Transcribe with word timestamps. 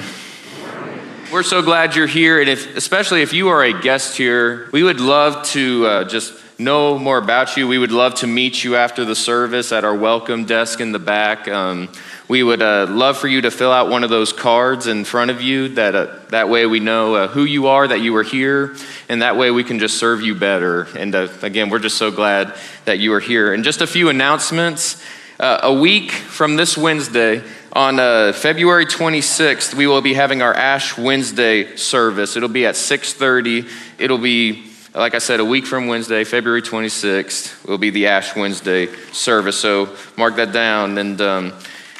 We're 1.32 1.42
so 1.42 1.62
glad 1.62 1.96
you're 1.96 2.06
here, 2.06 2.38
and 2.38 2.50
if, 2.50 2.76
especially 2.76 3.22
if 3.22 3.32
you 3.32 3.48
are 3.48 3.64
a 3.64 3.80
guest 3.80 4.18
here, 4.18 4.68
we 4.74 4.82
would 4.82 5.00
love 5.00 5.42
to 5.46 5.86
uh, 5.86 6.04
just 6.04 6.34
know 6.58 6.98
more 6.98 7.16
about 7.16 7.56
you. 7.56 7.66
We 7.66 7.78
would 7.78 7.92
love 7.92 8.16
to 8.16 8.26
meet 8.26 8.62
you 8.62 8.76
after 8.76 9.06
the 9.06 9.16
service 9.16 9.72
at 9.72 9.84
our 9.84 9.96
welcome 9.96 10.44
desk 10.44 10.82
in 10.82 10.92
the 10.92 10.98
back. 10.98 11.48
Um, 11.48 11.88
we 12.26 12.42
would 12.42 12.62
uh, 12.62 12.86
love 12.88 13.18
for 13.18 13.28
you 13.28 13.42
to 13.42 13.50
fill 13.50 13.70
out 13.70 13.90
one 13.90 14.02
of 14.02 14.10
those 14.10 14.32
cards 14.32 14.86
in 14.86 15.04
front 15.04 15.30
of 15.30 15.42
you. 15.42 15.68
That 15.68 15.94
uh, 15.94 16.18
that 16.30 16.48
way 16.48 16.66
we 16.66 16.80
know 16.80 17.14
uh, 17.14 17.28
who 17.28 17.44
you 17.44 17.66
are, 17.66 17.86
that 17.86 18.00
you 18.00 18.16
are 18.16 18.22
here, 18.22 18.76
and 19.08 19.22
that 19.22 19.36
way 19.36 19.50
we 19.50 19.62
can 19.62 19.78
just 19.78 19.98
serve 19.98 20.22
you 20.22 20.34
better. 20.34 20.88
And 20.96 21.14
uh, 21.14 21.28
again, 21.42 21.68
we're 21.68 21.80
just 21.80 21.98
so 21.98 22.10
glad 22.10 22.54
that 22.86 22.98
you 22.98 23.12
are 23.12 23.20
here. 23.20 23.52
And 23.52 23.62
just 23.62 23.82
a 23.82 23.86
few 23.86 24.08
announcements. 24.08 25.02
Uh, 25.38 25.58
a 25.64 25.74
week 25.74 26.12
from 26.12 26.54
this 26.54 26.78
Wednesday, 26.78 27.42
on 27.72 27.98
uh, 27.98 28.32
February 28.32 28.86
26th, 28.86 29.74
we 29.74 29.88
will 29.88 30.00
be 30.00 30.14
having 30.14 30.42
our 30.42 30.54
Ash 30.54 30.96
Wednesday 30.96 31.74
service. 31.74 32.36
It'll 32.36 32.48
be 32.48 32.66
at 32.66 32.76
6:30. 32.76 33.68
It'll 33.98 34.16
be 34.16 34.70
like 34.94 35.16
I 35.16 35.18
said, 35.18 35.40
a 35.40 35.44
week 35.44 35.66
from 35.66 35.88
Wednesday, 35.88 36.22
February 36.22 36.62
26th, 36.62 37.66
will 37.66 37.78
be 37.78 37.90
the 37.90 38.06
Ash 38.06 38.36
Wednesday 38.36 38.86
service. 39.10 39.58
So 39.58 39.96
mark 40.16 40.36
that 40.36 40.52
down. 40.52 40.98
And 40.98 41.20
um, 41.20 41.52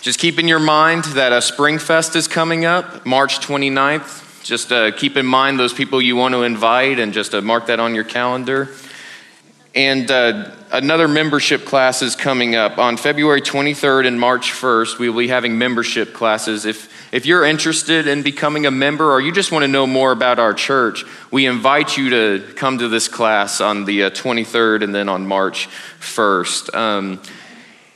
just 0.04 0.18
keep 0.18 0.38
in 0.38 0.46
your 0.46 0.58
mind 0.58 1.04
that 1.14 1.32
a 1.32 1.40
Spring 1.40 1.78
Fest 1.78 2.14
is 2.14 2.28
coming 2.28 2.66
up, 2.66 3.06
March 3.06 3.40
29th. 3.40 4.44
Just 4.44 4.70
uh, 4.70 4.92
keep 4.92 5.16
in 5.16 5.24
mind 5.24 5.58
those 5.58 5.72
people 5.72 6.02
you 6.02 6.14
want 6.14 6.34
to 6.34 6.42
invite 6.42 6.98
and 6.98 7.14
just 7.14 7.34
uh, 7.34 7.40
mark 7.40 7.68
that 7.68 7.80
on 7.80 7.94
your 7.94 8.04
calendar. 8.04 8.68
And 9.74 10.10
uh, 10.10 10.50
another 10.70 11.08
membership 11.08 11.64
class 11.64 12.02
is 12.02 12.16
coming 12.16 12.54
up 12.54 12.76
on 12.76 12.98
February 12.98 13.40
23rd 13.40 14.06
and 14.06 14.20
March 14.20 14.52
1st. 14.52 14.98
We 14.98 15.08
will 15.08 15.20
be 15.20 15.28
having 15.28 15.56
membership 15.56 16.12
classes. 16.12 16.66
If, 16.66 16.92
if 17.10 17.24
you're 17.24 17.46
interested 17.46 18.06
in 18.06 18.22
becoming 18.22 18.66
a 18.66 18.70
member 18.70 19.10
or 19.10 19.22
you 19.22 19.32
just 19.32 19.52
want 19.52 19.62
to 19.62 19.68
know 19.68 19.86
more 19.86 20.12
about 20.12 20.38
our 20.38 20.52
church, 20.52 21.06
we 21.30 21.46
invite 21.46 21.96
you 21.96 22.10
to 22.10 22.52
come 22.56 22.76
to 22.76 22.88
this 22.88 23.08
class 23.08 23.62
on 23.62 23.86
the 23.86 24.00
23rd 24.00 24.82
uh, 24.82 24.84
and 24.84 24.94
then 24.94 25.08
on 25.08 25.26
March 25.26 25.66
1st. 26.00 26.74
Um, 26.74 27.20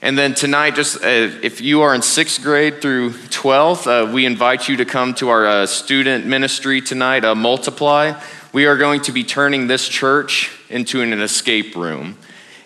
and 0.01 0.17
then 0.17 0.35
tonight, 0.35 0.77
just 0.77 1.03
uh, 1.03 1.09
if 1.43 1.61
you 1.61 1.81
are 1.81 1.93
in 1.93 2.03
sixth 2.03 2.41
grade 2.41 2.81
through 2.81 3.11
12th, 3.11 3.87
uh, 3.87 4.13
we 4.13 4.27
invite 4.27 4.69
you 4.69 4.77
to 4.77 4.85
come 4.85 5.13
to 5.15 5.29
our 5.29 5.45
uh, 5.45 5.67
student 5.67 6.25
ministry 6.25 6.81
tonight, 6.81 7.25
uh, 7.25 7.35
Multiply. 7.35 8.21
We 8.53 8.67
are 8.67 8.77
going 8.77 9.01
to 9.03 9.13
be 9.13 9.25
turning 9.25 9.67
this 9.67 9.89
church 9.89 10.57
into 10.71 11.03
an 11.03 11.13
escape 11.15 11.75
room. 11.75 12.17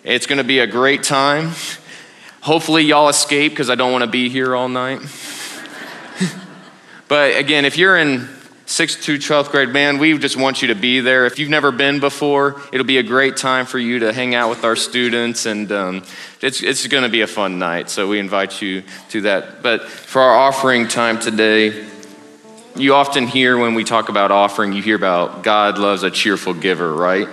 It's 0.03 0.27
going 0.27 0.37
to 0.37 0.43
be 0.43 0.59
a 0.59 0.67
great 0.67 1.01
time. 1.01 1.53
Hopefully, 2.41 2.83
y'all 2.83 3.09
escape 3.09 3.53
because 3.53 3.71
I 3.71 3.75
don't 3.75 3.91
want 3.91 4.03
to 4.03 4.09
be 4.09 4.29
here 4.29 4.55
all 4.55 4.69
night. 4.69 4.99
but 7.07 7.35
again, 7.35 7.65
if 7.65 7.79
you're 7.79 7.97
in 7.97 8.29
sixth 8.73 9.03
to 9.03 9.19
12th 9.19 9.51
grade, 9.51 9.69
man, 9.69 9.99
we 9.99 10.17
just 10.17 10.35
want 10.35 10.63
you 10.63 10.69
to 10.69 10.75
be 10.75 10.99
there. 10.99 11.27
If 11.27 11.37
you've 11.37 11.51
never 11.51 11.71
been 11.71 11.99
before, 11.99 12.59
it'll 12.71 12.87
be 12.87 12.97
a 12.97 13.03
great 13.03 13.37
time 13.37 13.67
for 13.67 13.77
you 13.77 13.99
to 13.99 14.11
hang 14.11 14.33
out 14.33 14.49
with 14.49 14.63
our 14.63 14.75
students, 14.75 15.45
and 15.45 15.71
um, 15.71 16.03
it's, 16.41 16.63
it's 16.63 16.87
going 16.87 17.03
to 17.03 17.09
be 17.09 17.21
a 17.21 17.27
fun 17.27 17.59
night. 17.59 17.91
So 17.91 18.07
we 18.07 18.17
invite 18.17 18.63
you 18.63 18.81
to 19.09 19.21
that. 19.21 19.61
But 19.61 19.83
for 19.83 20.23
our 20.23 20.35
offering 20.35 20.87
time 20.87 21.19
today, 21.19 21.85
you 22.75 22.95
often 22.95 23.27
hear 23.27 23.59
when 23.59 23.75
we 23.75 23.83
talk 23.83 24.09
about 24.09 24.31
offering, 24.31 24.73
you 24.73 24.81
hear 24.81 24.95
about 24.95 25.43
God 25.43 25.77
loves 25.77 26.01
a 26.01 26.09
cheerful 26.09 26.55
giver, 26.55 26.91
right? 26.91 27.27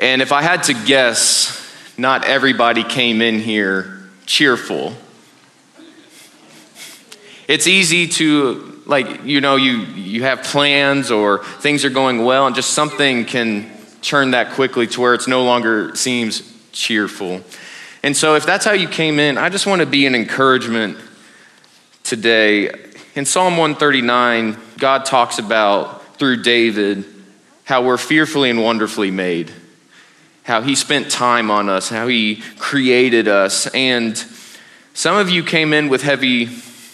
And 0.00 0.22
if 0.22 0.32
I 0.32 0.42
had 0.42 0.64
to 0.64 0.74
guess, 0.74 1.56
not 1.96 2.24
everybody 2.24 2.82
came 2.82 3.22
in 3.22 3.38
here 3.38 4.00
cheerful. 4.26 4.92
It's 7.46 7.68
easy 7.68 8.08
to 8.08 8.69
like 8.90 9.24
you 9.24 9.40
know 9.40 9.54
you 9.54 9.78
you 9.94 10.24
have 10.24 10.42
plans 10.42 11.12
or 11.12 11.44
things 11.44 11.84
are 11.84 11.90
going 11.90 12.24
well 12.24 12.46
and 12.46 12.56
just 12.56 12.70
something 12.70 13.24
can 13.24 13.70
turn 14.02 14.32
that 14.32 14.52
quickly 14.54 14.88
to 14.88 15.00
where 15.00 15.14
it's 15.14 15.28
no 15.28 15.44
longer 15.44 15.94
seems 15.94 16.42
cheerful. 16.72 17.40
And 18.02 18.16
so 18.16 18.34
if 18.34 18.44
that's 18.44 18.64
how 18.64 18.72
you 18.72 18.88
came 18.88 19.20
in 19.20 19.38
i 19.38 19.48
just 19.48 19.66
want 19.66 19.80
to 19.80 19.86
be 19.86 20.06
an 20.06 20.14
encouragement 20.14 20.98
today. 22.02 22.70
In 23.14 23.24
psalm 23.24 23.56
139 23.56 24.56
god 24.78 25.04
talks 25.04 25.38
about 25.38 26.16
through 26.16 26.42
david 26.42 27.04
how 27.64 27.84
we're 27.84 27.96
fearfully 27.98 28.50
and 28.50 28.60
wonderfully 28.60 29.12
made 29.12 29.52
how 30.42 30.62
he 30.62 30.74
spent 30.74 31.12
time 31.12 31.48
on 31.48 31.68
us 31.68 31.90
how 31.90 32.08
he 32.08 32.42
created 32.58 33.28
us. 33.28 33.68
And 33.68 34.16
some 34.94 35.16
of 35.16 35.30
you 35.30 35.44
came 35.44 35.72
in 35.72 35.88
with 35.88 36.02
heavy 36.02 36.48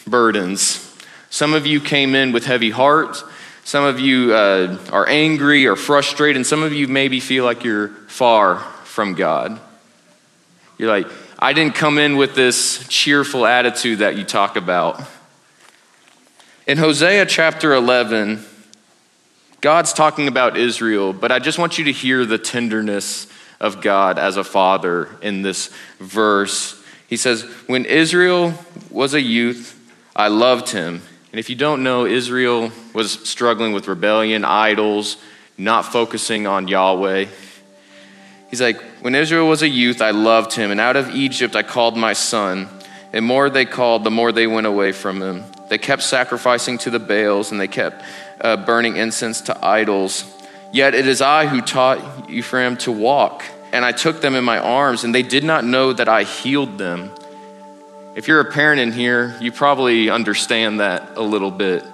burdens 0.07 0.86
some 1.31 1.55
of 1.55 1.67
you 1.67 1.81
came 1.81 2.15
in 2.15 2.33
with 2.33 2.45
heavy 2.45 2.71
hearts. 2.71 3.25
Some 3.65 3.85
of 3.85 3.99
you 3.99 4.33
uh, 4.33 4.79
are 4.93 5.09
angry 5.09 5.67
or 5.67 5.75
frustrated, 5.75 6.37
and 6.37 6.47
some 6.47 6.63
of 6.63 6.73
you 6.73 6.87
maybe 6.87 7.19
feel 7.19 7.45
like 7.45 7.65
you're 7.65 7.89
far 8.07 8.59
from 8.85 9.15
God. 9.15 9.61
You're 10.79 10.89
like, 10.89 11.09
I 11.39 11.53
didn't 11.53 11.75
come 11.75 11.99
in 11.99 12.17
with 12.17 12.35
this 12.35 12.87
cheerful 12.89 13.45
attitude 13.45 13.99
that 13.99 14.17
you 14.17 14.25
talk 14.25 14.57
about. 14.57 15.03
In 16.67 16.79
Hosea 16.79 17.27
chapter 17.27 17.75
11, 17.75 18.45
God's 19.61 19.93
talking 19.93 20.29
about 20.29 20.57
Israel, 20.57 21.13
but 21.13 21.33
I 21.33 21.39
just 21.39 21.59
want 21.59 21.77
you 21.77 21.87
to 21.87 21.93
hear 21.93 22.25
the 22.25 22.39
tenderness 22.39 23.27
of 23.61 23.81
God 23.81 24.19
as 24.19 24.37
a 24.37 24.45
father 24.45 25.09
in 25.23 25.43
this 25.43 25.75
verse. 25.99 26.81
He 27.09 27.17
says, 27.17 27.43
When 27.67 27.85
Israel 27.85 28.55
was 28.91 29.13
a 29.15 29.21
youth, 29.21 29.73
I 30.15 30.29
loved 30.29 30.71
him 30.71 31.03
and 31.37 31.41
if 31.41 31.51
you 31.51 31.55
don't 31.55 31.83
know, 31.83 32.07
Israel 32.07 32.73
was 32.95 33.13
struggling 33.29 33.75
with 33.75 33.89
rebellion, 33.89 34.43
idols, 34.43 35.19
not 35.59 35.83
focusing 35.83 36.47
on 36.47 36.67
Yahweh. 36.67 37.27
He's 38.49 38.63
like, 38.63 38.81
When 39.03 39.15
Israel 39.15 39.47
was 39.47 39.61
a 39.61 39.69
youth, 39.69 40.01
I 40.01 40.13
loved 40.13 40.55
him, 40.55 40.71
and 40.71 40.81
out 40.81 40.97
of 40.97 41.11
Egypt 41.11 41.55
I 41.55 41.63
called 41.63 41.95
my 41.95 42.15
son. 42.15 42.71
And 43.13 43.27
more 43.27 43.51
they 43.51 43.67
called, 43.67 44.03
the 44.03 44.11
more 44.11 44.33
they 44.33 44.47
went 44.47 44.67
away 44.67 44.93
from 44.93 45.21
him. 45.21 45.45
They 45.69 45.77
kept 45.77 46.03
sacrificing 46.05 46.79
to 46.79 46.89
the 46.89 46.99
Baals, 46.99 47.53
and 47.53 47.61
they 47.61 47.69
kept 47.69 48.03
uh, 48.41 48.57
burning 48.57 48.97
incense 48.97 49.43
to 49.43 49.63
idols. 49.63 50.25
Yet 50.73 50.95
it 50.95 51.07
is 51.07 51.21
I 51.21 51.49
who 51.49 51.61
taught 51.61 52.31
Ephraim 52.31 52.79
to 52.79 52.93
walk, 52.93 53.45
and 53.75 53.85
I 53.85 53.93
took 53.93 54.23
them 54.23 54.37
in 54.37 54.45
my 54.45 54.59
arms, 54.59 55.05
and 55.05 55.15
they 55.15 55.23
did 55.23 55.45
not 55.45 55.67
know 55.67 55.93
that 55.93 56.09
I 56.09 56.23
healed 56.23 56.79
them. 56.79 57.11
If 58.17 58.29
you're 58.29 58.41
a 58.41 58.51
parent 58.51 58.81
in 58.81 58.93
here, 58.93 59.37
you 59.43 59.53
probably 59.53 60.09
understand 60.09 60.81
that 60.81 61.19
a 61.19 61.23
little 61.23 61.51
bit. 61.51 61.85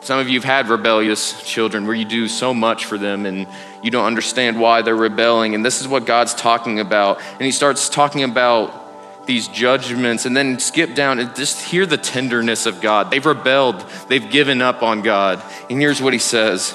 Some 0.00 0.20
of 0.20 0.28
you 0.28 0.38
have 0.38 0.44
had 0.44 0.68
rebellious 0.68 1.42
children 1.42 1.84
where 1.84 1.96
you 1.96 2.04
do 2.04 2.28
so 2.28 2.54
much 2.54 2.84
for 2.84 2.96
them 2.96 3.26
and 3.26 3.48
you 3.82 3.90
don't 3.90 4.04
understand 4.04 4.60
why 4.60 4.82
they're 4.82 4.94
rebelling. 4.94 5.56
And 5.56 5.64
this 5.64 5.80
is 5.80 5.88
what 5.88 6.06
God's 6.06 6.32
talking 6.32 6.78
about. 6.78 7.20
And 7.32 7.42
He 7.42 7.50
starts 7.50 7.88
talking 7.88 8.22
about 8.22 9.26
these 9.26 9.48
judgments 9.48 10.26
and 10.26 10.36
then 10.36 10.60
skip 10.60 10.94
down 10.94 11.18
and 11.18 11.34
just 11.34 11.60
hear 11.60 11.86
the 11.86 11.98
tenderness 11.98 12.64
of 12.64 12.80
God. 12.80 13.10
They've 13.10 13.26
rebelled, 13.26 13.84
they've 14.06 14.30
given 14.30 14.62
up 14.62 14.84
on 14.84 15.02
God. 15.02 15.42
And 15.68 15.80
here's 15.80 16.00
what 16.00 16.12
He 16.12 16.20
says 16.20 16.72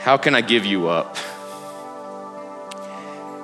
How 0.00 0.16
can 0.16 0.34
I 0.34 0.40
give 0.40 0.66
you 0.66 0.88
up? 0.88 1.16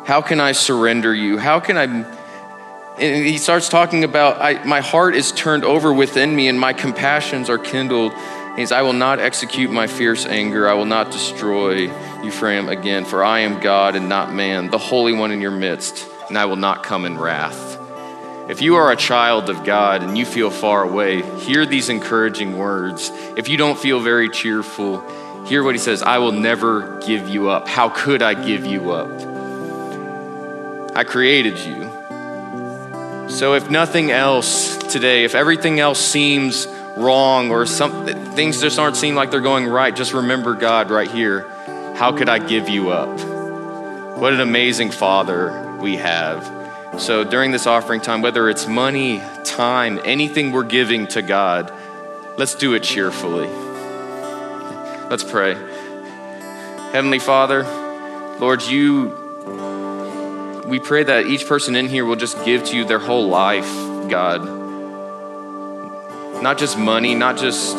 How 0.05 0.23
can 0.23 0.41
I 0.41 0.51
surrender 0.51 1.15
you? 1.15 1.39
How 1.39 1.61
can 1.61 1.79
I 1.79 2.26
and 2.99 3.27
he 3.27 3.39
starts 3.39 3.69
talking 3.69 4.05
about, 4.05 4.41
I, 4.41 4.65
my 4.65 4.81
heart 4.81 5.15
is 5.15 5.33
turned 5.33 5.65
over 5.65 5.93
within 5.93 6.35
me 6.35 6.49
and 6.49 6.59
my 6.59 6.73
compassions 6.73 7.51
are 7.51 7.59
kindled. 7.59 8.13
He 8.57 8.63
says, 8.63 8.73
I 8.73 8.83
will 8.83 8.95
not 8.95 9.19
execute 9.19 9.71
my 9.71 9.87
fierce 9.87 10.25
anger. 10.25 10.67
I 10.67 10.73
will 10.75 10.87
not 10.87 11.11
destroy 11.11 11.91
Ephraim 12.25 12.71
again, 12.71 13.05
for 13.05 13.23
I 13.23 13.41
am 13.41 13.61
God 13.61 13.97
and 13.97 14.09
not 14.09 14.33
man, 14.33 14.71
the 14.71 14.79
Holy 14.79 15.13
One 15.13 15.31
in 15.31 15.43
your 15.43 15.51
midst, 15.51 16.09
and 16.29 16.39
I 16.39 16.47
will 16.47 16.57
not 16.57 16.83
come 16.83 17.05
in 17.05 17.19
wrath. 17.19 17.79
If 18.49 18.63
you 18.63 18.77
are 18.77 18.91
a 18.91 18.97
child 18.97 19.51
of 19.51 19.65
God 19.65 20.03
and 20.03 20.17
you 20.17 20.25
feel 20.25 20.51
far 20.51 20.83
away, 20.83 21.21
hear 21.41 21.67
these 21.67 21.91
encouraging 21.91 22.57
words. 22.57 23.11
If 23.37 23.49
you 23.49 23.59
don't 23.59 23.79
feel 23.79 24.01
very 24.01 24.31
cheerful, 24.31 25.01
hear 25.47 25.63
what 25.63 25.75
he 25.75 25.79
says 25.79 26.03
I 26.03 26.19
will 26.19 26.33
never 26.33 26.99
give 27.01 27.29
you 27.29 27.51
up. 27.51 27.69
How 27.69 27.91
could 27.91 28.23
I 28.23 28.33
give 28.35 28.65
you 28.65 28.93
up? 28.93 29.11
I 30.97 31.05
created 31.05 31.59
you. 31.59 31.86
So, 33.29 33.55
if 33.55 33.69
nothing 33.69 34.13
else 34.13 34.77
today, 34.77 35.25
if 35.25 35.35
everything 35.35 35.81
else 35.81 35.99
seems 35.99 36.67
wrong 36.97 37.51
or 37.51 37.67
some, 37.67 38.07
things 38.35 38.61
just 38.61 38.79
aren't 38.79 38.97
seem 38.97 39.17
like 39.17 39.33
they're 39.33 39.41
going 39.41 39.67
right, 39.67 39.95
just 39.95 40.13
remember 40.13 40.55
God 40.55 40.91
right 40.91 41.11
here. 41.11 41.41
How 41.97 42.17
could 42.17 42.29
I 42.29 42.39
give 42.39 42.69
you 42.69 42.91
up? 42.91 43.09
What 44.19 44.33
an 44.33 44.41
amazing 44.41 44.93
Father 44.93 45.77
we 45.81 45.97
have. 45.97 47.01
So, 47.01 47.25
during 47.25 47.51
this 47.51 47.67
offering 47.67 48.01
time, 48.01 48.23
whether 48.23 48.49
it's 48.49 48.69
money, 48.69 49.21
time, 49.45 50.01
anything 50.05 50.53
we're 50.53 50.63
giving 50.63 51.09
to 51.09 51.21
God, 51.21 51.73
let's 52.39 52.55
do 52.55 52.75
it 52.75 52.85
cheerfully. 52.85 53.49
Let's 55.11 55.25
pray. 55.25 55.55
Heavenly 56.93 57.19
Father, 57.19 57.65
Lord, 58.39 58.63
you, 58.63 59.09
we 60.67 60.81
pray 60.81 61.05
that 61.05 61.27
each 61.27 61.47
person 61.47 61.77
in 61.77 61.89
here 61.89 62.05
will 62.05 62.17
just 62.17 62.45
give 62.45 62.65
to 62.65 62.77
you 62.77 62.85
their 62.85 62.99
whole 62.99 63.29
life, 63.29 63.71
God. 64.09 64.45
Not 66.43 66.59
just 66.59 66.77
money, 66.77 67.15
not 67.15 67.39
just, 67.39 67.77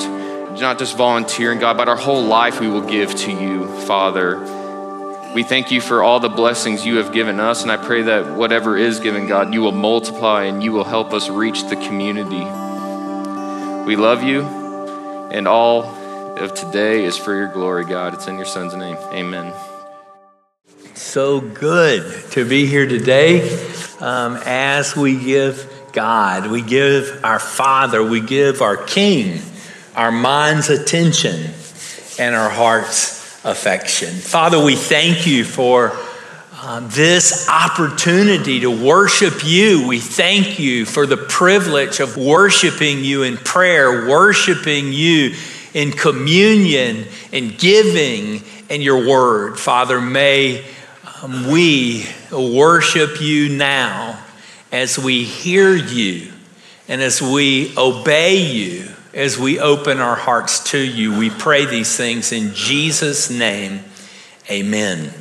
not 0.60 0.80
just 0.80 0.96
volunteering, 0.96 1.60
God, 1.60 1.76
but 1.76 1.90
our 1.90 1.98
whole 1.98 2.24
life 2.24 2.62
we 2.62 2.70
will 2.70 2.82
give 2.82 3.14
to 3.16 3.32
you, 3.32 3.68
Father. 3.82 4.40
We 5.36 5.44
thank 5.44 5.70
you 5.70 5.82
for 5.82 6.02
all 6.02 6.22
the 6.22 6.30
blessings 6.30 6.86
you 6.86 6.96
have 6.98 7.12
given 7.12 7.40
us, 7.42 7.62
and 7.62 7.72
I 7.72 7.78
pray 7.78 8.04
that 8.04 8.36
whatever 8.36 8.78
is 8.78 9.02
given, 9.02 9.28
God, 9.28 9.54
you 9.54 9.62
will 9.62 9.74
multiply 9.74 10.46
and 10.46 10.64
you 10.64 10.72
will 10.72 10.86
help 10.86 11.14
us 11.14 11.30
reach 11.30 11.64
the 11.70 11.76
community. 11.76 12.46
We 13.86 13.98
love 13.98 14.24
you, 14.24 14.44
and 15.32 15.48
all 15.48 15.84
of 16.38 16.54
today 16.54 17.04
is 17.04 17.18
for 17.18 17.36
your 17.36 17.48
glory, 17.48 17.84
God. 17.84 18.14
It's 18.14 18.28
in 18.28 18.38
your 18.38 18.46
Son's 18.46 18.76
name. 18.76 18.98
Amen. 19.12 19.77
So 20.98 21.40
good 21.40 22.32
to 22.32 22.44
be 22.44 22.66
here 22.66 22.88
today 22.88 23.48
um, 24.00 24.40
as 24.44 24.96
we 24.96 25.16
give 25.16 25.72
God, 25.94 26.50
we 26.50 26.64
give 26.64 27.24
our 27.24 27.38
Father, 27.38 28.04
we 28.04 28.20
give 28.20 28.64
our 28.64 28.78
King 28.78 29.40
our 29.96 30.12
mind's 30.12 30.70
attention 30.70 31.52
and 32.18 32.34
our 32.34 32.50
heart's 32.50 33.46
affection. 33.46 34.10
Father, 34.10 34.64
we 34.64 34.76
thank 34.76 35.28
you 35.28 35.46
for 35.46 35.96
um, 36.64 36.90
this 36.90 37.48
opportunity 37.48 38.62
to 38.62 38.72
worship 38.72 39.46
you. 39.46 39.88
We 39.88 40.00
thank 40.00 40.58
you 40.58 40.84
for 40.88 41.06
the 41.06 41.18
privilege 41.18 42.00
of 42.00 42.18
worshiping 42.18 43.04
you 43.04 43.22
in 43.22 43.38
prayer, 43.38 44.10
worshiping 44.10 44.92
you 44.92 45.36
in 45.76 45.92
communion 45.92 47.06
and 47.32 47.56
giving 47.56 48.42
in 48.68 48.82
your 48.82 49.08
word. 49.08 49.60
Father, 49.60 50.02
may 50.02 50.66
we 51.24 52.06
worship 52.32 53.20
you 53.22 53.50
now 53.50 54.22
as 54.72 55.00
we 55.00 55.24
hear 55.24 55.74
you 55.76 56.32
and 56.88 57.02
as 57.02 57.22
we 57.22 57.76
obey 57.76 58.38
you, 58.38 58.88
as 59.14 59.38
we 59.38 59.60
open 59.60 60.00
our 60.00 60.16
hearts 60.16 60.72
to 60.72 60.78
you. 60.78 61.18
We 61.18 61.30
pray 61.32 61.66
these 61.66 61.96
things 61.96 62.32
in 62.32 62.54
Jesus' 62.54 63.32
name. 63.32 63.84
Amen. 64.50 65.12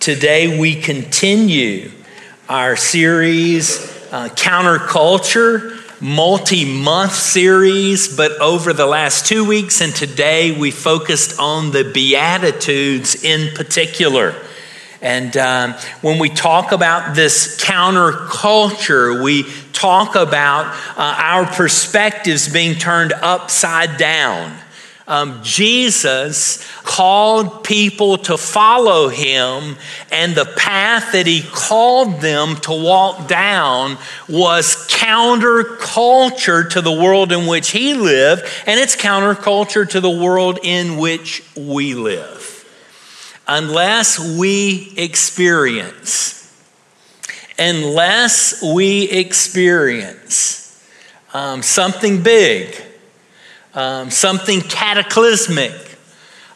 Today 0.00 0.58
we 0.58 0.76
continue 0.76 1.90
our 2.48 2.76
series, 2.76 3.80
uh, 4.12 4.28
Counterculture 4.30 5.78
multi 6.02 6.64
month 6.64 7.12
series, 7.12 8.14
but 8.14 8.32
over 8.40 8.72
the 8.72 8.86
last 8.86 9.26
two 9.26 9.46
weeks 9.46 9.80
and 9.80 9.94
today 9.94 10.58
we 10.58 10.70
focused 10.70 11.38
on 11.40 11.70
the 11.70 11.84
Beatitudes 11.84 13.24
in 13.24 13.54
particular. 13.54 14.34
And 15.02 15.36
um, 15.36 15.72
when 16.02 16.18
we 16.18 16.28
talk 16.28 16.72
about 16.72 17.14
this 17.14 17.58
counterculture, 17.62 19.22
we 19.22 19.44
talk 19.72 20.14
about 20.14 20.66
uh, 20.96 21.14
our 21.18 21.46
perspectives 21.46 22.52
being 22.52 22.74
turned 22.74 23.12
upside 23.12 23.96
down 23.96 24.54
um, 25.10 25.40
Jesus 25.42 26.64
called 26.84 27.64
people 27.64 28.16
to 28.18 28.38
follow 28.38 29.08
him, 29.08 29.76
and 30.12 30.36
the 30.36 30.44
path 30.44 31.10
that 31.12 31.26
he 31.26 31.42
called 31.42 32.20
them 32.20 32.54
to 32.58 32.70
walk 32.70 33.26
down 33.26 33.98
was 34.28 34.86
counterculture 34.86 36.70
to 36.70 36.80
the 36.80 36.92
world 36.92 37.32
in 37.32 37.48
which 37.48 37.70
he 37.70 37.94
lived, 37.94 38.44
and 38.66 38.78
it's 38.78 38.94
counterculture 38.94 39.88
to 39.88 40.00
the 40.00 40.08
world 40.08 40.60
in 40.62 40.96
which 40.96 41.42
we 41.56 41.94
live. 41.94 42.49
Unless 43.52 44.38
we 44.38 44.94
experience, 44.96 46.56
unless 47.58 48.62
we 48.62 49.10
experience 49.10 50.80
um, 51.34 51.60
something 51.60 52.22
big, 52.22 52.80
um, 53.74 54.08
something 54.08 54.60
cataclysmic, 54.60 55.72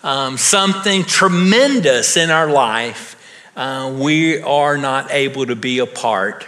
um, 0.04 0.38
something 0.38 1.02
tremendous 1.02 2.16
in 2.16 2.30
our 2.30 2.48
life, 2.48 3.20
uh, 3.56 3.92
we 3.98 4.40
are 4.42 4.78
not 4.78 5.10
able 5.10 5.46
to 5.46 5.56
be 5.56 5.80
a 5.80 5.86
part 5.86 6.46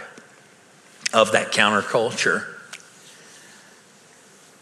of 1.13 1.33
that 1.33 1.51
counterculture. 1.51 2.45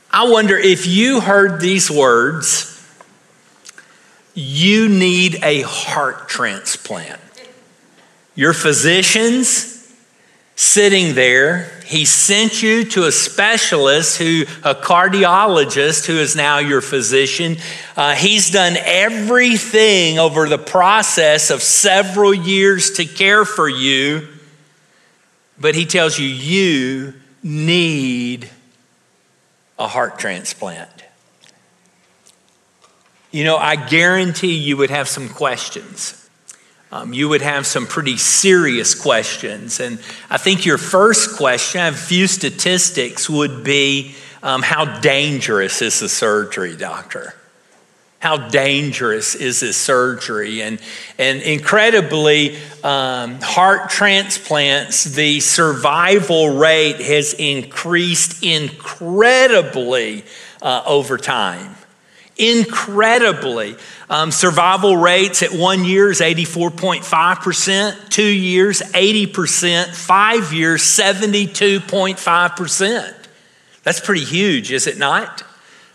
I 0.09 0.29
wonder 0.29 0.57
if 0.57 0.88
you 0.88 1.19
heard 1.19 1.61
these 1.61 1.91
words, 1.91 2.75
you 4.35 4.87
need 4.89 5.43
a 5.43 5.61
heart 5.61 6.29
transplant. 6.29 7.19
Your 8.35 8.53
physicians, 8.53 9.75
sitting 10.55 11.15
there. 11.15 11.69
He 11.85 12.05
sent 12.05 12.63
you 12.63 12.85
to 12.85 13.05
a 13.05 13.11
specialist 13.11 14.17
who, 14.17 14.43
a 14.63 14.73
cardiologist 14.73 16.05
who 16.05 16.13
is 16.13 16.35
now 16.35 16.59
your 16.59 16.81
physician. 16.81 17.57
Uh, 17.95 18.15
he's 18.15 18.51
done 18.51 18.75
everything 18.77 20.17
over 20.17 20.47
the 20.47 20.57
process 20.57 21.49
of 21.49 21.61
several 21.61 22.33
years 22.33 22.91
to 22.91 23.05
care 23.05 23.45
for 23.45 23.67
you, 23.67 24.27
but 25.59 25.75
he 25.75 25.85
tells 25.85 26.17
you 26.17 26.27
you 26.27 27.13
need 27.43 28.49
a 29.77 29.88
heart 29.88 30.17
transplant. 30.17 30.94
You 33.35 33.43
know, 33.43 33.57
I 33.57 33.75
guarantee 33.75 34.55
you 34.55 34.77
would 34.77 34.89
have 34.89 35.07
some 35.07 35.27
questions 35.29 36.25
um, 36.95 37.11
you 37.11 37.27
would 37.27 37.41
have 37.41 37.65
some 37.65 37.87
pretty 37.87 38.15
serious 38.15 38.95
questions. 38.95 39.81
And 39.81 39.99
I 40.29 40.37
think 40.37 40.65
your 40.65 40.77
first 40.77 41.35
question, 41.35 41.81
I 41.81 41.85
have 41.85 41.95
a 41.95 41.97
few 41.97 42.25
statistics, 42.25 43.29
would 43.29 43.65
be 43.65 44.15
um, 44.41 44.61
how 44.61 44.99
dangerous 45.01 45.81
is 45.81 45.99
the 45.99 46.07
surgery, 46.07 46.77
doctor? 46.77 47.33
How 48.19 48.37
dangerous 48.37 49.35
is 49.35 49.59
this 49.59 49.75
surgery? 49.75 50.61
And, 50.61 50.79
and 51.17 51.41
incredibly, 51.41 52.55
um, 52.81 53.41
heart 53.41 53.89
transplants, 53.89 55.03
the 55.03 55.41
survival 55.41 56.57
rate 56.57 57.01
has 57.01 57.33
increased 57.33 58.41
incredibly 58.41 60.23
uh, 60.61 60.83
over 60.85 61.17
time 61.17 61.75
incredibly. 62.37 63.75
Um, 64.09 64.31
survival 64.31 64.97
rates 64.97 65.43
at 65.43 65.51
one 65.51 65.86
year 65.86 66.10
is 66.12 66.21
84.5%, 66.21 68.10
two 68.10 68.24
years, 68.24 68.81
80%, 68.81 69.95
five 69.95 70.53
years, 70.53 70.83
72.5%. 70.83 73.13
That's 73.83 74.00
pretty 74.00 74.24
huge, 74.24 74.71
is 74.71 74.88
it 74.88 74.98
not? 74.98 75.43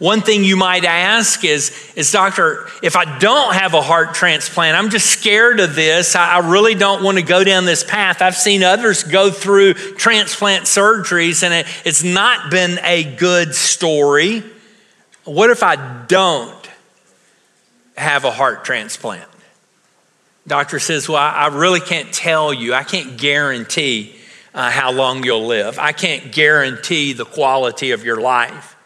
One 0.00 0.22
thing 0.22 0.44
you 0.44 0.56
might 0.56 0.86
ask 0.86 1.44
is, 1.44 1.92
is 1.94 2.10
Doctor, 2.10 2.66
if 2.82 2.96
I 2.96 3.18
don't 3.18 3.52
have 3.52 3.74
a 3.74 3.82
heart 3.82 4.14
transplant, 4.14 4.74
I'm 4.74 4.88
just 4.88 5.06
scared 5.06 5.60
of 5.60 5.74
this. 5.74 6.16
I, 6.16 6.36
I 6.36 6.50
really 6.50 6.74
don't 6.74 7.04
want 7.04 7.18
to 7.18 7.22
go 7.22 7.44
down 7.44 7.66
this 7.66 7.84
path. 7.84 8.22
I've 8.22 8.34
seen 8.34 8.62
others 8.62 9.04
go 9.04 9.30
through 9.30 9.74
transplant 9.74 10.64
surgeries 10.64 11.42
and 11.42 11.52
it, 11.52 11.66
it's 11.84 12.02
not 12.02 12.50
been 12.50 12.78
a 12.82 13.04
good 13.04 13.54
story. 13.54 14.42
What 15.24 15.50
if 15.50 15.62
I 15.62 15.76
don't 16.06 16.70
have 17.96 18.24
a 18.24 18.30
heart 18.30 18.64
transplant? 18.64 19.28
Doctor 20.46 20.78
says, 20.78 21.08
Well, 21.08 21.18
I 21.18 21.48
really 21.48 21.80
can't 21.80 22.12
tell 22.12 22.52
you. 22.52 22.72
I 22.72 22.82
can't 22.82 23.18
guarantee 23.18 24.16
uh, 24.54 24.70
how 24.70 24.92
long 24.92 25.22
you'll 25.22 25.46
live. 25.46 25.78
I 25.78 25.92
can't 25.92 26.32
guarantee 26.32 27.12
the 27.12 27.26
quality 27.26 27.90
of 27.90 28.04
your 28.04 28.20
life. 28.20 28.76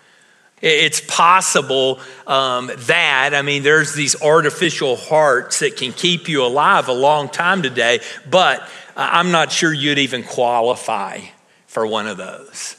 It's 0.61 1.00
possible 1.00 2.00
um, 2.26 2.71
that, 2.87 3.35
I 3.35 3.43
mean, 3.43 3.62
there's 3.62 3.95
these 3.95 4.21
artificial 4.21 4.97
hearts 4.97 5.59
that 5.59 5.76
can 5.76 5.93
keep 5.93 6.29
you 6.29 6.45
alive 6.45 6.88
a 6.88 6.93
long 6.93 7.29
time 7.29 7.62
today, 7.62 8.00
but 8.29 8.61
uh, 8.61 9.09
I'm 9.12 9.31
not 9.31 9.53
sure 9.53 9.73
you'd 9.73 9.99
even 9.99 10.23
qualify 10.23 11.21
for 11.67 11.87
one 11.87 12.07
of 12.07 12.17
those 12.17 12.76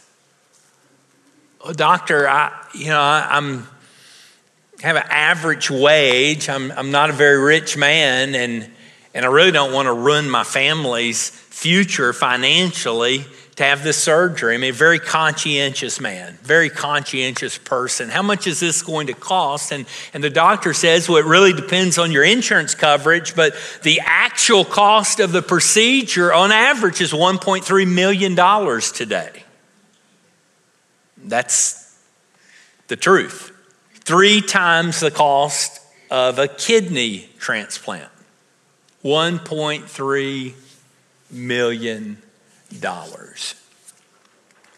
doctor, 1.73 2.27
I, 2.27 2.51
you 2.73 2.87
know, 2.87 2.99
I, 2.99 3.37
am 3.37 3.67
have 4.81 4.95
an 4.97 5.05
average 5.09 5.71
wage. 5.71 6.49
I'm, 6.49 6.71
I'm 6.71 6.91
not 6.91 7.09
a 7.09 7.13
very 7.13 7.39
rich 7.39 7.77
man, 7.77 8.35
and, 8.35 8.69
and 9.13 9.25
I 9.25 9.29
really 9.29 9.51
don't 9.51 9.73
want 9.73 9.87
to 9.87 9.93
ruin 9.93 10.29
my 10.29 10.43
family's 10.43 11.29
future 11.29 12.13
financially 12.13 13.25
to 13.55 13.63
have 13.63 13.83
this 13.83 13.97
surgery. 13.97 14.53
I 14.53 14.57
mean, 14.57 14.71
a 14.71 14.73
very 14.73 14.99
conscientious 14.99 16.01
man, 16.01 16.37
very 16.43 16.69
conscientious 16.69 17.57
person. 17.57 18.09
How 18.09 18.21
much 18.21 18.47
is 18.47 18.59
this 18.59 18.81
going 18.81 19.07
to 19.07 19.13
cost? 19.13 19.71
And, 19.71 19.85
and 20.13 20.21
the 20.21 20.29
doctor 20.29 20.73
says, 20.73 21.07
well, 21.07 21.17
it 21.17 21.25
really 21.25 21.53
depends 21.53 21.97
on 21.97 22.11
your 22.11 22.25
insurance 22.25 22.75
coverage, 22.75 23.33
but 23.33 23.55
the 23.83 24.01
actual 24.03 24.65
cost 24.65 25.21
of 25.21 25.31
the 25.31 25.41
procedure 25.41 26.33
on 26.33 26.51
average 26.51 26.99
is 26.99 27.13
$1.3 27.13 27.93
million 27.93 28.35
today. 28.93 29.44
That's 31.25 31.97
the 32.87 32.95
truth. 32.95 33.51
Three 33.93 34.41
times 34.41 34.99
the 34.99 35.11
cost 35.11 35.81
of 36.11 36.39
a 36.39 36.47
kidney 36.47 37.29
transplant. 37.39 38.09
$1.3 39.03 40.53
million. 41.31 42.17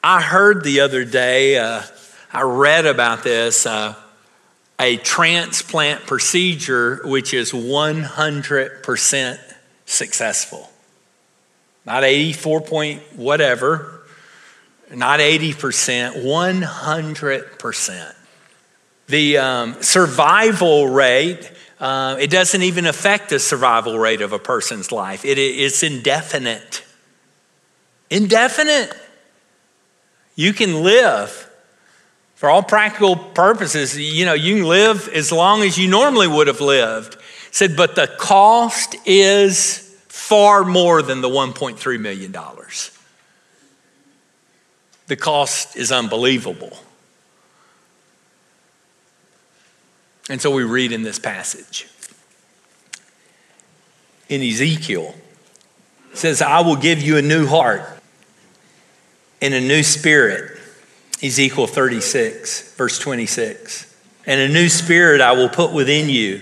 I 0.03 0.21
heard 0.21 0.63
the 0.63 0.81
other 0.81 1.03
day, 1.03 1.57
uh, 1.57 1.81
I 2.31 2.41
read 2.41 2.85
about 2.85 3.23
this, 3.23 3.65
uh, 3.65 3.95
a 4.79 4.97
transplant 4.97 6.05
procedure 6.05 7.01
which 7.03 7.33
is 7.33 7.51
100% 7.51 9.39
successful. 9.85 10.71
Not 11.85 12.03
84 12.03 12.61
point 12.61 13.01
whatever, 13.15 13.96
not 14.93 15.19
80%, 15.19 16.23
100%. 16.23 18.15
The 19.07 19.37
um, 19.37 19.81
survival 19.81 20.87
rate, 20.87 21.51
uh, 21.79 22.17
it 22.19 22.29
doesn't 22.29 22.61
even 22.61 22.85
affect 22.85 23.29
the 23.29 23.39
survival 23.39 23.97
rate 23.97 24.21
of 24.21 24.33
a 24.33 24.39
person's 24.39 24.91
life. 24.91 25.23
It, 25.25 25.37
it's 25.37 25.83
indefinite. 25.83 26.83
Indefinite. 28.09 28.93
You 30.35 30.53
can 30.53 30.83
live 30.83 31.47
for 32.37 32.49
all 32.51 32.61
practical 32.61 33.15
purposes, 33.15 33.97
you 33.97 34.23
know, 34.23 34.35
you 34.35 34.57
can 34.57 34.65
live 34.65 35.09
as 35.09 35.31
long 35.31 35.63
as 35.63 35.75
you 35.75 35.89
normally 35.89 36.27
would 36.27 36.45
have 36.45 36.61
lived. 36.61 37.15
It 37.15 37.19
said, 37.49 37.75
but 37.75 37.95
the 37.95 38.05
cost 38.05 38.95
is 39.07 39.79
far 40.07 40.63
more 40.63 41.01
than 41.01 41.21
the 41.21 41.29
$1.3 41.29 41.99
million. 41.99 42.35
The 45.07 45.15
cost 45.15 45.75
is 45.75 45.91
unbelievable. 45.91 46.77
And 50.29 50.41
so 50.41 50.51
we 50.51 50.63
read 50.63 50.91
in 50.91 51.03
this 51.03 51.19
passage. 51.19 51.87
In 54.29 54.41
Ezekiel, 54.41 55.15
says, 56.13 56.41
I 56.41 56.61
will 56.61 56.75
give 56.75 57.01
you 57.01 57.17
a 57.17 57.21
new 57.21 57.47
heart 57.47 57.83
and 59.41 59.53
a 59.53 59.61
new 59.61 59.83
spirit 59.83 60.57
Ezekiel 61.21 61.65
36, 61.65 62.73
verse 62.75 62.99
26. 62.99 63.95
And 64.27 64.39
a 64.39 64.47
new 64.47 64.69
spirit 64.69 65.21
I 65.21 65.31
will 65.31 65.49
put 65.49 65.71
within 65.71 66.09
you, 66.09 66.41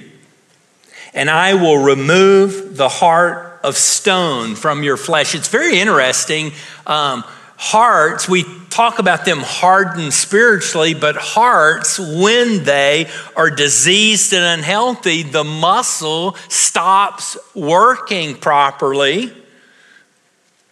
and 1.13 1.29
I 1.29 1.53
will 1.53 1.77
remove 1.77 2.75
the 2.75 2.89
heart 2.89 3.61
of 3.63 3.77
stone 3.77 4.55
from 4.55 4.83
your 4.83 4.97
flesh. 4.97 5.33
It's 5.33 5.47
very 5.47 5.79
interesting. 5.79 6.51
Um, 6.85 7.23
hearts, 7.57 8.27
we 8.27 8.43
talk 8.69 8.99
about 8.99 9.25
them 9.25 9.39
hardened 9.39 10.13
spiritually, 10.13 10.93
but 10.93 11.15
hearts, 11.15 11.97
when 11.97 12.63
they 12.63 13.09
are 13.35 13.49
diseased 13.49 14.33
and 14.33 14.59
unhealthy, 14.59 15.23
the 15.23 15.43
muscle 15.43 16.35
stops 16.49 17.37
working 17.53 18.35
properly. 18.35 19.31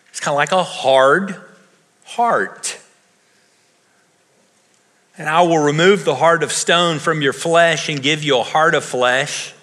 It's 0.10 0.20
kind 0.20 0.34
of 0.34 0.38
like 0.38 0.52
a 0.52 0.64
hard 0.64 1.36
heart. 2.04 2.78
And 5.18 5.30
I 5.30 5.44
will 5.44 5.64
remove 5.64 6.06
the 6.06 6.16
heart 6.16 6.44
of 6.44 6.52
stone 6.52 7.00
from 7.00 7.22
your 7.22 7.34
flesh 7.34 7.88
and 7.88 8.02
give 8.02 8.24
you 8.24 8.40
a 8.40 8.44
heart 8.44 8.76
of 8.76 8.84
flesh. 8.84 9.54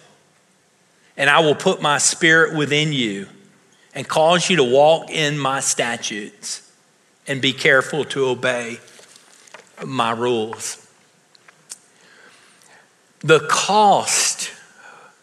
And 1.16 1.28
I 1.28 1.40
will 1.40 1.56
put 1.56 1.82
my 1.82 1.98
spirit 1.98 2.56
within 2.56 2.92
you 2.92 3.26
and 3.94 4.08
cause 4.08 4.48
you 4.48 4.56
to 4.56 4.64
walk 4.64 5.10
in 5.10 5.36
my 5.38 5.60
statutes 5.60 6.69
and 7.26 7.40
be 7.40 7.52
careful 7.52 8.04
to 8.06 8.26
obey 8.26 8.80
my 9.84 10.12
rules. 10.12 10.86
The 13.20 13.40
cost 13.48 14.50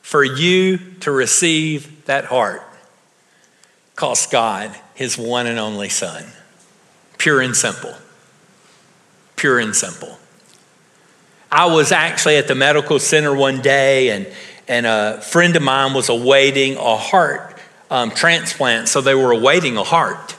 for 0.01 0.23
you 0.23 0.77
to 1.01 1.11
receive 1.11 2.05
that 2.05 2.25
heart 2.25 2.63
cost 3.95 4.31
God 4.31 4.75
his 4.93 5.17
one 5.17 5.47
and 5.47 5.59
only 5.59 5.89
Son, 5.89 6.25
pure 7.17 7.41
and 7.41 7.55
simple 7.55 7.93
pure 9.37 9.59
and 9.59 9.73
simple. 9.73 10.17
I 11.49 11.67
was 11.67 11.93
actually 11.93 12.35
at 12.35 12.49
the 12.49 12.55
medical 12.55 12.99
center 12.99 13.33
one 13.33 13.61
day, 13.61 14.09
and, 14.09 14.27
and 14.67 14.85
a 14.85 15.21
friend 15.21 15.55
of 15.55 15.61
mine 15.61 15.93
was 15.93 16.09
awaiting 16.09 16.75
a 16.75 16.97
heart 16.97 17.57
um, 17.89 18.11
transplant, 18.11 18.89
so 18.89 18.99
they 18.99 19.15
were 19.15 19.31
awaiting 19.31 19.77
a 19.77 19.83
heart. 19.83 20.35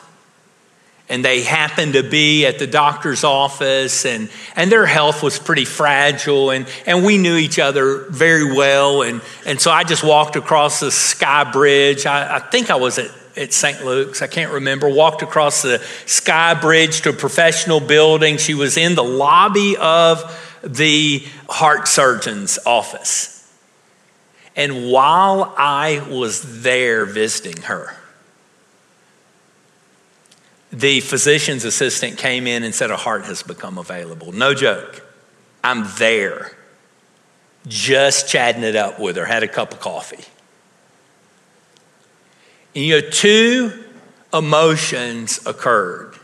And 1.11 1.25
they 1.25 1.43
happened 1.43 1.95
to 1.95 2.03
be 2.03 2.45
at 2.45 2.59
the 2.59 2.67
doctor's 2.67 3.25
office, 3.25 4.05
and, 4.05 4.29
and 4.57 4.71
their 4.71 4.85
health 4.85 5.23
was 5.23 5.39
pretty 5.39 5.65
fragile, 5.65 6.51
and, 6.51 6.67
and 6.85 7.05
we 7.05 7.17
knew 7.17 7.37
each 7.37 7.59
other 7.59 8.05
very 8.11 8.55
well. 8.55 9.03
And, 9.03 9.23
and 9.47 9.59
so 9.59 9.71
I 9.71 9.85
just 9.85 10.05
walked 10.05 10.37
across 10.37 10.81
the 10.81 10.91
sky 10.91 11.51
bridge. 11.51 12.05
I, 12.05 12.37
I 12.37 12.39
think 12.41 12.71
I 12.71 12.77
was 12.77 12.99
at 12.99 13.11
at 13.39 13.53
St. 13.53 13.85
Luke's. 13.85 14.21
I 14.21 14.27
can't 14.27 14.53
remember. 14.53 14.89
Walked 14.89 15.23
across 15.23 15.63
the 15.63 15.79
sky 16.07 16.55
bridge 16.55 17.03
to 17.03 17.11
a 17.11 17.13
professional 17.13 17.81
building. 17.81 18.37
She 18.37 18.55
was 18.55 18.77
in 18.77 18.95
the 18.97 19.05
lobby 19.05 19.77
of 19.77 20.59
the 20.63 21.25
heart 21.49 21.89
surgeon's 21.89 22.59
office. 22.67 23.35
And 24.57 24.91
while 24.91 25.55
I 25.57 26.05
was 26.11 26.63
there 26.63 27.05
visiting 27.07 27.63
her, 27.63 27.95
the 30.73 31.01
physician's 31.01 31.65
assistant 31.65 32.19
came 32.19 32.47
in 32.47 32.63
and 32.63 32.75
said, 32.75 32.91
A 32.91 32.97
heart 32.97 33.25
has 33.25 33.43
become 33.43 33.79
available. 33.79 34.33
No 34.33 34.55
joke. 34.55 35.03
I'm 35.65 35.87
there, 35.99 36.53
just 37.67 38.29
chatting 38.29 38.63
it 38.63 38.77
up 38.77 39.01
with 39.01 39.17
her, 39.17 39.25
had 39.25 39.43
a 39.43 39.49
cup 39.49 39.73
of 39.73 39.81
coffee. 39.81 40.25
And 42.75 42.85
you 42.85 43.01
know, 43.01 43.09
two 43.09 43.85
emotions 44.33 45.45
occurred 45.47 46.17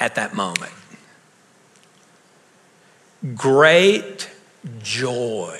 at 0.00 0.16
that 0.16 0.34
moment 0.34 0.72
great 3.34 4.30
joy, 4.82 5.58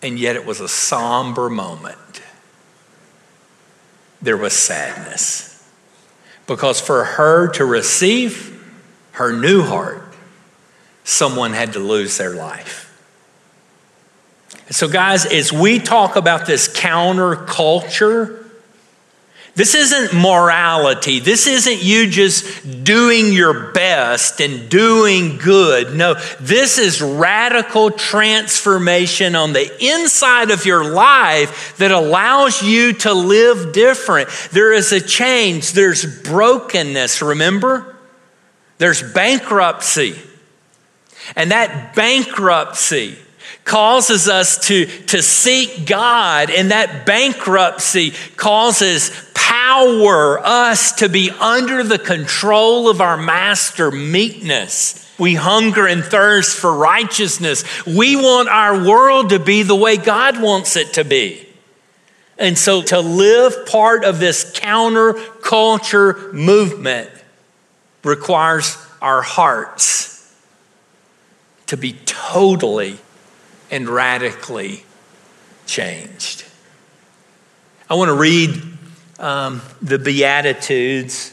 and 0.00 0.18
yet 0.18 0.34
it 0.34 0.44
was 0.44 0.60
a 0.60 0.68
somber 0.68 1.48
moment. 1.48 2.22
There 4.20 4.36
was 4.36 4.52
sadness. 4.52 5.51
Because 6.46 6.80
for 6.80 7.04
her 7.04 7.48
to 7.52 7.64
receive 7.64 8.48
her 9.12 9.32
new 9.32 9.62
heart, 9.62 10.02
someone 11.04 11.52
had 11.52 11.74
to 11.74 11.78
lose 11.78 12.16
their 12.16 12.34
life. 12.34 12.88
So, 14.70 14.88
guys, 14.88 15.26
as 15.26 15.52
we 15.52 15.78
talk 15.78 16.16
about 16.16 16.46
this 16.46 16.68
counterculture, 16.68 18.41
this 19.54 19.74
isn't 19.74 20.18
morality. 20.18 21.20
This 21.20 21.46
isn't 21.46 21.82
you 21.82 22.08
just 22.08 22.84
doing 22.84 23.34
your 23.34 23.70
best 23.72 24.40
and 24.40 24.70
doing 24.70 25.36
good. 25.36 25.94
No, 25.94 26.14
this 26.40 26.78
is 26.78 27.02
radical 27.02 27.90
transformation 27.90 29.36
on 29.36 29.52
the 29.52 29.70
inside 29.84 30.50
of 30.50 30.64
your 30.64 30.90
life 30.90 31.76
that 31.76 31.90
allows 31.90 32.62
you 32.62 32.94
to 32.94 33.12
live 33.12 33.74
different. 33.74 34.30
There 34.52 34.72
is 34.72 34.90
a 34.92 35.00
change, 35.00 35.72
there's 35.72 36.22
brokenness, 36.22 37.20
remember? 37.20 37.94
There's 38.78 39.02
bankruptcy. 39.12 40.16
And 41.36 41.50
that 41.50 41.94
bankruptcy 41.94 43.18
causes 43.64 44.28
us 44.28 44.66
to, 44.66 44.86
to 44.86 45.22
seek 45.22 45.86
God, 45.86 46.50
and 46.50 46.70
that 46.70 47.06
bankruptcy 47.06 48.12
causes 48.36 49.10
power 49.52 50.40
us 50.42 50.92
to 50.92 51.10
be 51.10 51.30
under 51.30 51.82
the 51.82 51.98
control 51.98 52.88
of 52.88 53.02
our 53.02 53.18
master, 53.18 53.90
meekness. 53.90 55.06
We 55.18 55.34
hunger 55.34 55.86
and 55.86 56.02
thirst 56.02 56.58
for 56.58 56.72
righteousness. 56.72 57.62
We 57.86 58.16
want 58.16 58.48
our 58.48 58.88
world 58.88 59.28
to 59.28 59.38
be 59.38 59.62
the 59.62 59.74
way 59.74 59.98
God 59.98 60.40
wants 60.40 60.76
it 60.76 60.94
to 60.94 61.04
be. 61.04 61.46
And 62.38 62.56
so 62.56 62.80
to 62.80 63.00
live 63.00 63.66
part 63.66 64.06
of 64.06 64.18
this 64.18 64.58
counterculture 64.58 66.32
movement 66.32 67.10
requires 68.04 68.78
our 69.02 69.20
hearts 69.20 70.34
to 71.66 71.76
be 71.76 71.92
totally 72.06 72.96
and 73.70 73.86
radically 73.86 74.86
changed. 75.66 76.46
I 77.90 77.96
want 77.96 78.08
to 78.08 78.14
read 78.14 78.71
um, 79.22 79.62
the 79.80 79.98
Beatitudes 79.98 81.32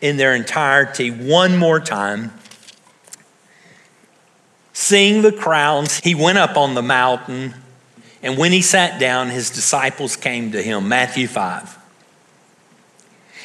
in 0.00 0.16
their 0.16 0.34
entirety 0.34 1.10
one 1.10 1.56
more 1.56 1.80
time. 1.80 2.32
Seeing 4.72 5.22
the 5.22 5.32
crowds, 5.32 5.98
he 5.98 6.14
went 6.14 6.38
up 6.38 6.56
on 6.56 6.74
the 6.74 6.82
mountain, 6.82 7.54
and 8.22 8.38
when 8.38 8.52
he 8.52 8.62
sat 8.62 9.00
down, 9.00 9.28
his 9.28 9.50
disciples 9.50 10.14
came 10.16 10.52
to 10.52 10.62
him. 10.62 10.88
Matthew 10.88 11.26
5. 11.26 11.76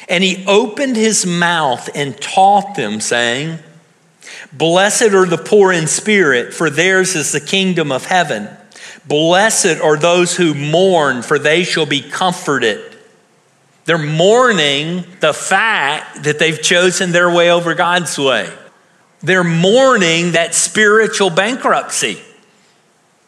And 0.08 0.22
he 0.22 0.44
opened 0.46 0.96
his 0.96 1.26
mouth 1.26 1.90
and 1.94 2.20
taught 2.20 2.76
them, 2.76 3.00
saying, 3.00 3.58
Blessed 4.52 5.12
are 5.12 5.26
the 5.26 5.38
poor 5.38 5.72
in 5.72 5.88
spirit, 5.88 6.54
for 6.54 6.70
theirs 6.70 7.16
is 7.16 7.32
the 7.32 7.40
kingdom 7.40 7.90
of 7.90 8.06
heaven. 8.06 8.48
Blessed 9.06 9.80
are 9.82 9.96
those 9.96 10.36
who 10.36 10.54
mourn, 10.54 11.22
for 11.22 11.38
they 11.38 11.64
shall 11.64 11.86
be 11.86 12.00
comforted. 12.00 12.93
They're 13.84 13.98
mourning 13.98 15.04
the 15.20 15.34
fact 15.34 16.24
that 16.24 16.38
they've 16.38 16.60
chosen 16.60 17.12
their 17.12 17.30
way 17.30 17.50
over 17.50 17.74
God's 17.74 18.18
way. 18.18 18.50
They're 19.20 19.44
mourning 19.44 20.32
that 20.32 20.54
spiritual 20.54 21.30
bankruptcy. 21.30 22.18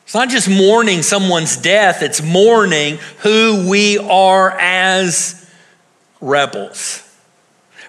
It's 0.05 0.15
not 0.15 0.29
just 0.29 0.49
mourning 0.49 1.03
someone's 1.03 1.57
death, 1.57 2.03
it's 2.03 2.23
mourning 2.23 2.99
who 3.19 3.69
we 3.69 3.99
are 3.99 4.51
as 4.59 5.51
rebels. 6.21 7.03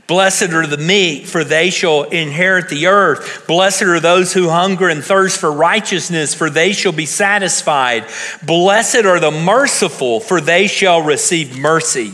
Blessed 0.07 0.53
are 0.53 0.65
the 0.65 0.77
meek, 0.77 1.25
for 1.25 1.43
they 1.43 1.69
shall 1.69 2.03
inherit 2.03 2.69
the 2.69 2.87
earth. 2.87 3.45
Blessed 3.45 3.83
are 3.83 3.99
those 3.99 4.33
who 4.33 4.49
hunger 4.49 4.87
and 4.87 5.03
thirst 5.03 5.37
for 5.37 5.51
righteousness, 5.51 6.33
for 6.33 6.49
they 6.49 6.71
shall 6.71 6.93
be 6.93 7.05
satisfied. 7.05 8.05
Blessed 8.41 9.03
are 9.05 9.19
the 9.19 9.31
merciful, 9.31 10.21
for 10.21 10.39
they 10.39 10.67
shall 10.67 11.01
receive 11.01 11.57
mercy. 11.57 12.13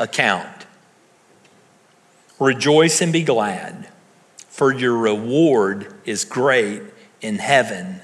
account. 0.00 0.66
Rejoice 2.40 3.00
and 3.00 3.12
be 3.12 3.22
glad, 3.22 3.86
for 4.48 4.72
your 4.72 4.96
reward 4.96 5.94
is 6.04 6.24
great 6.24 6.82
in 7.20 7.38
heaven. 7.38 8.00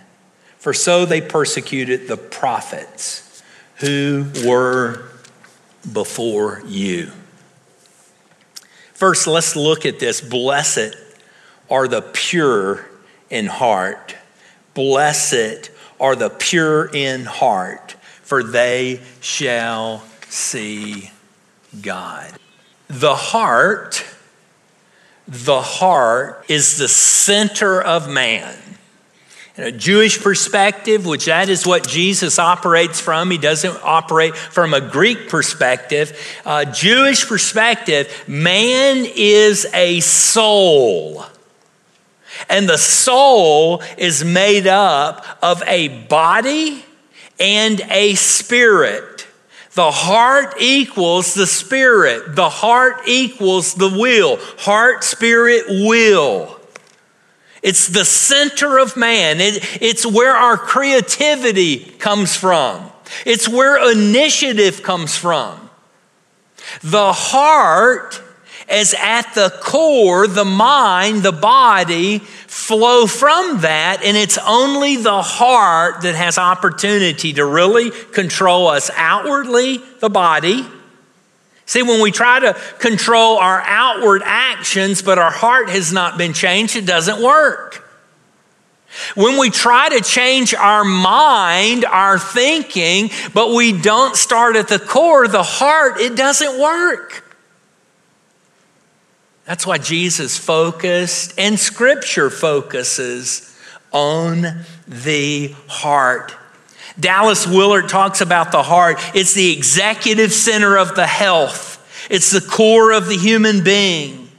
For 0.58 0.72
so 0.72 1.06
they 1.06 1.20
persecuted 1.20 2.06
the 2.06 2.16
prophets 2.16 3.42
who 3.76 4.26
were 4.46 5.08
before 5.92 6.62
you. 6.66 7.10
First, 8.92 9.26
let's 9.26 9.56
look 9.56 9.86
at 9.86 9.98
this. 9.98 10.20
Blessed 10.20 10.96
are 11.70 11.88
the 11.88 12.02
pure 12.02 12.86
in 13.30 13.46
heart. 13.46 14.16
Blessed 14.74 15.70
are 15.98 16.16
the 16.16 16.30
pure 16.30 16.90
in 16.94 17.24
heart, 17.24 17.92
for 18.22 18.42
they 18.42 19.00
shall 19.20 20.02
see 20.28 21.10
God. 21.82 22.32
The 22.88 23.14
heart, 23.14 24.04
the 25.26 25.60
heart 25.60 26.44
is 26.48 26.78
the 26.78 26.88
center 26.88 27.82
of 27.82 28.08
man. 28.08 28.56
In 29.56 29.64
a 29.64 29.72
Jewish 29.72 30.22
perspective, 30.22 31.06
which 31.06 31.24
that 31.24 31.48
is 31.48 31.66
what 31.66 31.88
Jesus 31.88 32.38
operates 32.38 33.00
from, 33.00 33.30
he 33.30 33.38
doesn't 33.38 33.78
operate 33.82 34.36
from 34.36 34.74
a 34.74 34.82
Greek 34.82 35.30
perspective. 35.30 36.18
Uh, 36.44 36.66
Jewish 36.66 37.26
perspective, 37.26 38.24
man 38.28 39.06
is 39.16 39.66
a 39.72 40.00
soul. 40.00 41.24
And 42.50 42.68
the 42.68 42.76
soul 42.76 43.82
is 43.96 44.22
made 44.22 44.66
up 44.66 45.24
of 45.42 45.62
a 45.66 45.88
body 45.88 46.84
and 47.40 47.80
a 47.88 48.14
spirit. 48.14 49.25
The 49.76 49.90
heart 49.90 50.54
equals 50.58 51.34
the 51.34 51.46
spirit. 51.46 52.34
The 52.34 52.48
heart 52.48 53.02
equals 53.06 53.74
the 53.74 53.90
will. 53.90 54.38
Heart, 54.56 55.04
spirit, 55.04 55.66
will. 55.68 56.58
It's 57.62 57.86
the 57.86 58.06
center 58.06 58.78
of 58.78 58.96
man. 58.96 59.38
It, 59.38 59.82
it's 59.82 60.06
where 60.06 60.34
our 60.34 60.56
creativity 60.56 61.80
comes 61.98 62.34
from. 62.34 62.90
It's 63.26 63.46
where 63.46 63.92
initiative 63.92 64.82
comes 64.82 65.14
from. 65.14 65.68
The 66.82 67.12
heart 67.12 68.22
is 68.70 68.94
at 68.98 69.32
the 69.34 69.50
core, 69.60 70.26
the 70.26 70.44
mind, 70.44 71.22
the 71.22 71.32
body 71.32 72.18
flow 72.18 73.06
from 73.06 73.60
that, 73.60 74.02
and 74.02 74.16
it's 74.16 74.38
only 74.38 74.96
the 74.96 75.22
heart 75.22 76.02
that 76.02 76.14
has 76.14 76.38
opportunity 76.38 77.32
to 77.34 77.44
really 77.44 77.90
control 78.12 78.66
us 78.68 78.90
outwardly, 78.96 79.78
the 80.00 80.10
body, 80.10 80.66
See, 81.66 81.82
when 81.82 82.00
we 82.00 82.12
try 82.12 82.38
to 82.38 82.54
control 82.78 83.38
our 83.38 83.60
outward 83.60 84.22
actions, 84.24 85.02
but 85.02 85.18
our 85.18 85.32
heart 85.32 85.68
has 85.68 85.92
not 85.92 86.16
been 86.16 86.32
changed, 86.32 86.76
it 86.76 86.86
doesn't 86.86 87.20
work. 87.20 87.82
When 89.16 89.38
we 89.38 89.50
try 89.50 89.88
to 89.88 90.00
change 90.00 90.54
our 90.54 90.84
mind, 90.84 91.84
our 91.84 92.20
thinking, 92.20 93.10
but 93.34 93.52
we 93.52 93.72
don't 93.72 94.16
start 94.16 94.54
at 94.54 94.68
the 94.68 94.78
core, 94.78 95.26
the 95.26 95.42
heart, 95.42 96.00
it 96.00 96.16
doesn't 96.16 96.58
work. 96.58 97.24
That's 99.46 99.66
why 99.66 99.78
Jesus 99.78 100.36
focused 100.36 101.34
and 101.38 101.58
Scripture 101.58 102.30
focuses 102.30 103.56
on 103.92 104.44
the 104.86 105.54
heart 105.68 106.36
Dallas 106.98 107.46
Willard 107.46 107.88
talks 107.88 108.20
about 108.20 108.52
the 108.52 108.62
heart. 108.62 108.98
It's 109.14 109.34
the 109.34 109.52
executive 109.52 110.32
center 110.32 110.78
of 110.78 110.94
the 110.94 111.06
health. 111.06 112.06
It's 112.10 112.30
the 112.30 112.40
core 112.40 112.92
of 112.92 113.06
the 113.06 113.16
human 113.16 113.62
being. 113.62 114.30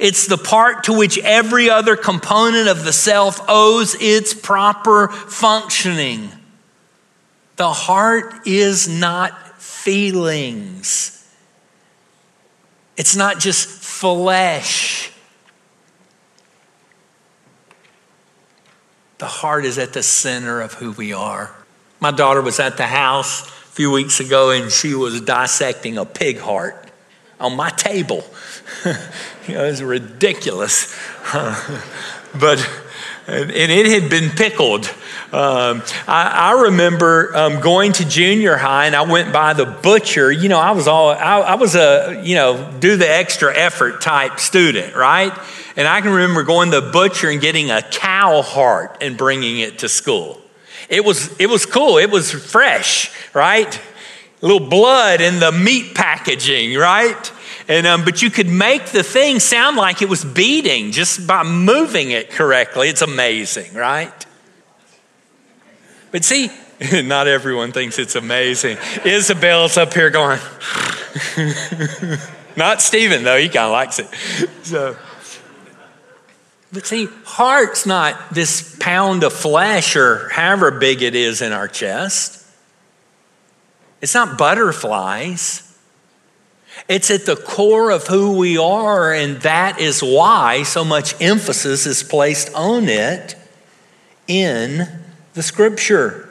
It's 0.00 0.26
the 0.26 0.38
part 0.38 0.84
to 0.84 0.92
which 0.92 1.18
every 1.18 1.68
other 1.68 1.96
component 1.96 2.68
of 2.68 2.84
the 2.84 2.92
self 2.92 3.40
owes 3.48 3.94
its 4.00 4.32
proper 4.32 5.08
functioning. 5.08 6.30
The 7.56 7.72
heart 7.72 8.46
is 8.46 8.88
not 8.88 9.60
feelings. 9.60 11.15
It's 12.96 13.14
not 13.14 13.38
just 13.38 13.68
flesh. 13.68 15.12
The 19.18 19.26
heart 19.26 19.64
is 19.64 19.78
at 19.78 19.92
the 19.92 20.02
center 20.02 20.60
of 20.60 20.74
who 20.74 20.92
we 20.92 21.12
are. 21.12 21.54
My 22.00 22.10
daughter 22.10 22.42
was 22.42 22.60
at 22.60 22.76
the 22.76 22.86
house 22.86 23.46
a 23.48 23.52
few 23.76 23.90
weeks 23.90 24.20
ago 24.20 24.50
and 24.50 24.70
she 24.70 24.94
was 24.94 25.20
dissecting 25.22 25.96
a 25.96 26.04
pig 26.04 26.38
heart 26.38 26.90
on 27.40 27.56
my 27.56 27.70
table. 27.70 28.24
you 28.84 29.54
know, 29.54 29.64
it 29.64 29.70
was 29.70 29.82
ridiculous. 29.82 30.94
but, 32.38 32.85
and 33.26 33.50
it 33.50 33.86
had 33.86 34.10
been 34.10 34.30
pickled. 34.30 34.86
Um, 35.32 35.82
I, 36.06 36.52
I, 36.54 36.62
remember 36.62 37.36
um, 37.36 37.60
going 37.60 37.92
to 37.94 38.08
junior 38.08 38.56
high 38.56 38.86
and 38.86 38.94
I 38.94 39.02
went 39.02 39.32
by 39.32 39.54
the 39.54 39.66
butcher. 39.66 40.30
You 40.30 40.48
know, 40.48 40.60
I 40.60 40.70
was 40.70 40.86
all, 40.86 41.10
I, 41.10 41.40
I 41.40 41.54
was 41.56 41.74
a, 41.74 42.22
you 42.24 42.36
know, 42.36 42.72
do 42.78 42.96
the 42.96 43.10
extra 43.10 43.54
effort 43.54 44.00
type 44.00 44.38
student, 44.38 44.94
right? 44.94 45.36
And 45.76 45.88
I 45.88 46.00
can 46.00 46.12
remember 46.12 46.44
going 46.44 46.70
to 46.70 46.80
the 46.80 46.90
butcher 46.92 47.28
and 47.28 47.40
getting 47.40 47.70
a 47.70 47.82
cow 47.82 48.42
heart 48.42 48.98
and 49.00 49.16
bringing 49.16 49.58
it 49.58 49.80
to 49.80 49.88
school. 49.88 50.40
It 50.88 51.04
was, 51.04 51.38
it 51.40 51.48
was 51.48 51.66
cool. 51.66 51.98
It 51.98 52.10
was 52.10 52.30
fresh, 52.30 53.10
right? 53.34 53.76
A 54.42 54.46
little 54.46 54.68
blood 54.68 55.20
in 55.20 55.40
the 55.40 55.50
meat 55.50 55.94
packaging, 55.94 56.78
right? 56.78 57.32
And, 57.68 57.86
um, 57.86 58.04
but 58.04 58.22
you 58.22 58.30
could 58.30 58.48
make 58.48 58.86
the 58.86 59.02
thing 59.02 59.40
sound 59.40 59.76
like 59.76 60.00
it 60.00 60.08
was 60.08 60.24
beating 60.24 60.92
just 60.92 61.26
by 61.26 61.42
moving 61.42 62.12
it 62.12 62.30
correctly. 62.30 62.88
It's 62.88 63.02
amazing, 63.02 63.74
right? 63.74 64.26
But 66.12 66.24
see, 66.24 66.50
not 66.92 67.26
everyone 67.26 67.72
thinks 67.72 67.98
it's 67.98 68.14
amazing. 68.14 68.78
Isabel's 69.04 69.76
up 69.76 69.92
here 69.94 70.10
going, 70.10 70.38
not 72.56 72.82
Stephen, 72.82 73.24
though. 73.24 73.38
He 73.38 73.48
kind 73.48 73.66
of 73.66 73.72
likes 73.72 73.98
it. 73.98 74.08
So, 74.66 74.96
but 76.72 76.86
see, 76.86 77.06
heart's 77.24 77.86
not 77.86 78.34
this 78.34 78.76
pound 78.80 79.22
of 79.22 79.32
flesh 79.32 79.94
or 79.94 80.28
however 80.28 80.72
big 80.72 81.02
it 81.02 81.14
is 81.14 81.40
in 81.40 81.52
our 81.52 81.68
chest. 81.68 82.44
It's 84.02 84.12
not 84.12 84.36
butterflies. 84.36 85.65
It's 86.88 87.10
at 87.10 87.26
the 87.26 87.36
core 87.36 87.90
of 87.90 88.06
who 88.06 88.36
we 88.36 88.58
are, 88.58 89.12
and 89.12 89.40
that 89.42 89.80
is 89.80 90.02
why 90.02 90.62
so 90.62 90.84
much 90.84 91.20
emphasis 91.20 91.86
is 91.86 92.02
placed 92.02 92.54
on 92.54 92.88
it 92.88 93.34
in 94.28 94.88
the 95.34 95.42
scripture. 95.42 96.22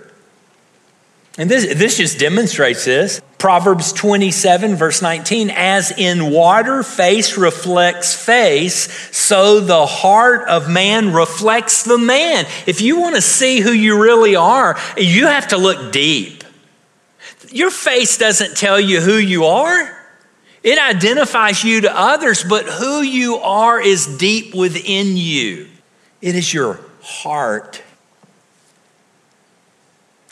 And 1.37 1.51
this, 1.51 1.75
this 1.75 1.97
just 1.97 2.19
demonstrates 2.19 2.85
this. 2.85 3.21
Proverbs 3.37 3.91
27, 3.91 4.75
verse 4.75 5.01
19, 5.01 5.49
as 5.49 5.91
in 5.91 6.31
water 6.31 6.81
face 6.81 7.37
reflects 7.37 8.15
face, 8.15 8.89
so 9.15 9.59
the 9.59 9.85
heart 9.85 10.47
of 10.47 10.69
man 10.69 11.11
reflects 11.11 11.83
the 11.83 11.97
man. 11.97 12.45
If 12.65 12.79
you 12.79 13.01
want 13.01 13.15
to 13.15 13.21
see 13.21 13.59
who 13.59 13.71
you 13.71 14.01
really 14.01 14.37
are, 14.37 14.77
you 14.97 15.27
have 15.27 15.49
to 15.49 15.57
look 15.57 15.91
deep. 15.91 16.45
Your 17.51 17.69
face 17.69 18.17
doesn't 18.17 18.55
tell 18.55 18.79
you 18.79 19.01
who 19.01 19.17
you 19.17 19.45
are. 19.45 19.94
It 20.65 20.78
identifies 20.78 21.63
you 21.63 21.82
to 21.82 21.97
others, 21.97 22.43
but 22.43 22.65
who 22.65 23.01
you 23.01 23.38
are 23.38 23.80
is 23.80 24.06
deep 24.17 24.54
within 24.54 25.15
you. 25.15 25.67
It 26.21 26.36
is 26.36 26.54
your 26.54 26.82
heart 27.01 27.82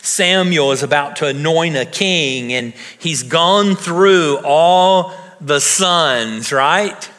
Samuel 0.03 0.73
is 0.73 0.83
about 0.83 1.15
to 1.17 1.27
anoint 1.27 1.77
a 1.77 1.85
king, 1.85 2.51
and 2.51 2.73
he's 2.99 3.23
gone 3.23 3.77
through 3.77 4.37
all 4.43 5.13
the 5.39 5.61
sons, 5.61 6.51
right? 6.51 7.09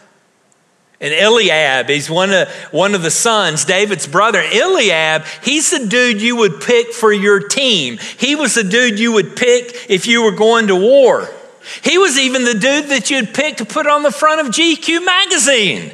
And 1.01 1.15
Eliab, 1.15 1.89
he's 1.89 2.11
one 2.11 2.31
of, 2.31 2.49
one 2.73 2.95
of 2.95 3.03
the 3.03 3.11
sons, 3.11 3.65
David's 3.65 4.07
brother. 4.07 4.43
Eliab, 4.43 5.25
he's 5.43 5.71
the 5.71 5.87
dude 5.87 6.21
you 6.21 6.37
would 6.37 6.61
pick 6.61 6.93
for 6.93 7.11
your 7.11 7.49
team. 7.49 7.97
He 8.19 8.37
was 8.37 8.55
the 8.55 8.65
dude 8.65 8.99
you 8.99 9.13
would 9.13 9.35
pick 9.35 9.87
if 9.89 10.07
you 10.07 10.23
were 10.23 10.33
going 10.33 10.67
to 10.67 10.77
war. 10.77 11.31
He 11.83 11.99
was 11.99 12.19
even 12.19 12.45
the 12.45 12.55
dude 12.55 12.89
that 12.89 13.11
you'd 13.11 13.35
pick 13.35 13.59
to 13.59 13.65
put 13.65 13.87
on 13.87 14.03
the 14.03 14.11
front 14.11 14.41
of 14.41 14.53
GQ 14.53 15.05
magazine. 15.05 15.93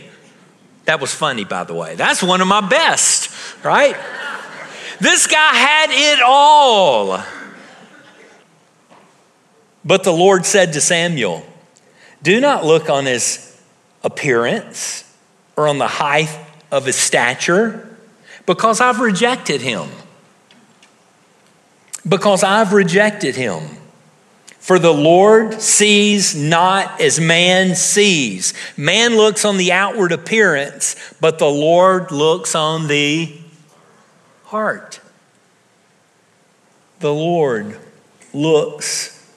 That 0.85 1.01
was 1.01 1.15
funny, 1.15 1.45
by 1.45 1.65
the 1.65 1.75
way. 1.75 1.95
That's 1.95 2.23
one 2.23 2.41
of 2.41 2.49
my 2.49 2.61
best, 2.61 3.31
right? 3.65 3.97
This 5.01 5.27
guy 5.27 5.55
had 5.55 5.91
it 5.91 6.21
all. 6.21 7.23
But 9.85 10.05
the 10.05 10.13
Lord 10.13 10.45
said 10.45 10.75
to 10.75 10.81
Samuel, 10.81 11.47
Do 12.23 12.41
not 12.41 12.65
look 12.65 12.91
on 12.91 13.07
his 13.07 13.59
appearance 14.03 15.05
or 15.57 15.69
on 15.69 15.79
the 15.79 15.87
height 15.87 16.37
of 16.71 16.87
his 16.87 16.97
stature, 16.97 17.97
because 18.47 18.81
I've 18.81 19.01
rejected 19.01 19.61
him. 19.61 19.89
Because 22.09 22.43
I've 22.43 22.73
rejected 22.73 23.37
him. 23.37 23.63
For 24.71 24.79
the 24.79 24.95
Lord 24.95 25.61
sees 25.61 26.37
not 26.37 27.01
as 27.01 27.19
man 27.19 27.75
sees. 27.75 28.55
Man 28.77 29.17
looks 29.17 29.45
on 29.45 29.57
the 29.57 29.73
outward 29.73 30.13
appearance, 30.13 30.95
but 31.21 31.41
the 31.41 31.51
Lord 31.51 32.13
looks 32.13 32.55
on 32.55 32.87
the 32.87 33.37
heart. 34.45 35.01
The 37.01 37.13
Lord 37.13 37.79
looks 38.33 39.29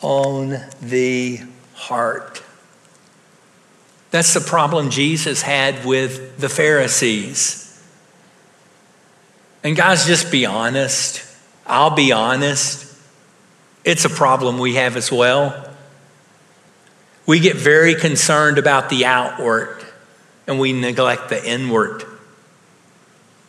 on 0.00 0.60
the 0.80 1.40
heart. 1.74 2.40
That's 4.12 4.32
the 4.32 4.40
problem 4.40 4.90
Jesus 4.90 5.42
had 5.42 5.84
with 5.84 6.38
the 6.38 6.48
Pharisees. 6.48 7.84
And 9.64 9.74
guys, 9.74 10.06
just 10.06 10.30
be 10.30 10.46
honest. 10.46 11.24
I'll 11.66 11.96
be 11.96 12.12
honest. 12.12 12.85
It's 13.86 14.04
a 14.04 14.10
problem 14.10 14.58
we 14.58 14.74
have 14.74 14.96
as 14.96 15.12
well. 15.12 15.70
We 17.24 17.38
get 17.38 17.56
very 17.56 17.94
concerned 17.94 18.58
about 18.58 18.90
the 18.90 19.06
outward 19.06 19.80
and 20.48 20.58
we 20.58 20.72
neglect 20.72 21.28
the 21.28 21.48
inward. 21.48 22.04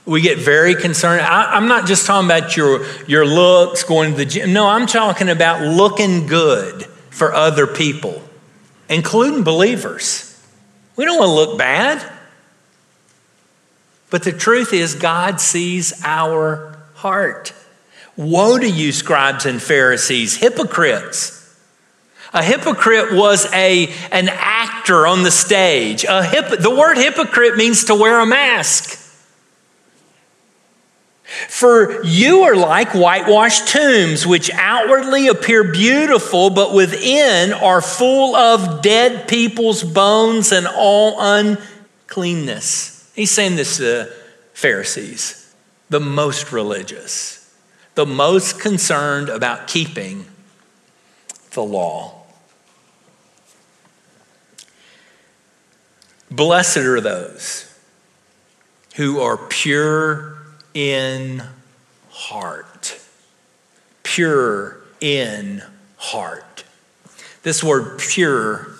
We 0.06 0.21
get 0.21 0.38
very 0.38 0.76
concerned. 0.76 1.21
I, 1.21 1.58
am 1.58 1.67
not 1.67 1.88
just 1.88 2.06
talking 2.06 2.28
about 2.28 2.56
your, 2.56 2.86
your 3.08 3.26
looks, 3.26 3.84
going 3.84 4.12
to 4.12 4.17
the 4.17 4.26
gym. 4.26 4.54
No, 4.54 4.67
I'm 4.67 4.86
talking 4.86 5.28
about 5.28 5.63
looking 5.63 6.28
good 6.28 6.84
for 7.10 7.34
other 7.34 7.65
people, 7.65 8.21
including 8.89 9.43
believers. 9.43 10.39
We 10.95 11.06
don't 11.06 11.17
want 11.17 11.30
to 11.30 11.34
look 11.34 11.58
bad. 11.58 12.13
But 14.12 14.23
the 14.23 14.32
truth 14.32 14.71
is, 14.71 14.93
God 14.93 15.41
sees 15.41 16.00
our 16.06 16.78
heart. 16.93 17.54
Woe 18.17 18.58
to 18.58 18.69
you, 18.69 18.91
scribes 18.91 19.45
and 19.45 19.62
Pharisees, 19.62 20.36
hypocrites! 20.36 21.38
A 22.34 22.43
hypocrite 22.43 23.13
was 23.13 23.51
a, 23.53 23.88
an 24.12 24.27
actor 24.30 25.08
on 25.08 25.23
the 25.23 25.32
stage. 25.32 26.03
A 26.03 26.23
hip, 26.23 26.60
the 26.60 26.69
word 26.69 26.97
hypocrite 26.97 27.56
means 27.56 27.86
to 27.86 27.95
wear 27.95 28.19
a 28.19 28.25
mask. 28.25 28.99
For 31.49 32.03
you 32.03 32.43
are 32.43 32.56
like 32.56 32.89
whitewashed 32.93 33.67
tombs, 33.67 34.25
which 34.25 34.49
outwardly 34.53 35.27
appear 35.27 35.71
beautiful, 35.71 36.49
but 36.49 36.73
within 36.73 37.53
are 37.53 37.82
full 37.82 38.36
of 38.36 38.82
dead 38.82 39.27
people's 39.27 39.84
bones 39.84 40.51
and 40.51 40.67
all 40.67 41.17
uncleanness. 41.19 43.12
He's 43.15 43.32
saying 43.32 43.56
this 43.56 43.77
to 43.77 44.12
Pharisees, 44.53 45.53
the 45.89 45.99
most 45.99 46.51
religious, 46.51 47.37
the 47.98 48.06
most 48.06 48.60
concerned 48.60 49.28
about 49.28 49.68
keeping 49.68 50.24
the 51.54 51.64
law. 51.64 52.22
Blessed 56.30 56.78
are 56.78 57.02
those 57.02 57.76
who 58.98 59.20
are 59.20 59.36
pure 59.36 60.38
in 60.76 61.42
heart. 62.12 63.00
Pure 64.04 64.80
in 65.02 65.64
heart. 65.98 66.66
This 67.42 67.64
word 67.64 67.98
pure, 67.98 68.76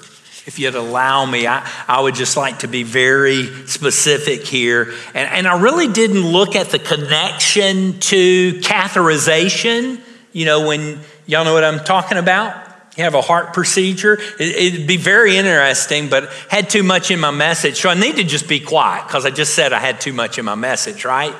if 0.48 0.58
you'd 0.60 0.76
allow 0.76 1.26
me, 1.26 1.46
I, 1.46 1.70
I 1.90 2.00
would 2.00 2.16
just 2.16 2.38
like 2.38 2.60
to 2.60 2.70
be 2.70 2.84
very 2.84 3.68
specific 3.68 4.48
here. 4.48 4.94
And, 5.14 5.30
and 5.30 5.48
I 5.48 5.60
really 5.60 5.90
didn't 5.90 6.26
look 6.26 6.56
at 6.56 6.70
the 6.70 6.80
connection 6.80 8.00
to 8.00 8.54
catheterization. 8.62 10.00
You 10.32 10.46
know, 10.46 10.66
when 10.66 11.02
y'all 11.26 11.44
know 11.44 11.54
what 11.54 11.66
I'm 11.66 11.84
talking 11.84 12.18
about? 12.18 12.64
You 12.96 13.04
have 13.04 13.14
a 13.14 13.22
heart 13.22 13.54
procedure. 13.54 14.18
It, 14.40 14.80
would 14.80 14.88
be 14.88 14.96
very 14.96 15.36
interesting, 15.36 16.08
but 16.08 16.32
had 16.50 16.70
too 16.70 16.82
much 16.82 17.12
in 17.12 17.20
my 17.20 17.30
message. 17.30 17.82
So 17.82 17.90
I 17.90 17.94
need 17.94 18.16
to 18.16 18.24
just 18.24 18.48
be 18.48 18.62
quiet 18.62 19.06
because 19.06 19.26
I 19.26 19.32
just 19.32 19.54
said 19.54 19.74
I 19.74 19.80
had 19.80 20.00
too 20.00 20.14
much 20.14 20.40
in 20.40 20.46
my 20.46 20.56
message, 20.56 21.04
right? 21.04 21.36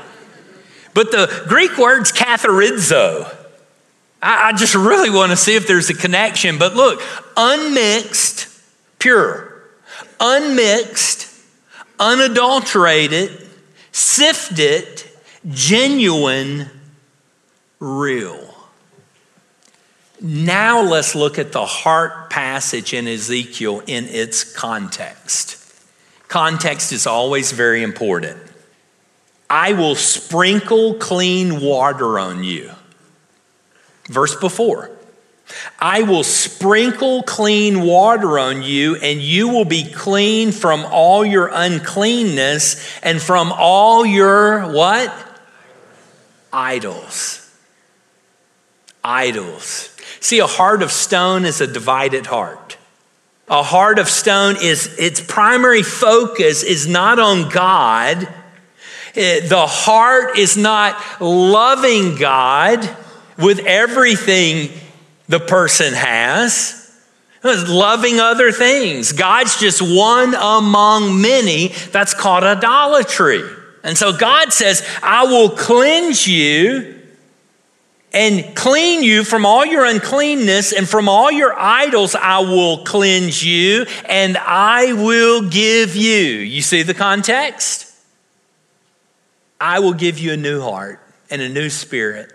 But 0.94 1.12
the 1.12 1.46
Greek 1.48 1.78
word's 1.78 2.12
katharizo. 2.12 3.34
I 4.22 4.52
just 4.54 4.76
really 4.76 5.12
want 5.12 5.32
to 5.32 5.38
see 5.38 5.56
if 5.56 5.66
there's 5.66 5.90
a 5.90 5.94
connection. 5.94 6.58
But 6.58 6.76
look, 6.76 7.02
unmixed, 7.38 8.47
pure, 9.00 9.64
unmixed, 10.20 11.34
unadulterated, 12.00 13.48
sifted, 13.92 15.04
genuine, 15.50 16.70
real. 17.80 18.56
Now 20.20 20.82
let's 20.82 21.14
look 21.14 21.38
at 21.38 21.52
the 21.52 21.66
heart 21.66 22.30
passage 22.30 22.94
in 22.94 23.08
Ezekiel 23.08 23.84
in 23.86 24.06
its 24.06 24.44
context. 24.44 25.64
Context 26.28 26.92
is 26.92 27.06
always 27.06 27.52
very 27.52 27.84
important. 27.84 28.38
I 29.50 29.74
will 29.74 29.96
sprinkle 29.96 30.96
clean 30.96 31.62
water 31.62 32.20
on 32.20 32.44
you. 32.44 32.72
Verse 34.10 34.36
before. 34.36 34.97
I 35.80 36.04
will 36.04 36.24
sprinkle 36.24 37.24
clean 37.24 37.82
water 37.82 38.40
on 38.40 38.64
you, 38.64 38.96
and 38.96 39.22
you 39.22 39.50
will 39.50 39.66
be 39.66 39.84
clean 39.84 40.52
from 40.52 40.86
all 40.86 41.26
your 41.26 41.50
uncleanness 41.54 43.00
and 43.02 43.22
from 43.22 43.54
all 43.56 44.06
your 44.06 44.72
what? 44.72 45.14
Idols. 46.52 47.44
Idols. 49.04 49.96
See, 50.20 50.40
a 50.40 50.48
heart 50.48 50.82
of 50.82 50.92
stone 50.92 51.46
is 51.46 51.62
a 51.62 51.68
divided 51.68 52.26
heart. 52.26 52.78
A 53.48 53.64
heart 53.64 54.00
of 54.00 54.10
stone 54.10 54.58
is 54.62 54.94
its 55.00 55.22
primary 55.22 55.84
focus 55.84 56.64
is 56.64 56.88
not 56.88 57.20
on 57.20 57.50
God 57.50 58.28
eh, 59.16 59.48
the 59.48 59.66
heart 59.66 60.38
is 60.38 60.58
not 60.58 61.22
loving 61.22 62.16
God 62.16 62.90
with 63.38 63.60
everything 63.60 64.72
the 65.28 65.40
person 65.40 65.94
has. 65.94 66.84
Loving 67.44 68.20
other 68.20 68.52
things. 68.52 69.14
God's 69.14 69.58
just 69.60 69.82
one 69.82 70.36
among 70.36 71.22
many. 71.22 71.70
That's 71.92 72.14
called 72.14 72.44
idolatry. 72.44 73.42
And 73.84 73.98
so 73.98 74.12
God 74.12 74.52
says, 74.52 74.86
I 75.02 75.24
will 75.26 75.50
cleanse 75.52 76.28
you 76.28 77.00
and 78.12 78.56
clean 78.56 79.04
you 79.04 79.24
from 79.24 79.46
all 79.46 79.66
your 79.66 79.86
uncleanness 79.86 80.74
and 80.74 80.90
from 80.90 81.08
all 81.08 81.32
your 81.32 81.58
idols 81.58 82.16
I 82.16 82.40
will 82.40 82.84
cleanse 82.84 83.44
you 83.46 83.86
and 84.10 84.38
I 84.38 84.94
will 84.94 85.48
give 85.48 85.96
you. 85.96 86.16
You 86.16 86.62
see 86.62 86.84
the 86.84 86.94
context? 86.94 87.94
I 89.62 89.80
will 89.80 89.94
give 89.94 90.20
you 90.20 90.34
a 90.34 90.38
new 90.38 90.62
heart 90.62 91.00
and 91.30 91.42
a 91.42 91.50
new 91.50 91.70
spirit. 91.70 92.34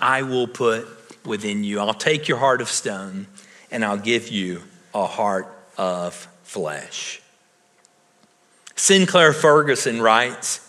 I 0.00 0.22
will 0.22 0.48
put 0.48 0.88
within 1.26 1.64
you. 1.64 1.80
I'll 1.80 1.94
take 1.94 2.28
your 2.28 2.38
heart 2.38 2.60
of 2.60 2.68
stone 2.68 3.26
and 3.70 3.84
I'll 3.84 3.96
give 3.96 4.28
you 4.28 4.62
a 4.94 5.06
heart 5.06 5.52
of 5.76 6.14
flesh. 6.42 7.20
Sinclair 8.76 9.32
Ferguson 9.32 10.00
writes 10.00 10.60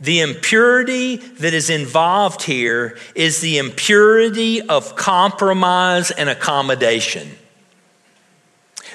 The 0.00 0.20
impurity 0.20 1.16
that 1.16 1.54
is 1.54 1.70
involved 1.70 2.42
here 2.42 2.98
is 3.14 3.40
the 3.40 3.58
impurity 3.58 4.62
of 4.62 4.96
compromise 4.96 6.10
and 6.10 6.28
accommodation. 6.28 7.30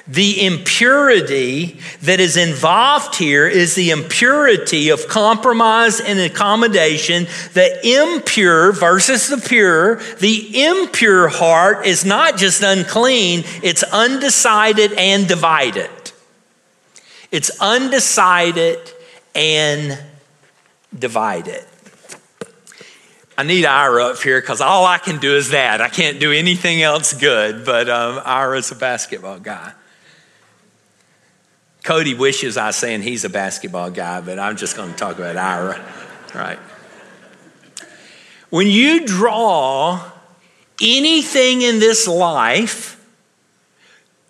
The 0.08 0.46
impurity 0.46 1.80
that 2.02 2.20
is 2.20 2.36
involved 2.36 3.16
here 3.16 3.48
is 3.48 3.74
the 3.74 3.90
impurity 3.90 4.90
of 4.90 5.08
compromise 5.08 6.00
and 6.00 6.20
accommodation. 6.20 7.26
The 7.54 8.02
impure 8.02 8.70
versus 8.70 9.26
the 9.26 9.38
pure. 9.38 9.96
The 10.20 10.64
impure 10.64 11.26
heart 11.26 11.86
is 11.86 12.04
not 12.04 12.36
just 12.36 12.62
unclean, 12.62 13.42
it's 13.64 13.82
undecided 13.82 14.92
and 14.92 15.26
divided. 15.26 15.90
It's 17.32 17.50
undecided 17.60 18.78
and 19.34 19.98
divided. 20.96 21.64
I 23.36 23.42
need 23.42 23.64
Ira 23.64 24.06
up 24.06 24.18
here 24.22 24.40
because 24.40 24.60
all 24.60 24.86
I 24.86 24.98
can 24.98 25.18
do 25.18 25.34
is 25.34 25.50
that. 25.50 25.80
I 25.80 25.88
can't 25.88 26.20
do 26.20 26.30
anything 26.32 26.80
else 26.80 27.12
good, 27.12 27.66
but 27.66 27.88
um, 27.88 28.22
Ira's 28.24 28.70
a 28.70 28.76
basketball 28.76 29.40
guy. 29.40 29.72
Cody 31.86 32.14
wishes 32.14 32.56
I 32.56 32.66
was 32.66 32.76
saying 32.76 33.02
he's 33.02 33.24
a 33.24 33.30
basketball 33.30 33.92
guy, 33.92 34.20
but 34.20 34.40
I'm 34.40 34.56
just 34.56 34.74
going 34.74 34.90
to 34.90 34.96
talk 34.96 35.18
about 35.20 35.36
Ira. 35.36 35.80
Right. 36.34 36.58
When 38.50 38.66
you 38.66 39.06
draw 39.06 40.02
anything 40.82 41.62
in 41.62 41.78
this 41.78 42.08
life 42.08 43.00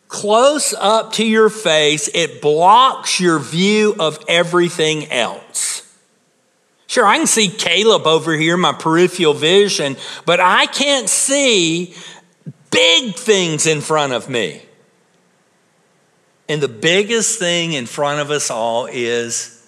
close 0.09 0.75
up 0.75 1.13
to 1.13 1.27
your 1.27 1.49
face, 1.49 2.11
it 2.13 2.43
blocks 2.43 3.21
your 3.21 3.39
view 3.39 3.97
of 3.99 4.23
everything 4.29 5.11
else. 5.11 5.83
Sure, 6.87 7.07
I 7.07 7.17
can 7.17 7.27
see 7.27 7.49
Caleb 7.49 8.07
over 8.07 8.35
here, 8.37 8.59
my 8.59 8.75
peripheral 8.75 9.33
vision, 9.33 9.97
but 10.27 10.41
I 10.41 10.67
can't 10.67 11.09
see 11.09 11.95
big 12.71 13.15
things 13.15 13.67
in 13.67 13.81
front 13.81 14.13
of 14.13 14.29
me. 14.29 14.61
And 16.49 16.61
the 16.61 16.69
biggest 16.69 17.39
thing 17.39 17.73
in 17.73 17.87
front 17.87 18.21
of 18.21 18.31
us 18.31 18.51
all 18.51 18.87
is 18.87 19.67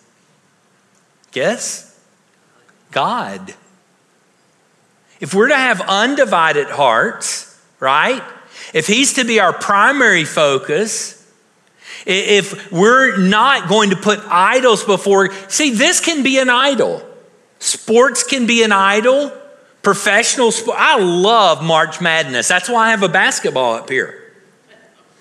guess? 1.33 1.85
God. 2.91 3.55
If 5.21 5.35
we're 5.35 5.49
to 5.49 5.57
have 5.57 5.81
undivided 5.81 6.69
hearts, 6.69 7.61
right? 7.81 8.23
If 8.73 8.87
He's 8.87 9.15
to 9.15 9.25
be 9.25 9.41
our 9.41 9.53
primary 9.53 10.25
focus, 10.25 11.15
if 12.07 12.71
we're 12.71 13.17
not 13.17 13.69
going 13.69 13.91
to 13.91 13.97
put 13.97 14.21
idols 14.29 14.85
before, 14.85 15.33
see, 15.49 15.71
this 15.71 16.01
can 16.01 16.23
be 16.23 16.39
an 16.39 16.49
idol. 16.49 17.05
Sports 17.59 18.23
can 18.23 18.47
be 18.47 18.63
an 18.63 18.73
idol. 18.73 19.33
Professional 19.83 20.53
sport. 20.53 20.77
I 20.79 20.99
love 20.99 21.63
March 21.63 22.01
Madness. 22.01 22.47
That's 22.49 22.69
why 22.69 22.87
I 22.87 22.91
have 22.91 23.03
a 23.03 23.09
basketball 23.09 23.75
up 23.75 23.91
here. 23.91 24.33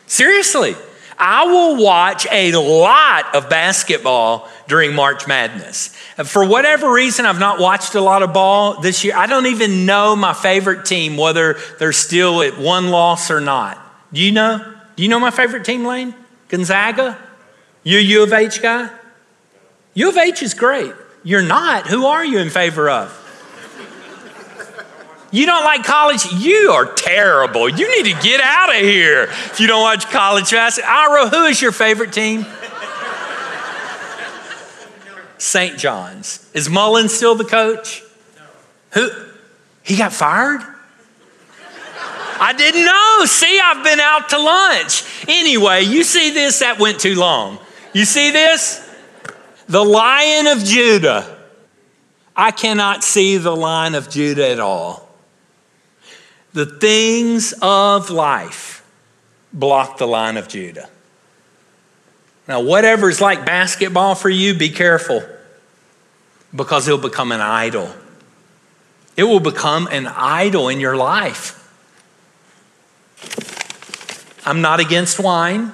Seriously. 0.06 0.76
I 1.18 1.46
will 1.46 1.84
watch 1.84 2.28
a 2.32 2.52
lot 2.54 3.36
of 3.36 3.50
basketball 3.50 4.48
during 4.68 4.94
March 4.94 5.28
Madness. 5.28 5.88
For 6.26 6.46
whatever 6.46 6.92
reason, 6.92 7.26
I've 7.26 7.40
not 7.40 7.60
watched 7.60 7.96
a 7.96 8.02
lot 8.02 8.22
of 8.22 8.34
ball 8.34 8.82
this 8.82 9.04
year. 9.04 9.16
I 9.16 9.26
don't 9.26 9.48
even 9.48 9.86
know 9.86 10.16
my 10.16 10.34
favorite 10.34 10.86
team, 10.86 11.18
whether 11.18 11.58
they're 11.80 11.92
still 11.92 12.44
at 12.44 12.58
one 12.60 12.90
loss 12.90 13.32
or 13.32 13.40
not. 13.40 13.80
Do 14.14 14.22
you 14.22 14.32
know? 14.32 14.76
Do 14.96 15.04
you 15.04 15.10
know 15.10 15.20
my 15.20 15.32
favorite 15.32 15.66
team, 15.66 15.86
Lane? 15.86 16.14
Gonzaga? 16.50 17.18
You 17.84 17.98
U 17.98 18.24
of 18.24 18.34
H 18.34 18.62
guy? 18.62 18.90
U 19.96 20.10
of 20.10 20.18
H 20.18 20.44
is 20.44 20.54
great. 20.54 20.94
You're 21.24 21.42
not. 21.42 21.88
Who 21.88 22.06
are 22.06 22.24
you 22.24 22.38
in 22.40 22.50
favor 22.50 22.90
of? 22.90 23.27
You 25.32 25.46
don't 25.46 25.64
like 25.64 25.84
college? 25.84 26.32
You 26.34 26.72
are 26.72 26.86
terrible. 26.86 27.68
You 27.70 27.88
need 27.96 28.14
to 28.14 28.22
get 28.22 28.40
out 28.42 28.70
of 28.70 28.82
here 28.82 29.24
if 29.24 29.60
you 29.60 29.68
don't 29.68 29.82
watch 29.82 30.06
college 30.10 30.52
basketball. 30.52 30.94
Ira, 30.94 31.30
who 31.30 31.46
is 31.46 31.62
your 31.62 31.72
favorite 31.72 32.14
team? 32.14 32.46
St. 35.38 35.78
John's. 35.78 36.50
Is 36.54 36.70
Mullin 36.70 37.10
still 37.10 37.36
the 37.36 37.44
coach? 37.44 38.04
Who? 38.92 39.10
He 39.84 39.98
got 39.98 40.14
fired? 40.14 40.62
I 42.40 42.54
didn't 42.54 42.86
know. 42.86 43.26
See, 43.26 43.60
I've 43.60 43.84
been 43.84 44.00
out 44.00 44.30
to 44.30 44.38
lunch. 44.38 45.04
Anyway, 45.28 45.84
you 45.84 46.04
see 46.04 46.32
this? 46.32 46.60
That 46.60 46.80
went 46.80 47.00
too 47.00 47.16
long. 47.16 47.60
You 47.94 48.06
see 48.06 48.32
this? 48.32 48.84
The 49.68 49.84
Lion 49.84 50.48
of 50.48 50.64
Judah. 50.64 51.36
I 52.36 52.52
cannot 52.52 53.04
see 53.04 53.38
the 53.38 53.56
Lion 53.56 53.96
of 53.96 54.10
Judah 54.10 54.50
at 54.50 54.60
all. 54.60 55.07
The 56.54 56.66
things 56.66 57.54
of 57.62 58.10
life 58.10 58.84
block 59.54 59.98
the 59.98 60.08
Lion 60.08 60.38
of 60.38 60.48
Judah. 60.48 60.90
Now, 62.48 62.62
whatever 62.62 63.10
is 63.10 63.20
like 63.20 63.46
basketball 63.46 64.16
for 64.16 64.30
you, 64.30 64.54
be 64.54 64.70
careful 64.70 65.22
because 66.56 66.88
it'll 66.88 67.00
become 67.00 67.32
an 67.32 67.42
idol. 67.42 67.94
It 69.18 69.24
will 69.24 69.40
become 69.40 69.88
an 69.92 70.08
idol 70.08 70.70
in 70.70 70.80
your 70.80 70.96
life. 70.96 71.54
I'm 74.46 74.62
not 74.62 74.80
against 74.80 75.20
wine. 75.20 75.74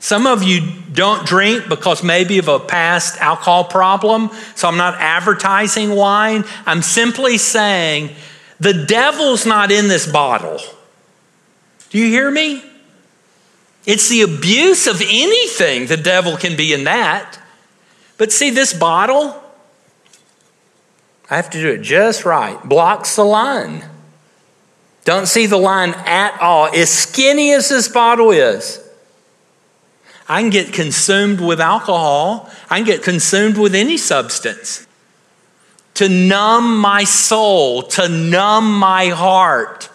Some 0.00 0.26
of 0.26 0.42
you 0.42 0.60
don't 0.92 1.26
drink 1.26 1.68
because 1.68 2.02
maybe 2.02 2.38
of 2.38 2.48
a 2.48 2.58
past 2.58 3.20
alcohol 3.20 3.64
problem, 3.64 4.30
so 4.54 4.66
I'm 4.68 4.76
not 4.76 4.94
advertising 4.98 5.90
wine. 5.90 6.44
I'm 6.64 6.82
simply 6.82 7.38
saying 7.38 8.10
the 8.58 8.72
devil's 8.72 9.44
not 9.44 9.70
in 9.70 9.88
this 9.88 10.10
bottle. 10.10 10.58
Do 11.90 11.98
you 11.98 12.06
hear 12.06 12.30
me? 12.30 12.62
It's 13.84 14.08
the 14.08 14.22
abuse 14.22 14.86
of 14.86 15.00
anything, 15.00 15.86
the 15.86 15.96
devil 15.96 16.36
can 16.36 16.56
be 16.56 16.72
in 16.72 16.84
that. 16.84 17.38
But 18.18 18.32
see, 18.32 18.50
this 18.50 18.72
bottle, 18.72 19.40
I 21.30 21.36
have 21.36 21.50
to 21.50 21.60
do 21.60 21.68
it 21.70 21.82
just 21.82 22.24
right, 22.24 22.62
blocks 22.64 23.16
the 23.16 23.24
line. 23.24 23.84
Don't 25.04 25.26
see 25.26 25.46
the 25.46 25.56
line 25.56 25.90
at 26.04 26.40
all. 26.40 26.66
As 26.66 26.90
skinny 26.90 27.52
as 27.52 27.68
this 27.68 27.86
bottle 27.86 28.32
is, 28.32 28.82
I 30.28 30.40
can 30.40 30.50
get 30.50 30.72
consumed 30.72 31.40
with 31.40 31.60
alcohol, 31.60 32.50
I 32.68 32.78
can 32.78 32.86
get 32.86 33.04
consumed 33.04 33.56
with 33.56 33.74
any 33.74 33.96
substance 33.96 34.85
to 35.96 36.08
numb 36.08 36.78
my 36.78 37.04
soul, 37.04 37.82
to 37.82 38.08
numb 38.08 38.78
my 38.78 39.08
heart. 39.08 39.88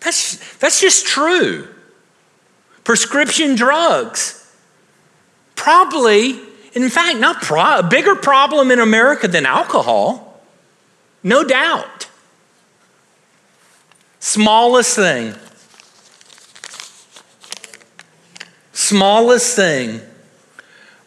That's, 0.00 0.56
that's 0.56 0.80
just 0.80 1.06
true. 1.06 1.68
Prescription 2.84 3.54
drugs. 3.54 4.38
Probably, 5.54 6.40
in 6.72 6.88
fact, 6.88 7.18
not 7.18 7.42
pro- 7.42 7.78
a 7.78 7.82
bigger 7.82 8.16
problem 8.16 8.70
in 8.70 8.80
America 8.80 9.28
than 9.28 9.46
alcohol. 9.46 10.40
No 11.22 11.44
doubt. 11.44 12.08
Smallest 14.18 14.96
thing. 14.96 15.34
Smallest 18.72 19.54
thing 19.54 20.00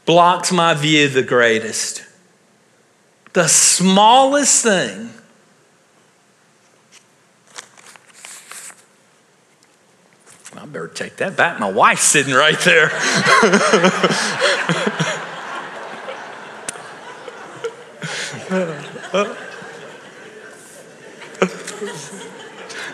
blocks 0.06 0.52
my 0.52 0.76
view 0.76 1.10
the 1.10 1.24
greatest 1.24 2.05
the 3.36 3.50
smallest 3.50 4.64
thing 4.64 5.10
I 10.58 10.66
better 10.66 10.88
take 10.88 11.18
that 11.18 11.36
back. 11.36 11.60
My 11.60 11.70
wife's 11.70 12.04
sitting 12.04 12.34
right 12.34 12.58
there. 12.60 12.90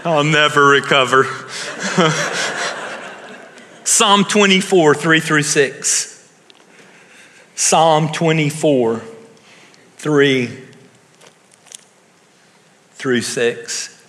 I'll 0.03 0.23
never 0.23 0.65
recover. 0.65 1.25
Psalm 3.83 4.23
24, 4.23 4.95
3 4.95 5.19
through 5.19 5.43
6. 5.43 6.31
Psalm 7.53 8.11
24. 8.11 9.03
3 10.01 10.49
through 12.93 13.21
6. 13.21 14.03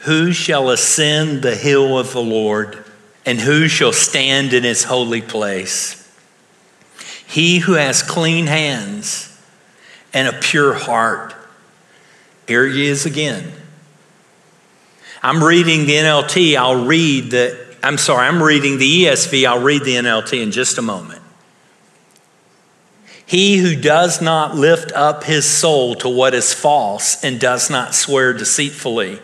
Who 0.00 0.32
shall 0.34 0.68
ascend 0.68 1.40
the 1.40 1.56
hill 1.56 1.98
of 1.98 2.12
the 2.12 2.20
Lord, 2.20 2.84
and 3.24 3.40
who 3.40 3.66
shall 3.66 3.94
stand 3.94 4.52
in 4.52 4.64
his 4.64 4.84
holy 4.84 5.22
place? 5.22 6.14
He 7.26 7.60
who 7.60 7.72
has 7.72 8.02
clean 8.02 8.48
hands 8.48 9.40
and 10.12 10.28
a 10.28 10.38
pure 10.38 10.74
heart, 10.74 11.34
Here 12.46 12.66
he 12.66 12.86
is 12.86 13.06
again. 13.06 13.50
I'm 15.22 15.42
reading 15.42 15.86
the 15.86 15.94
NLT. 15.94 16.54
I'll 16.54 16.84
read 16.84 17.30
the, 17.30 17.76
I'm 17.82 17.96
sorry, 17.96 18.26
I'm 18.26 18.42
reading 18.42 18.76
the 18.76 19.04
ESV. 19.04 19.46
I'll 19.46 19.62
read 19.62 19.84
the 19.84 19.94
NLT 19.94 20.42
in 20.42 20.50
just 20.50 20.76
a 20.76 20.82
moment. 20.82 21.17
He 23.28 23.58
who 23.58 23.76
does 23.76 24.22
not 24.22 24.56
lift 24.56 24.90
up 24.92 25.22
his 25.22 25.44
soul 25.44 25.94
to 25.96 26.08
what 26.08 26.32
is 26.32 26.54
false 26.54 27.22
and 27.22 27.38
does 27.38 27.68
not 27.68 27.94
swear 27.94 28.32
deceitfully. 28.32 29.20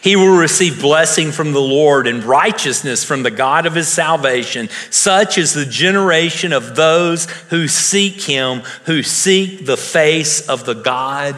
He 0.00 0.16
will 0.16 0.36
receive 0.36 0.80
blessing 0.80 1.30
from 1.30 1.52
the 1.52 1.60
Lord 1.60 2.08
and 2.08 2.24
righteousness 2.24 3.04
from 3.04 3.22
the 3.22 3.30
God 3.30 3.64
of 3.64 3.76
his 3.76 3.86
salvation. 3.86 4.68
Such 4.90 5.38
is 5.38 5.54
the 5.54 5.64
generation 5.64 6.52
of 6.52 6.74
those 6.74 7.26
who 7.50 7.68
seek 7.68 8.22
him, 8.22 8.62
who 8.86 9.04
seek 9.04 9.66
the 9.66 9.76
face 9.76 10.48
of 10.48 10.66
the 10.66 10.74
God 10.74 11.36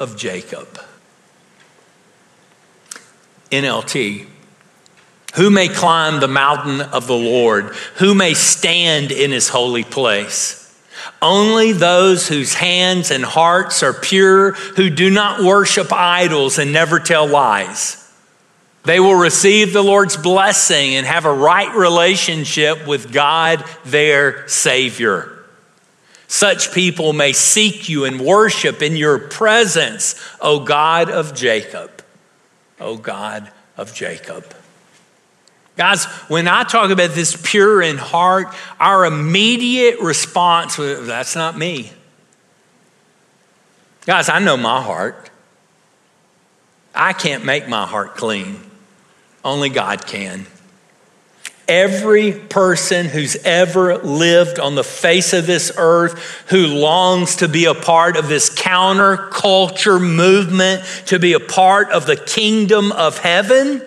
of 0.00 0.16
Jacob. 0.16 0.80
NLT. 3.50 4.26
Who 5.34 5.50
may 5.50 5.68
climb 5.68 6.20
the 6.20 6.28
mountain 6.28 6.80
of 6.80 7.06
the 7.06 7.12
Lord? 7.12 7.74
Who 7.96 8.14
may 8.14 8.32
stand 8.32 9.12
in 9.12 9.32
his 9.32 9.50
holy 9.50 9.84
place? 9.84 10.63
Only 11.20 11.72
those 11.72 12.28
whose 12.28 12.54
hands 12.54 13.10
and 13.10 13.24
hearts 13.24 13.82
are 13.82 13.92
pure, 13.92 14.52
who 14.52 14.90
do 14.90 15.10
not 15.10 15.42
worship 15.42 15.92
idols 15.92 16.58
and 16.58 16.72
never 16.72 16.98
tell 17.00 17.26
lies. 17.26 18.00
They 18.84 19.00
will 19.00 19.14
receive 19.14 19.72
the 19.72 19.82
Lord's 19.82 20.16
blessing 20.16 20.94
and 20.94 21.06
have 21.06 21.24
a 21.24 21.32
right 21.32 21.74
relationship 21.74 22.86
with 22.86 23.12
God, 23.12 23.64
their 23.84 24.46
Savior. 24.46 25.30
Such 26.26 26.72
people 26.72 27.12
may 27.12 27.32
seek 27.32 27.88
you 27.88 28.04
and 28.04 28.20
worship 28.20 28.82
in 28.82 28.96
your 28.96 29.18
presence, 29.18 30.20
O 30.40 30.60
God 30.60 31.10
of 31.10 31.34
Jacob. 31.34 32.02
O 32.80 32.96
God 32.96 33.50
of 33.76 33.94
Jacob. 33.94 34.44
Guys, 35.76 36.04
when 36.28 36.46
I 36.46 36.62
talk 36.62 36.90
about 36.90 37.10
this 37.10 37.36
pure 37.36 37.82
in 37.82 37.96
heart, 37.96 38.54
our 38.78 39.04
immediate 39.06 39.98
response 40.00 40.78
was, 40.78 41.06
that's 41.06 41.34
not 41.34 41.58
me. 41.58 41.92
Guys, 44.06 44.28
I 44.28 44.38
know 44.38 44.56
my 44.56 44.80
heart. 44.80 45.30
I 46.94 47.12
can't 47.12 47.44
make 47.44 47.68
my 47.68 47.86
heart 47.86 48.14
clean. 48.14 48.60
Only 49.44 49.68
God 49.68 50.06
can. 50.06 50.46
Every 51.66 52.32
person 52.32 53.06
who's 53.06 53.36
ever 53.36 53.96
lived 53.98 54.60
on 54.60 54.76
the 54.76 54.84
face 54.84 55.32
of 55.32 55.46
this 55.46 55.72
earth 55.76 56.44
who 56.50 56.66
longs 56.66 57.36
to 57.36 57.48
be 57.48 57.64
a 57.64 57.74
part 57.74 58.16
of 58.16 58.28
this 58.28 58.48
counterculture 58.54 60.00
movement, 60.00 60.84
to 61.06 61.18
be 61.18 61.32
a 61.32 61.40
part 61.40 61.90
of 61.90 62.06
the 62.06 62.16
kingdom 62.16 62.92
of 62.92 63.18
heaven, 63.18 63.82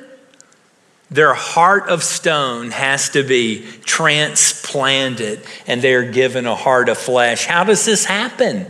their 1.09 1.33
heart 1.33 1.87
of 1.89 2.03
stone 2.03 2.71
has 2.71 3.09
to 3.09 3.23
be 3.23 3.65
transplanted 3.85 5.41
and 5.65 5.81
they're 5.81 6.11
given 6.11 6.45
a 6.45 6.55
heart 6.55 6.89
of 6.89 6.97
flesh. 6.97 7.45
How 7.45 7.63
does 7.63 7.85
this 7.85 8.05
happen? 8.05 8.67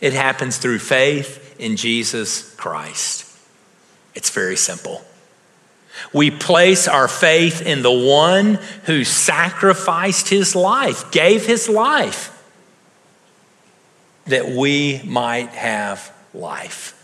It 0.00 0.12
happens 0.12 0.58
through 0.58 0.80
faith 0.80 1.56
in 1.58 1.76
Jesus 1.76 2.54
Christ. 2.56 3.24
It's 4.14 4.30
very 4.30 4.56
simple. 4.56 5.02
We 6.12 6.30
place 6.30 6.86
our 6.86 7.08
faith 7.08 7.62
in 7.62 7.82
the 7.82 7.90
one 7.90 8.58
who 8.84 9.04
sacrificed 9.04 10.28
his 10.28 10.54
life, 10.54 11.10
gave 11.10 11.46
his 11.46 11.68
life, 11.68 12.30
that 14.26 14.48
we 14.48 15.00
might 15.04 15.50
have 15.50 16.12
life. 16.34 17.00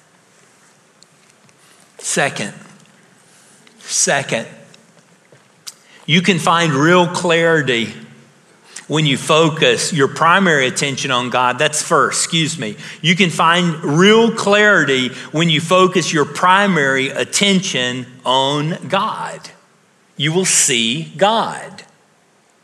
Second, 1.98 2.54
Second, 3.90 4.46
you 6.06 6.22
can 6.22 6.38
find 6.38 6.72
real 6.72 7.08
clarity 7.08 7.92
when 8.86 9.04
you 9.04 9.16
focus 9.16 9.92
your 9.92 10.06
primary 10.06 10.68
attention 10.68 11.10
on 11.10 11.28
God. 11.28 11.58
That's 11.58 11.82
first, 11.82 12.24
excuse 12.24 12.56
me. 12.56 12.76
You 13.02 13.16
can 13.16 13.30
find 13.30 13.82
real 13.82 14.30
clarity 14.30 15.08
when 15.32 15.50
you 15.50 15.60
focus 15.60 16.12
your 16.12 16.24
primary 16.24 17.08
attention 17.08 18.06
on 18.24 18.88
God. 18.88 19.50
You 20.16 20.32
will 20.32 20.44
see 20.44 21.12
God. 21.16 21.82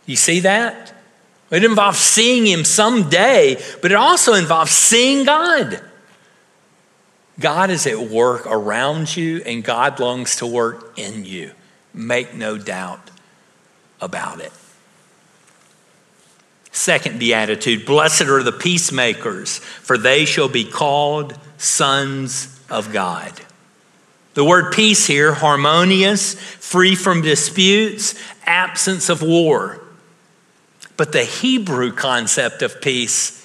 You 0.07 0.15
see 0.15 0.41
that? 0.41 0.95
It 1.51 1.65
involves 1.65 1.99
seeing 1.99 2.47
Him 2.47 2.65
someday, 2.65 3.61
but 3.83 3.91
it 3.91 3.97
also 3.97 4.35
involves 4.35 4.71
seeing 4.71 5.25
God. 5.25 5.81
God 7.39 7.71
is 7.71 7.87
at 7.87 7.99
work 7.99 8.47
around 8.47 9.15
you 9.17 9.43
and 9.45 9.63
God 9.63 10.01
longs 10.01 10.37
to 10.37 10.47
work 10.47 10.99
in 10.99 11.25
you. 11.25 11.53
Make 11.93 12.35
no 12.35 12.57
doubt 12.57 13.11
about 14.01 14.41
it. 14.41 14.53
Second 16.73 17.19
beatitude 17.19 17.87
Blessed 17.87 18.23
are 18.23 18.43
the 18.43 18.53
peacemakers, 18.53 19.59
for 19.59 19.97
they 19.97 20.25
shall 20.25 20.49
be 20.49 20.65
called 20.65 21.39
sons 21.59 22.61
of 22.71 22.93
God. 22.93 23.33
The 24.35 24.45
word 24.45 24.73
peace 24.73 25.07
here, 25.07 25.33
harmonious, 25.33 26.35
free 26.35 26.95
from 26.95 27.23
disputes, 27.23 28.15
absence 28.45 29.09
of 29.09 29.23
war. 29.23 29.81
But 30.99 31.13
the 31.13 31.25
Hebrew 31.25 31.93
concept 31.93 32.61
of 32.61 32.83
peace, 32.83 33.43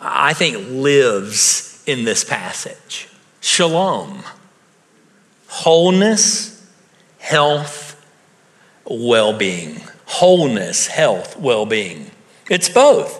I 0.00 0.32
think, 0.32 0.56
lives 0.68 1.69
in 1.90 2.04
this 2.04 2.24
passage 2.24 3.08
shalom, 3.40 4.22
wholeness, 5.48 6.68
health, 7.18 7.96
well 8.84 9.36
being. 9.36 9.80
Wholeness, 10.06 10.86
health, 10.88 11.38
well 11.38 11.66
being. 11.66 12.10
It's 12.48 12.68
both. 12.68 13.18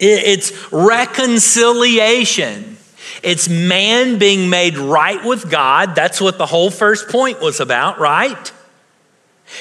It's 0.00 0.72
reconciliation. 0.72 2.78
It's 3.22 3.48
man 3.48 4.18
being 4.18 4.50
made 4.50 4.76
right 4.76 5.24
with 5.24 5.50
God. 5.50 5.94
That's 5.94 6.20
what 6.20 6.36
the 6.38 6.46
whole 6.46 6.70
first 6.70 7.08
point 7.08 7.40
was 7.40 7.60
about, 7.60 7.98
right? 7.98 8.52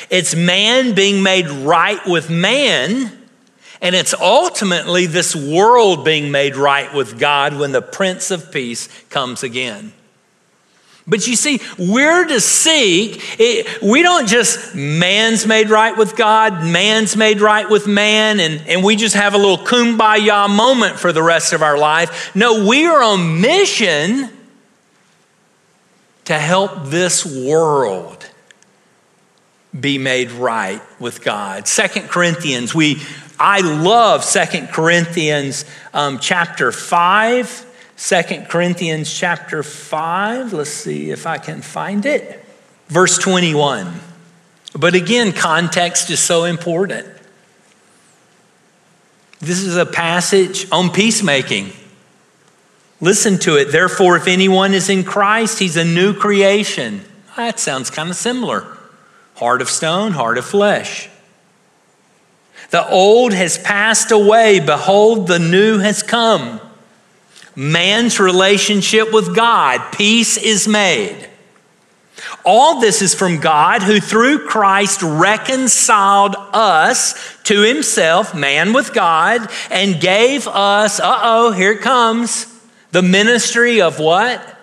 It's 0.10 0.36
man 0.36 0.96
being 0.96 1.24
made 1.24 1.50
right 1.50 2.00
with 2.08 2.30
man. 2.30 3.21
And 3.82 3.96
it's 3.96 4.14
ultimately 4.14 5.08
this 5.08 5.36
world 5.36 6.06
being 6.06 6.32
made 6.32 6.56
right 6.56 6.94
with 6.94 7.20
God 7.20 7.58
when 7.58 7.72
the 7.72 7.82
Prince 7.82 8.30
of 8.30 8.52
Peace 8.52 8.88
comes 9.10 9.42
again. 9.42 9.94
But 11.08 11.26
you 11.28 11.36
see, 11.36 11.60
we're 11.80 12.26
to 12.26 12.40
seek, 12.40 13.40
it, 13.40 13.82
we 13.82 14.04
don't 14.04 14.28
just 14.28 14.76
man's 14.76 15.48
made 15.48 15.72
right 15.72 15.98
with 15.98 16.16
God, 16.16 16.64
man's 16.64 17.18
made 17.18 17.42
right 17.42 17.68
with 17.68 17.88
man, 17.88 18.40
and, 18.40 18.62
and 18.68 18.84
we 18.84 18.96
just 18.96 19.16
have 19.16 19.34
a 19.34 19.38
little 19.38 19.58
kumbaya 19.58 20.48
moment 20.48 21.00
for 21.00 21.12
the 21.12 21.24
rest 21.24 21.54
of 21.54 21.64
our 21.64 21.78
life. 21.78 22.36
No, 22.36 22.68
we 22.68 22.86
are 22.86 23.02
on 23.02 23.42
mission 23.42 24.30
to 26.26 26.38
help 26.38 26.86
this 26.86 27.26
world 27.26 28.30
be 29.78 29.98
made 29.98 30.30
right 30.32 30.82
with 31.00 31.24
God. 31.24 31.68
Second 31.68 32.10
Corinthians, 32.10 32.76
we 32.76 33.02
I 33.44 33.62
love 33.62 34.24
Second 34.24 34.68
Corinthians 34.68 35.66
um, 35.96 36.20
chapter 36.20 36.72
5. 36.72 37.66
2 37.98 38.24
Corinthians 38.48 39.12
chapter 39.12 39.64
5. 39.64 40.54
Let's 40.54 40.70
see 40.70 41.10
if 41.10 41.26
I 41.26 41.40
can 41.40 41.64
find 41.64 42.06
it. 42.06 42.46
Verse 42.88 43.18
21. 43.18 43.92
But 44.78 44.94
again, 44.94 45.32
context 45.32 46.12
is 46.12 46.20
so 46.20 46.44
important. 46.44 47.08
This 49.40 49.64
is 49.64 49.76
a 49.76 49.88
passage 49.88 50.72
on 50.72 50.92
peacemaking. 50.92 51.72
Listen 53.00 53.40
to 53.40 53.56
it. 53.56 53.72
Therefore, 53.72 54.18
if 54.18 54.28
anyone 54.28 54.76
is 54.76 54.88
in 54.88 55.04
Christ, 55.04 55.58
he's 55.58 55.78
a 55.78 55.84
new 55.84 56.14
creation. 56.14 57.02
That 57.38 57.60
sounds 57.60 57.90
kind 57.90 58.12
of 58.12 58.16
similar. 58.16 58.78
Heart 59.38 59.64
of 59.64 59.70
stone, 59.72 60.12
heart 60.12 60.38
of 60.38 60.46
flesh. 60.46 61.10
The 62.72 62.88
old 62.90 63.34
has 63.34 63.58
passed 63.58 64.12
away. 64.12 64.60
Behold, 64.60 65.28
the 65.28 65.40
new 65.40 65.80
has 65.80 66.04
come. 66.04 66.60
Man's 67.56 68.20
relationship 68.20 69.12
with 69.14 69.36
God, 69.36 69.92
peace 69.92 70.38
is 70.38 70.68
made. 70.68 71.28
All 72.46 72.80
this 72.80 73.02
is 73.02 73.14
from 73.14 73.40
God 73.40 73.84
who 73.84 74.00
through 74.00 74.48
Christ 74.48 75.02
reconciled 75.04 76.36
us 76.54 77.38
to 77.44 77.62
himself, 77.62 78.34
man 78.34 78.74
with 78.74 78.94
God, 78.94 79.52
and 79.70 80.00
gave 80.00 80.48
us, 80.48 81.00
uh 81.00 81.20
oh, 81.24 81.52
here 81.52 81.74
it 81.74 81.82
comes, 81.82 82.48
the 82.92 83.02
ministry 83.02 83.82
of 83.82 84.00
what? 84.00 84.58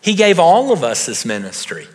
He 0.00 0.14
gave 0.14 0.38
all 0.38 0.72
of 0.72 0.84
us 0.84 1.06
this 1.06 1.24
ministry. 1.24 1.86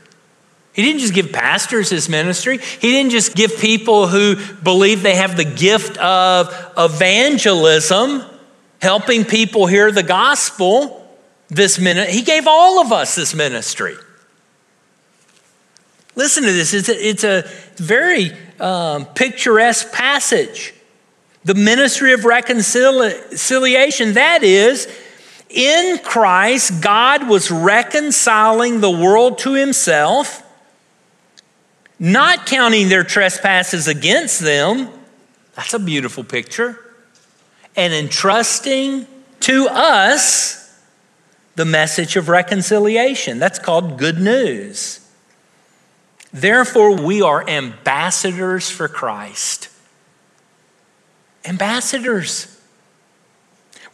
He 0.76 0.82
didn't 0.82 1.00
just 1.00 1.14
give 1.14 1.32
pastors 1.32 1.90
his 1.90 2.10
ministry. 2.10 2.58
He 2.58 2.92
didn't 2.92 3.12
just 3.12 3.34
give 3.34 3.58
people 3.60 4.08
who 4.08 4.36
believe 4.62 5.04
they 5.04 5.16
have 5.16 5.38
the 5.38 5.46
gift 5.46 5.98
of 5.98 6.54
evangelism. 6.78 8.24
helping 8.86 9.26
people 9.26 9.66
hear 9.66 9.92
the 9.92 10.04
gospel 10.04 11.10
this 11.48 11.80
minute. 11.80 12.08
He 12.10 12.22
gave 12.22 12.46
all 12.48 12.80
of 12.80 12.92
us 12.92 13.16
this 13.16 13.34
ministry. 13.34 13.96
Listen 16.16 16.44
to 16.44 16.52
this. 16.52 16.74
It's 16.74 16.88
a, 16.88 17.10
it's 17.10 17.24
a 17.24 17.44
very 17.78 18.32
um, 18.60 19.06
picturesque 19.08 19.92
passage. 19.92 20.74
The 21.46 21.56
ministry 21.56 22.14
of 22.14 22.26
reconciliation, 22.26 24.14
that 24.14 24.44
is, 24.44 24.88
in 25.50 25.98
Christ, 26.00 26.82
God 26.82 27.28
was 27.28 27.50
reconciling 27.50 28.82
the 28.82 28.92
world 28.92 29.40
to 29.40 29.54
himself, 29.54 30.44
not 32.00 32.46
counting 32.46 32.90
their 32.90 33.04
trespasses 33.04 33.88
against 33.88 34.40
them. 34.42 34.90
That's 35.56 35.74
a 35.74 35.80
beautiful 35.80 36.24
picture. 36.24 36.80
And 37.76 37.94
entrusting 37.94 39.08
to 39.42 39.68
us 39.70 40.80
the 41.56 41.66
message 41.66 42.16
of 42.16 42.30
reconciliation. 42.30 43.40
That's 43.40 43.60
called 43.60 43.98
good 43.98 44.20
news. 44.20 45.00
Therefore, 46.34 46.96
we 47.02 47.22
are 47.22 47.48
ambassadors 47.48 48.70
for 48.70 48.88
Christ. 48.90 49.70
Ambassadors. 51.46 52.55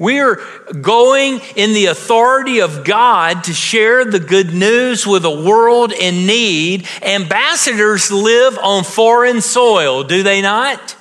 We 0.02 0.20
are 0.20 0.38
going 0.82 1.41
in 1.56 1.74
the 1.74 1.86
authority 1.86 2.60
of 2.60 2.84
God 2.84 3.43
to 3.43 3.54
share 3.54 4.04
the 4.04 4.20
good 4.20 4.52
news 4.52 5.06
with 5.06 5.24
a 5.26 5.45
world 5.45 5.93
in 5.93 6.26
need. 6.26 6.88
Ambassadors 7.04 8.10
live 8.12 8.58
on 8.58 8.84
foreign 8.84 9.41
soil, 9.41 10.04
do 10.04 10.24
they 10.24 10.41
not? 10.41 10.95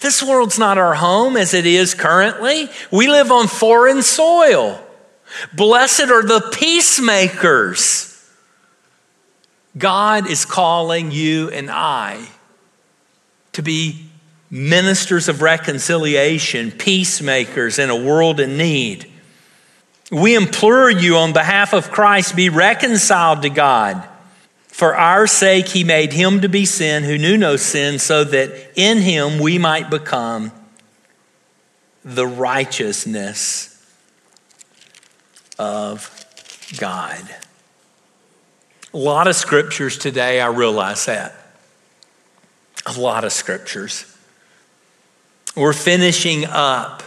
This 0.00 0.22
world's 0.22 0.58
not 0.58 0.78
our 0.78 0.94
home 0.94 1.36
as 1.36 1.52
it 1.52 1.66
is 1.66 1.92
currently. 1.92 2.70
We 2.90 3.06
live 3.08 3.30
on 3.30 3.48
foreign 3.48 4.02
soil. 4.02 4.80
Blessed 5.52 6.04
are 6.04 6.22
the 6.22 6.50
peacemakers. 6.54 8.18
God 9.76 10.26
is 10.26 10.46
calling 10.46 11.10
you 11.10 11.50
and 11.50 11.70
I 11.70 12.28
to 13.52 13.60
be 13.60 14.03
ministers 14.54 15.28
of 15.28 15.42
reconciliation, 15.42 16.70
peacemakers 16.70 17.80
in 17.80 17.90
a 17.90 17.96
world 17.96 18.38
in 18.38 18.56
need. 18.56 19.10
We 20.12 20.36
implore 20.36 20.88
you 20.88 21.16
on 21.16 21.32
behalf 21.32 21.72
of 21.72 21.90
Christ, 21.90 22.36
be 22.36 22.50
reconciled 22.50 23.42
to 23.42 23.48
God. 23.50 24.08
For 24.68 24.94
our 24.94 25.26
sake, 25.26 25.66
he 25.66 25.82
made 25.82 26.12
him 26.12 26.42
to 26.42 26.48
be 26.48 26.66
sin 26.66 27.02
who 27.02 27.18
knew 27.18 27.36
no 27.36 27.56
sin, 27.56 27.98
so 27.98 28.22
that 28.22 28.70
in 28.76 28.98
him 28.98 29.40
we 29.40 29.58
might 29.58 29.90
become 29.90 30.52
the 32.04 32.26
righteousness 32.26 33.70
of 35.58 36.08
God. 36.78 37.22
A 38.92 38.98
lot 38.98 39.26
of 39.26 39.34
scriptures 39.34 39.98
today, 39.98 40.40
I 40.40 40.46
realize 40.46 41.06
that. 41.06 41.34
A 42.86 42.92
lot 42.92 43.24
of 43.24 43.32
scriptures. 43.32 44.13
We're 45.54 45.72
finishing 45.72 46.44
up. 46.46 47.02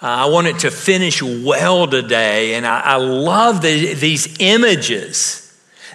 Uh, 0.00 0.06
I 0.06 0.26
wanted 0.26 0.60
to 0.60 0.70
finish 0.70 1.22
well 1.22 1.86
today, 1.86 2.54
and 2.54 2.66
I, 2.66 2.80
I 2.80 2.96
love 2.96 3.62
the, 3.62 3.94
these 3.94 4.36
images 4.40 5.48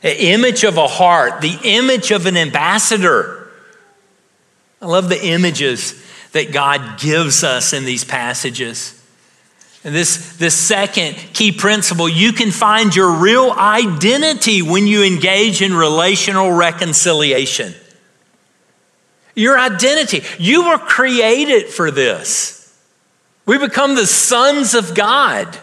the 0.03 0.25
image 0.25 0.65
of 0.65 0.77
a 0.77 0.85
heart, 0.85 1.39
the 1.39 1.57
image 1.63 2.11
of 2.11 2.25
an 2.25 2.35
ambassador. 2.35 3.49
I 4.81 4.85
love 4.85 5.07
the 5.07 5.25
images 5.25 5.95
that 6.33 6.51
God 6.51 6.99
gives 6.99 7.43
us 7.45 7.71
in 7.71 7.85
these 7.85 8.03
passages. 8.03 9.01
And 9.85 9.95
this, 9.95 10.35
this 10.35 10.57
second 10.57 11.15
key 11.33 11.53
principle, 11.53 12.09
you 12.09 12.33
can 12.33 12.51
find 12.51 12.93
your 12.93 13.13
real 13.13 13.51
identity 13.51 14.61
when 14.61 14.87
you 14.87 15.03
engage 15.03 15.61
in 15.61 15.73
relational 15.73 16.51
reconciliation. 16.51 17.73
Your 19.35 19.57
identity. 19.57 20.21
You 20.37 20.69
were 20.69 20.77
created 20.77 21.67
for 21.67 21.91
this. 21.91 22.59
We 23.45 23.57
become 23.57 23.95
the 23.95 24.07
sons 24.07 24.73
of 24.73 24.95
God. 24.95 25.57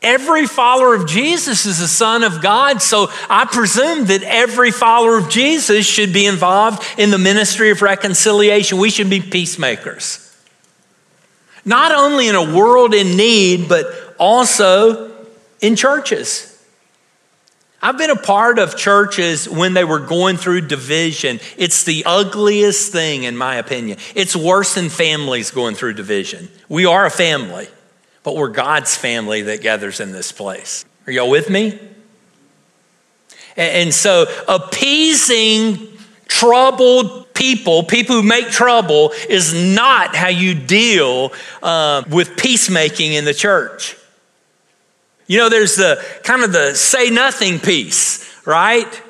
Every 0.00 0.46
follower 0.46 0.94
of 0.94 1.06
Jesus 1.06 1.64
is 1.64 1.80
a 1.80 1.88
son 1.88 2.24
of 2.24 2.42
God, 2.42 2.82
so 2.82 3.08
I 3.28 3.46
presume 3.46 4.06
that 4.06 4.22
every 4.22 4.70
follower 4.70 5.16
of 5.16 5.30
Jesus 5.30 5.86
should 5.86 6.12
be 6.12 6.26
involved 6.26 6.82
in 6.98 7.10
the 7.10 7.18
ministry 7.18 7.70
of 7.70 7.80
reconciliation. 7.80 8.78
We 8.78 8.90
should 8.90 9.08
be 9.08 9.20
peacemakers 9.20 10.24
not 11.64 11.92
only 11.92 12.28
in 12.28 12.34
a 12.34 12.54
world 12.54 12.94
in 12.94 13.16
need, 13.16 13.68
but 13.68 13.86
also 14.18 15.12
in 15.60 15.76
churches. 15.76 16.50
I've 17.84 17.98
been 17.98 18.08
a 18.08 18.16
part 18.16 18.58
of 18.58 18.78
churches 18.78 19.46
when 19.46 19.74
they 19.74 19.84
were 19.84 19.98
going 19.98 20.38
through 20.38 20.62
division. 20.62 21.38
It's 21.58 21.84
the 21.84 22.02
ugliest 22.06 22.90
thing, 22.92 23.24
in 23.24 23.36
my 23.36 23.56
opinion. 23.56 23.98
It's 24.14 24.34
worse 24.34 24.76
than 24.76 24.88
families 24.88 25.50
going 25.50 25.74
through 25.74 25.92
division. 25.92 26.48
We 26.70 26.86
are 26.86 27.04
a 27.04 27.10
family, 27.10 27.68
but 28.22 28.36
we're 28.36 28.48
God's 28.48 28.96
family 28.96 29.42
that 29.42 29.60
gathers 29.60 30.00
in 30.00 30.12
this 30.12 30.32
place. 30.32 30.86
Are 31.06 31.12
y'all 31.12 31.28
with 31.28 31.50
me? 31.50 31.78
And 33.54 33.92
so, 33.92 34.28
appeasing 34.48 35.86
troubled 36.26 37.34
people, 37.34 37.82
people 37.82 38.16
who 38.16 38.26
make 38.26 38.48
trouble, 38.48 39.12
is 39.28 39.52
not 39.52 40.16
how 40.16 40.28
you 40.28 40.54
deal 40.54 41.34
uh, 41.62 42.02
with 42.08 42.38
peacemaking 42.38 43.12
in 43.12 43.26
the 43.26 43.34
church. 43.34 43.98
You 45.26 45.38
know, 45.38 45.48
there's 45.48 45.76
the 45.76 46.04
kind 46.22 46.42
of 46.42 46.52
the 46.52 46.74
say 46.74 47.10
nothing 47.10 47.58
peace, 47.58 48.46
right? 48.46 49.02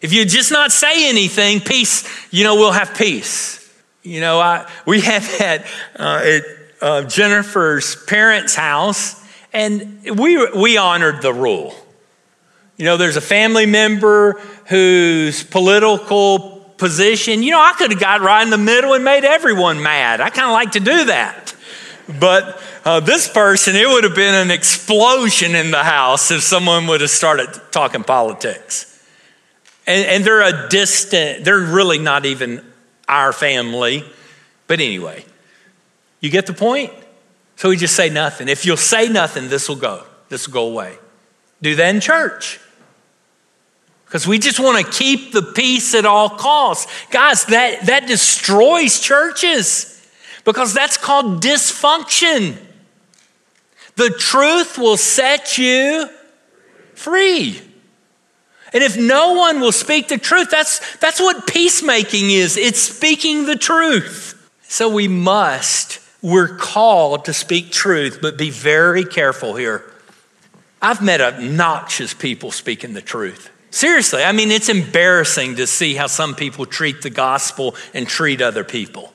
If 0.00 0.12
you 0.12 0.24
just 0.24 0.52
not 0.52 0.70
say 0.70 1.08
anything, 1.08 1.60
peace, 1.60 2.08
you 2.30 2.44
know, 2.44 2.54
we'll 2.54 2.72
have 2.72 2.96
peace. 2.96 3.58
You 4.02 4.20
know, 4.20 4.38
I, 4.38 4.70
we 4.86 5.00
have 5.02 5.24
had 5.24 5.64
uh, 5.98 6.22
at 6.24 6.42
uh, 6.80 7.02
Jennifer's 7.04 7.96
parents' 8.04 8.54
house, 8.54 9.20
and 9.52 10.18
we, 10.18 10.50
we 10.52 10.76
honored 10.76 11.22
the 11.22 11.32
rule. 11.32 11.74
You 12.76 12.84
know, 12.84 12.96
there's 12.96 13.16
a 13.16 13.20
family 13.20 13.66
member 13.66 14.40
whose 14.66 15.42
political 15.42 16.72
position. 16.78 17.42
You 17.42 17.50
know, 17.50 17.60
I 17.60 17.72
could 17.72 17.90
have 17.90 18.00
got 18.00 18.20
right 18.20 18.42
in 18.42 18.50
the 18.50 18.58
middle 18.58 18.94
and 18.94 19.04
made 19.04 19.24
everyone 19.24 19.82
mad. 19.82 20.20
I 20.20 20.30
kind 20.30 20.46
of 20.46 20.52
like 20.52 20.72
to 20.72 20.80
do 20.80 21.06
that. 21.06 21.56
But 22.08 22.60
uh, 22.84 23.00
this 23.00 23.28
person, 23.28 23.76
it 23.76 23.86
would 23.86 24.04
have 24.04 24.14
been 24.14 24.34
an 24.34 24.50
explosion 24.50 25.54
in 25.54 25.70
the 25.70 25.84
house 25.84 26.30
if 26.30 26.42
someone 26.42 26.86
would 26.86 27.02
have 27.02 27.10
started 27.10 27.48
talking 27.70 28.02
politics. 28.02 28.86
And, 29.86 30.06
and 30.06 30.24
they're 30.24 30.42
a 30.42 30.68
distant, 30.68 31.44
they're 31.44 31.58
really 31.58 31.98
not 31.98 32.24
even 32.24 32.64
our 33.06 33.32
family. 33.32 34.04
But 34.66 34.80
anyway, 34.80 35.24
you 36.20 36.30
get 36.30 36.46
the 36.46 36.54
point? 36.54 36.92
So 37.56 37.68
we 37.68 37.76
just 37.76 37.94
say 37.94 38.08
nothing. 38.08 38.48
If 38.48 38.64
you'll 38.64 38.76
say 38.76 39.08
nothing, 39.08 39.48
this 39.48 39.68
will 39.68 39.76
go. 39.76 40.04
This 40.28 40.46
will 40.46 40.54
go 40.54 40.68
away. 40.68 40.96
Do 41.60 41.74
that 41.74 41.94
in 41.94 42.00
church 42.00 42.60
because 44.08 44.26
we 44.26 44.38
just 44.38 44.58
want 44.58 44.84
to 44.84 44.90
keep 44.90 45.32
the 45.32 45.42
peace 45.42 45.94
at 45.94 46.06
all 46.06 46.30
costs. 46.30 46.90
Guys, 47.10 47.44
that, 47.46 47.84
that 47.86 48.06
destroys 48.06 49.00
churches 49.00 49.97
because 50.48 50.72
that's 50.72 50.96
called 50.96 51.42
dysfunction. 51.42 52.56
The 53.96 54.08
truth 54.08 54.78
will 54.78 54.96
set 54.96 55.58
you 55.58 56.08
free. 56.94 57.60
And 58.72 58.82
if 58.82 58.96
no 58.96 59.34
one 59.34 59.60
will 59.60 59.72
speak 59.72 60.08
the 60.08 60.16
truth, 60.16 60.48
that's, 60.50 60.96
that's 60.96 61.20
what 61.20 61.46
peacemaking 61.46 62.30
is 62.30 62.56
it's 62.56 62.80
speaking 62.80 63.44
the 63.44 63.56
truth. 63.56 64.50
So 64.62 64.88
we 64.88 65.06
must, 65.06 66.00
we're 66.22 66.56
called 66.56 67.26
to 67.26 67.34
speak 67.34 67.70
truth, 67.70 68.20
but 68.22 68.38
be 68.38 68.48
very 68.48 69.04
careful 69.04 69.54
here. 69.54 69.84
I've 70.80 71.02
met 71.02 71.20
obnoxious 71.20 72.14
people 72.14 72.52
speaking 72.52 72.94
the 72.94 73.02
truth. 73.02 73.50
Seriously, 73.70 74.22
I 74.22 74.32
mean, 74.32 74.50
it's 74.50 74.70
embarrassing 74.70 75.56
to 75.56 75.66
see 75.66 75.94
how 75.94 76.06
some 76.06 76.34
people 76.34 76.64
treat 76.64 77.02
the 77.02 77.10
gospel 77.10 77.74
and 77.92 78.08
treat 78.08 78.40
other 78.40 78.64
people. 78.64 79.12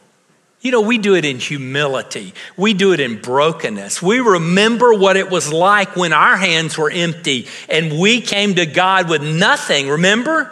You 0.63 0.71
know, 0.71 0.79
we 0.79 0.97
do 0.97 1.13
it 1.13 1.25
in 1.25 1.39
humility. 1.39 2.33
We 2.55 2.73
do 2.73 2.93
it 2.93 3.01
in 3.01 3.21
brokenness. 3.21 4.01
We 4.01 4.21
remember 4.21 4.93
what 4.93 5.17
it 5.17 5.29
was 5.29 5.51
like 5.51 5.97
when 5.97 6.13
our 6.13 6.37
hands 6.37 6.77
were 6.77 6.89
empty 6.89 7.47
and 7.69 7.99
we 7.99 8.21
came 8.21 8.55
to 8.55 8.65
God 8.65 9.09
with 9.09 9.21
nothing. 9.21 9.89
Remember? 9.89 10.49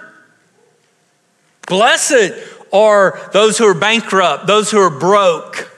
Blessed 1.65 2.33
are 2.73 3.29
those 3.31 3.57
who 3.57 3.65
are 3.65 3.73
bankrupt, 3.73 4.47
those 4.47 4.69
who 4.69 4.79
are 4.79 4.89
broke. 4.89 5.71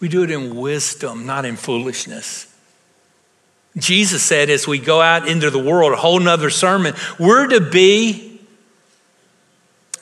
We 0.00 0.08
do 0.08 0.24
it 0.24 0.30
in 0.32 0.56
wisdom, 0.56 1.26
not 1.26 1.44
in 1.44 1.54
foolishness. 1.54 2.52
Jesus 3.76 4.24
said, 4.24 4.50
as 4.50 4.66
we 4.66 4.80
go 4.80 5.00
out 5.00 5.28
into 5.28 5.50
the 5.50 5.58
world, 5.60 5.92
a 5.92 5.96
whole 5.96 6.18
nother 6.18 6.50
sermon, 6.50 6.94
we're 7.16 7.46
to 7.46 7.60
be 7.60 8.40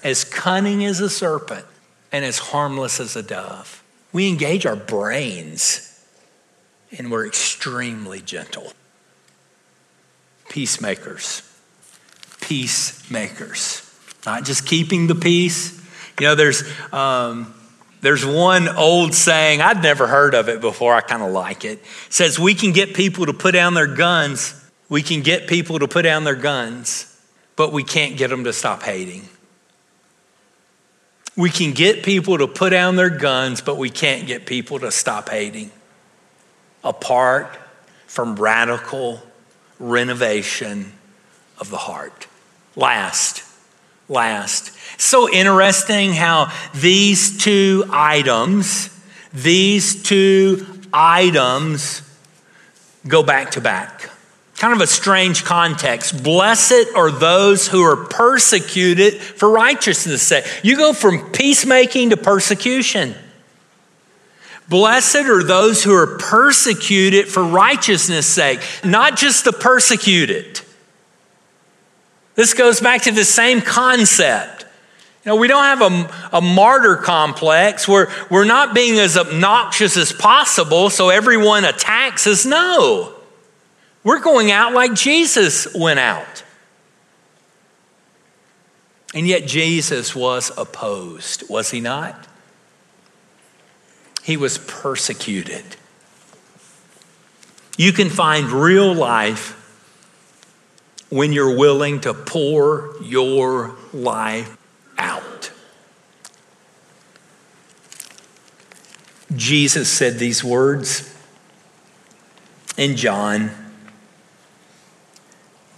as 0.02 0.24
cunning 0.24 0.82
as 0.86 1.00
a 1.00 1.10
serpent 1.10 1.66
and 2.12 2.24
as 2.24 2.38
harmless 2.38 3.00
as 3.00 3.16
a 3.16 3.22
dove. 3.22 3.82
We 4.12 4.28
engage 4.28 4.66
our 4.66 4.76
brains 4.76 5.88
and 6.96 7.10
we're 7.10 7.26
extremely 7.26 8.20
gentle. 8.20 8.72
Peacemakers. 10.50 11.42
Peacemakers. 12.42 13.88
Not 14.26 14.44
just 14.44 14.66
keeping 14.66 15.06
the 15.06 15.14
peace. 15.14 15.80
You 16.20 16.26
know, 16.28 16.34
there's, 16.34 16.62
um, 16.92 17.54
there's 18.02 18.26
one 18.26 18.68
old 18.68 19.14
saying, 19.14 19.62
I'd 19.62 19.82
never 19.82 20.06
heard 20.06 20.34
of 20.34 20.48
it 20.48 20.60
before, 20.60 20.94
I 20.94 21.00
kind 21.00 21.22
of 21.22 21.30
like 21.30 21.64
it. 21.64 21.78
it. 21.78 21.84
says, 22.10 22.38
We 22.38 22.54
can 22.54 22.72
get 22.72 22.94
people 22.94 23.26
to 23.26 23.32
put 23.32 23.52
down 23.52 23.74
their 23.74 23.86
guns. 23.86 24.58
We 24.88 25.02
can 25.02 25.22
get 25.22 25.48
people 25.48 25.78
to 25.78 25.88
put 25.88 26.02
down 26.02 26.24
their 26.24 26.34
guns, 26.34 27.08
but 27.56 27.72
we 27.72 27.82
can't 27.82 28.18
get 28.18 28.28
them 28.28 28.44
to 28.44 28.52
stop 28.52 28.82
hating. 28.82 29.26
We 31.36 31.50
can 31.50 31.72
get 31.72 32.02
people 32.02 32.38
to 32.38 32.46
put 32.46 32.70
down 32.70 32.96
their 32.96 33.10
guns, 33.10 33.60
but 33.60 33.78
we 33.78 33.90
can't 33.90 34.26
get 34.26 34.46
people 34.46 34.78
to 34.80 34.90
stop 34.90 35.28
hating. 35.28 35.70
Apart 36.84 37.56
from 38.06 38.36
radical 38.36 39.22
renovation 39.78 40.92
of 41.58 41.70
the 41.70 41.76
heart. 41.76 42.26
Last, 42.76 43.44
last. 44.08 44.72
So 45.00 45.30
interesting 45.30 46.12
how 46.12 46.52
these 46.74 47.38
two 47.38 47.84
items, 47.90 48.90
these 49.32 50.02
two 50.02 50.66
items 50.92 52.02
go 53.06 53.22
back 53.22 53.52
to 53.52 53.60
back. 53.60 54.10
Kind 54.62 54.74
of 54.74 54.80
a 54.80 54.86
strange 54.86 55.44
context. 55.44 56.22
Blessed 56.22 56.94
are 56.94 57.10
those 57.10 57.66
who 57.66 57.82
are 57.82 57.96
persecuted 57.96 59.14
for 59.14 59.50
righteousness' 59.50 60.22
sake. 60.22 60.44
You 60.62 60.76
go 60.76 60.92
from 60.92 61.32
peacemaking 61.32 62.10
to 62.10 62.16
persecution. 62.16 63.16
Blessed 64.68 65.16
are 65.16 65.42
those 65.42 65.82
who 65.82 65.92
are 65.92 66.16
persecuted 66.16 67.26
for 67.26 67.42
righteousness' 67.42 68.28
sake, 68.28 68.60
not 68.84 69.16
just 69.16 69.44
the 69.44 69.52
persecuted. 69.52 70.60
This 72.36 72.54
goes 72.54 72.78
back 72.78 73.02
to 73.02 73.10
the 73.10 73.24
same 73.24 73.62
concept. 73.62 74.64
You 75.24 75.30
know, 75.30 75.36
we 75.38 75.48
don't 75.48 75.64
have 75.64 75.82
a, 75.82 76.36
a 76.36 76.40
martyr 76.40 76.98
complex. 76.98 77.88
We're, 77.88 78.08
we're 78.30 78.44
not 78.44 78.76
being 78.76 79.00
as 79.00 79.16
obnoxious 79.16 79.96
as 79.96 80.12
possible 80.12 80.88
so 80.88 81.08
everyone 81.08 81.64
attacks 81.64 82.28
us. 82.28 82.46
No. 82.46 83.11
We're 84.04 84.20
going 84.20 84.50
out 84.50 84.72
like 84.72 84.94
Jesus 84.94 85.72
went 85.74 86.00
out. 86.00 86.42
And 89.14 89.26
yet 89.26 89.46
Jesus 89.46 90.16
was 90.16 90.50
opposed, 90.56 91.48
was 91.48 91.70
he 91.70 91.80
not? 91.80 92.26
He 94.22 94.36
was 94.36 94.58
persecuted. 94.58 95.64
You 97.76 97.92
can 97.92 98.08
find 98.08 98.46
real 98.50 98.94
life 98.94 99.58
when 101.10 101.32
you're 101.32 101.56
willing 101.56 102.00
to 102.00 102.14
pour 102.14 102.94
your 103.02 103.76
life 103.92 104.56
out. 104.96 105.52
Jesus 109.34 109.90
said 109.90 110.18
these 110.18 110.42
words 110.42 111.14
in 112.76 112.96
John 112.96 113.50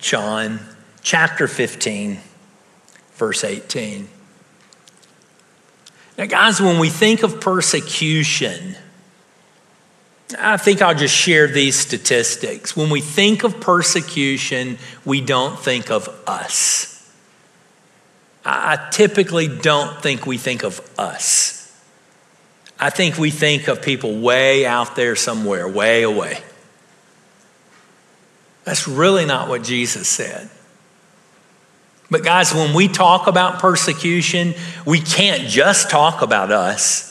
John 0.05 0.61
chapter 1.01 1.49
15, 1.49 2.19
verse 3.15 3.43
18. 3.43 4.07
Now, 6.19 6.27
guys, 6.27 6.61
when 6.61 6.79
we 6.79 6.91
think 6.91 7.23
of 7.23 7.41
persecution, 7.41 8.77
I 10.39 10.59
think 10.59 10.83
I'll 10.83 10.95
just 10.95 11.17
share 11.17 11.47
these 11.47 11.75
statistics. 11.75 12.77
When 12.77 12.91
we 12.91 13.01
think 13.01 13.45
of 13.45 13.63
persecution, 13.63 14.77
we 15.07 15.23
don't 15.23 15.59
think 15.59 15.91
of 15.91 16.11
us. 16.27 17.11
I 18.45 18.91
typically 18.93 19.49
don't 19.49 20.03
think 20.03 20.27
we 20.27 20.37
think 20.37 20.65
of 20.65 20.87
us. 20.99 21.83
I 22.79 22.91
think 22.91 23.17
we 23.17 23.31
think 23.31 23.69
of 23.69 23.81
people 23.81 24.19
way 24.21 24.67
out 24.67 24.97
there 24.97 25.17
somewhere, 25.17 25.67
way 25.67 26.03
away. 26.03 26.43
That's 28.65 28.89
really 28.89 29.27
not 29.27 29.49
what 29.49 29.63
Jesus 29.63 30.09
said. 30.09 30.49
But, 32.11 32.23
guys, 32.23 32.55
when 32.55 32.75
we 32.75 32.89
talk 32.89 33.27
about 33.27 33.61
persecution, 33.61 34.55
we 34.87 35.01
can't 35.01 35.49
just 35.49 35.91
talk 35.91 36.23
about 36.23 36.51
us 36.51 37.11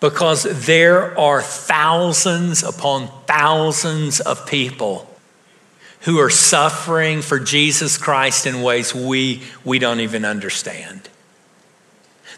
because 0.00 0.66
there 0.66 1.18
are 1.18 1.42
thousands 1.42 2.62
upon 2.62 3.08
thousands 3.26 4.20
of 4.20 4.46
people 4.46 5.08
who 6.02 6.18
are 6.18 6.30
suffering 6.30 7.22
for 7.22 7.38
Jesus 7.38 7.98
Christ 7.98 8.46
in 8.46 8.62
ways 8.62 8.94
we, 8.94 9.42
we 9.64 9.78
don't 9.78 10.00
even 10.00 10.24
understand. 10.24 11.08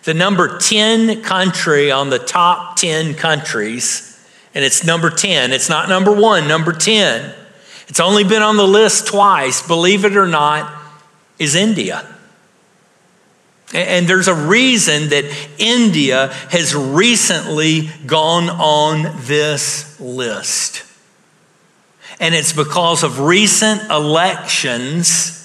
The 0.05 0.15
number 0.15 0.59
10 0.59 1.23
country 1.23 1.91
on 1.91 2.11
the 2.11 2.21
top 2.21 2.77
10 2.77 3.15
countries, 3.15 4.27
and 4.55 4.65
it's 4.65 4.85
number 4.85 5.11
10, 5.11 5.53
it's 5.53 5.69
not 5.69 5.89
number 5.89 6.13
one, 6.13 6.49
number 6.49 6.73
10 6.73 7.35
it's 7.89 8.01
only 8.01 8.25
been 8.25 8.43
on 8.43 8.57
the 8.57 8.67
list 8.67 9.07
twice, 9.07 9.67
believe 9.67 10.05
it 10.05 10.17
or 10.17 10.27
not, 10.27 10.83
is 11.39 11.55
India. 11.55 12.07
And 13.73 14.07
there's 14.07 14.29
a 14.29 14.35
reason 14.35 15.11
that 15.11 15.25
India 15.59 16.29
has 16.51 16.75
recently 16.75 17.91
gone 18.07 18.49
on 18.49 19.15
this 19.23 20.01
list. 20.01 20.85
And 22.19 22.35
it's 22.35 22.53
because 22.53 23.03
of 23.03 23.21
recent 23.21 23.91
elections 23.91 25.38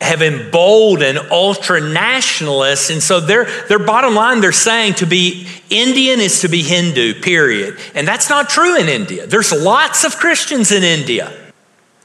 have 0.00 0.22
emboldened 0.22 1.18
ultra 1.30 1.80
nationalists. 1.80 2.90
And 2.90 3.02
so 3.02 3.20
their, 3.20 3.44
their 3.68 3.78
bottom 3.78 4.14
line, 4.14 4.40
they're 4.40 4.52
saying 4.52 4.94
to 4.94 5.06
be 5.06 5.46
Indian 5.68 6.20
is 6.20 6.40
to 6.40 6.48
be 6.48 6.62
Hindu, 6.62 7.20
period. 7.20 7.78
And 7.94 8.08
that's 8.08 8.30
not 8.30 8.48
true 8.48 8.78
in 8.78 8.88
India. 8.88 9.26
There's 9.26 9.52
lots 9.52 10.04
of 10.04 10.16
Christians 10.16 10.72
in 10.72 10.82
India. 10.82 11.32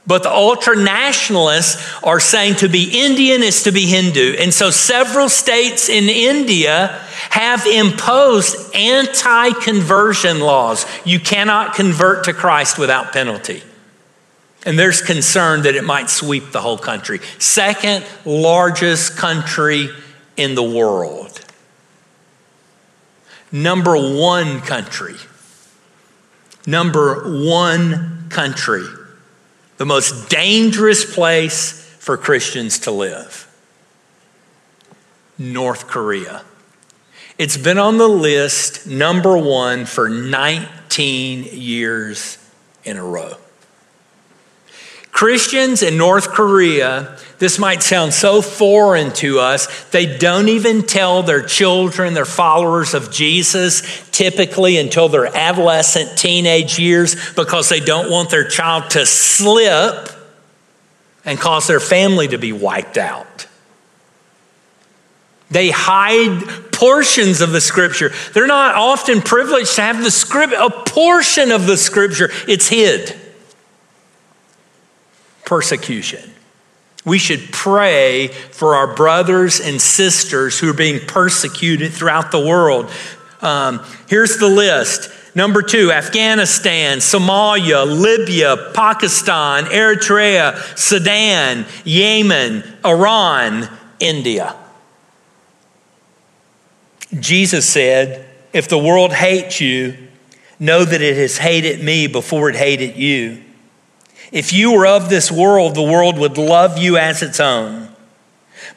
But 0.07 0.21
the 0.23 0.31
ultra 0.31 0.75
nationalists 0.75 1.81
are 2.03 2.19
saying 2.19 2.55
to 2.55 2.69
be 2.69 3.05
Indian 3.05 3.41
is 3.41 3.63
to 3.63 3.71
be 3.71 3.87
Hindu. 3.87 4.35
And 4.39 4.53
so 4.53 4.69
several 4.69 5.29
states 5.29 5.89
in 5.89 6.09
India 6.09 6.87
have 7.31 7.65
imposed 7.65 8.75
anti 8.75 9.53
conversion 9.61 10.41
laws. 10.41 10.85
You 11.05 11.19
cannot 11.19 11.73
convert 11.73 12.25
to 12.25 12.33
Christ 12.33 12.77
without 12.77 13.13
penalty. 13.13 13.63
And 14.65 14.79
there's 14.79 15.01
concern 15.01 15.61
that 15.61 15.75
it 15.75 15.83
might 15.83 16.09
sweep 16.09 16.51
the 16.51 16.59
whole 16.59 16.77
country. 16.77 17.19
Second 17.37 18.03
largest 18.25 19.15
country 19.15 19.89
in 20.35 20.55
the 20.55 20.63
world. 20.63 21.39
Number 23.51 23.95
one 23.95 24.61
country. 24.61 25.15
Number 26.65 27.45
one 27.45 28.25
country. 28.29 28.83
The 29.77 29.85
most 29.85 30.29
dangerous 30.29 31.13
place 31.13 31.83
for 31.99 32.17
Christians 32.17 32.79
to 32.79 32.91
live. 32.91 33.47
North 35.37 35.87
Korea. 35.87 36.43
It's 37.37 37.57
been 37.57 37.77
on 37.77 37.97
the 37.97 38.07
list 38.07 38.87
number 38.87 39.37
one 39.37 39.85
for 39.85 40.09
19 40.09 41.43
years 41.51 42.37
in 42.83 42.97
a 42.97 43.03
row. 43.03 43.37
Christians 45.15 45.81
in 45.81 45.95
North 45.95 46.31
Korea, 46.31 47.17
this 47.39 47.57
might 47.57 47.81
sound 47.81 48.13
so 48.13 48.41
foreign 48.41 49.13
to 49.13 49.39
us, 49.39 49.85
they 49.91 50.17
don't 50.17 50.49
even 50.49 50.81
tell 50.81 51.23
their 51.23 51.41
children, 51.41 52.13
their 52.13 52.25
followers 52.25 52.93
of 52.93 53.13
Jesus, 53.13 54.09
typically 54.09 54.77
until 54.77 55.07
their 55.07 55.27
adolescent, 55.27 56.17
teenage 56.17 56.77
years, 56.77 57.15
because 57.31 57.69
they 57.69 57.79
don't 57.79 58.11
want 58.11 58.29
their 58.29 58.45
child 58.45 58.89
to 58.89 59.05
slip 59.05 60.09
and 61.23 61.39
cause 61.39 61.65
their 61.65 61.79
family 61.79 62.27
to 62.27 62.37
be 62.37 62.51
wiped 62.51 62.97
out. 62.97 63.47
They 65.49 65.69
hide 65.69 66.73
portions 66.73 67.39
of 67.39 67.53
the 67.53 67.61
scripture. 67.61 68.11
They're 68.33 68.47
not 68.47 68.75
often 68.75 69.21
privileged 69.21 69.75
to 69.75 69.81
have 69.81 70.03
the 70.03 70.11
script, 70.11 70.51
a 70.51 70.69
portion 70.69 71.53
of 71.53 71.67
the 71.67 71.77
scripture, 71.77 72.31
it's 72.49 72.67
hid 72.67 73.21
persecution. 75.45 76.31
We 77.05 77.19
should 77.19 77.51
pray 77.51 78.27
for 78.27 78.75
our 78.75 78.95
brothers 78.95 79.59
and 79.59 79.79
sisters 79.79 80.59
who 80.59 80.69
are 80.71 80.73
being 80.73 81.05
persecuted 81.05 81.93
throughout 81.93 82.31
the 82.31 82.39
world. 82.39 82.91
Um, 83.41 83.85
here's 84.09 84.37
the 84.37 84.47
list. 84.49 85.11
Number 85.35 85.61
two, 85.61 85.91
Afghanistan, 85.91 86.97
Somalia, 86.97 87.85
Libya, 87.85 88.71
Pakistan, 88.73 89.65
Eritrea, 89.65 90.77
Sudan, 90.77 91.65
Yemen, 91.83 92.63
Iran, 92.83 93.69
India. 93.99 94.55
Jesus 97.19 97.67
said 97.69 98.25
If 98.51 98.69
the 98.69 98.77
world 98.77 99.13
hates 99.13 99.61
you, 99.61 99.97
know 100.57 100.85
that 100.85 101.01
it 101.01 101.17
has 101.17 101.37
hated 101.37 101.83
me 101.83 102.07
before 102.07 102.49
it 102.49 102.55
hated 102.55 102.95
you. 102.95 103.43
If 104.31 104.53
you 104.53 104.73
were 104.73 104.87
of 104.87 105.09
this 105.09 105.31
world, 105.31 105.75
the 105.75 105.83
world 105.83 106.17
would 106.17 106.37
love 106.37 106.77
you 106.77 106.97
as 106.97 107.21
its 107.21 107.39
own. 107.39 107.89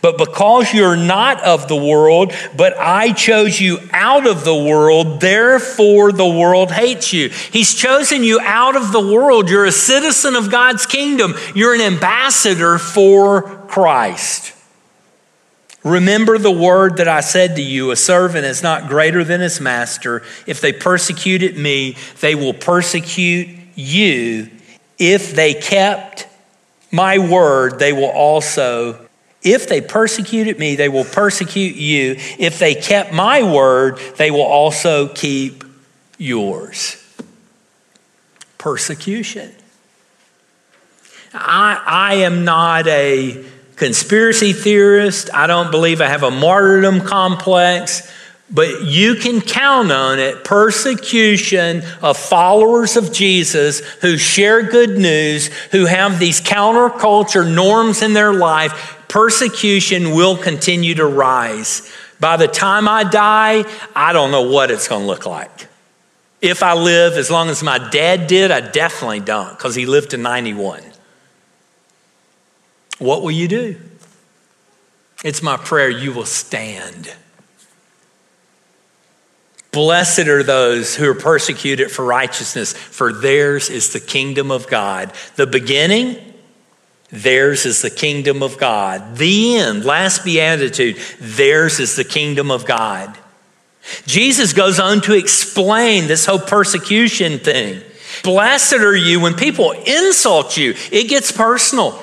But 0.01 0.19
because 0.19 0.73
you're 0.73 0.97
not 0.97 1.43
of 1.43 1.67
the 1.67 1.77
world, 1.77 2.33
but 2.57 2.77
I 2.79 3.13
chose 3.13 3.61
you 3.61 3.79
out 3.93 4.27
of 4.27 4.45
the 4.45 4.55
world, 4.55 5.21
therefore 5.21 6.13
the 6.13 6.29
world 6.29 6.71
hates 6.71 7.13
you. 7.13 7.31
He's 7.31 7.75
chosen 7.75 8.23
you 8.23 8.39
out 8.41 8.77
of 8.77 8.93
the 8.93 9.01
world. 9.01 9.51
You're 9.51 9.65
a 9.65 9.73
citizen 9.73 10.37
of 10.37 10.51
God's 10.51 10.87
kingdom, 10.87 11.35
you're 11.55 11.75
an 11.75 11.81
ambassador 11.81 12.79
for 12.79 13.43
Christ. 13.67 14.55
Remember 15.85 16.39
the 16.39 16.51
word 16.51 16.99
that 16.99 17.09
I 17.09 17.21
said 17.21 17.57
to 17.57 17.63
you 17.63 17.91
a 17.91 17.97
servant 17.97 18.45
is 18.45 18.63
not 18.63 18.89
greater 18.89 19.25
than 19.25 19.41
his 19.41 19.61
master. 19.61 20.23
If 20.47 20.61
they 20.61 20.73
persecuted 20.73 21.57
me, 21.57 21.97
they 22.21 22.35
will 22.35 22.53
persecute 22.53 23.49
you. 23.75 24.51
If 24.99 25.35
they 25.35 25.55
kept 25.55 26.27
my 26.91 27.19
word, 27.19 27.79
they 27.79 27.93
will 27.93 28.11
also 28.11 29.09
if 29.43 29.69
they 29.69 29.81
persecuted 29.81 30.59
me, 30.59 30.75
they 30.75 30.89
will 30.89 31.05
persecute 31.05 31.77
you. 31.77 32.17
If 32.39 32.59
they 32.59 32.75
kept 32.75 33.13
my 33.13 33.43
word, 33.43 33.99
they 34.17 34.31
will 34.31 34.43
also 34.43 35.09
keep 35.09 35.65
yours. 36.19 36.97
Persecution. 38.59 39.53
I, 41.33 41.81
I 41.87 42.15
am 42.17 42.45
not 42.45 42.89
a 42.89 43.45
conspiracy 43.77 44.53
theorist. 44.53 45.31
I 45.33 45.47
don't 45.47 45.71
believe 45.71 46.01
I 46.01 46.07
have 46.07 46.25
a 46.25 46.33
martyrdom 46.33 47.03
complex. 47.03 48.13
But 48.51 48.85
you 48.85 49.15
can 49.15 49.43
count 49.43 49.93
on 49.93 50.19
it 50.19 50.43
persecution 50.43 51.83
of 52.01 52.17
followers 52.17 52.97
of 52.97 53.13
Jesus 53.13 53.81
who 53.97 54.17
share 54.17 54.63
good 54.63 54.99
news, 54.99 55.49
who 55.71 55.85
have 55.85 56.19
these 56.19 56.41
counterculture 56.41 57.47
norms 57.47 58.01
in 58.01 58.15
their 58.15 58.33
life 58.33 58.97
persecution 59.09 60.13
will 60.13 60.37
continue 60.37 60.95
to 60.95 61.07
rise. 61.07 61.91
By 62.21 62.37
the 62.37 62.49
time 62.49 62.87
I 62.89 63.05
die, 63.05 63.65
I 63.95 64.13
don't 64.13 64.31
know 64.31 64.43
what 64.43 64.71
it's 64.71 64.89
going 64.89 65.03
to 65.03 65.07
look 65.07 65.27
like. 65.27 65.67
If 66.41 66.63
I 66.63 66.75
live 66.75 67.15
as 67.15 67.31
long 67.31 67.49
as 67.49 67.63
my 67.63 67.79
dad 67.91 68.29
did, 68.29 68.51
I 68.51 68.61
definitely 68.61 69.21
don't 69.21 69.51
because 69.51 69.75
he 69.75 69.87
lived 69.87 70.11
to 70.11 70.17
91. 70.17 70.83
What 72.99 73.23
will 73.23 73.31
you 73.31 73.49
do? 73.49 73.81
It's 75.25 75.43
my 75.43 75.57
prayer 75.57 75.89
you 75.89 76.13
will 76.13 76.25
stand. 76.25 77.13
Blessed 79.71 80.29
are 80.29 80.43
those 80.43 80.97
who 80.97 81.09
are 81.11 81.15
persecuted 81.15 81.91
for 81.91 82.05
righteousness, 82.05 82.73
for 82.73 83.13
theirs 83.13 83.69
is 83.69 83.93
the 83.93 84.01
kingdom 84.01 84.51
of 84.51 84.67
God. 84.69 85.13
The 85.37 85.47
beginning 85.47 86.29
Theirs 87.11 87.65
is 87.65 87.81
the 87.81 87.91
kingdom 87.91 88.43
of 88.43 88.59
God. 88.59 89.17
The 89.17 89.57
end, 89.57 89.85
last 89.85 90.25
beatitude, 90.25 90.99
theirs 91.19 91.81
is 91.81 91.97
the 91.97 92.05
kingdom 92.05 92.51
of 92.51 92.67
God. 92.67 93.17
Jesus 94.07 94.53
goes 94.53 94.79
on 94.79 95.01
to 95.03 95.15
explain 95.15 96.07
this 96.07 96.27
whole 96.27 96.39
persecution 96.39 97.39
thing. 97.39 97.83
Blessed 98.23 98.75
are 98.75 98.97
you 98.97 99.21
when 99.21 99.35
people 99.35 99.73
insult 99.73 100.57
you, 100.59 100.75
it 100.93 101.09
gets 101.09 101.33
personal. 101.33 101.99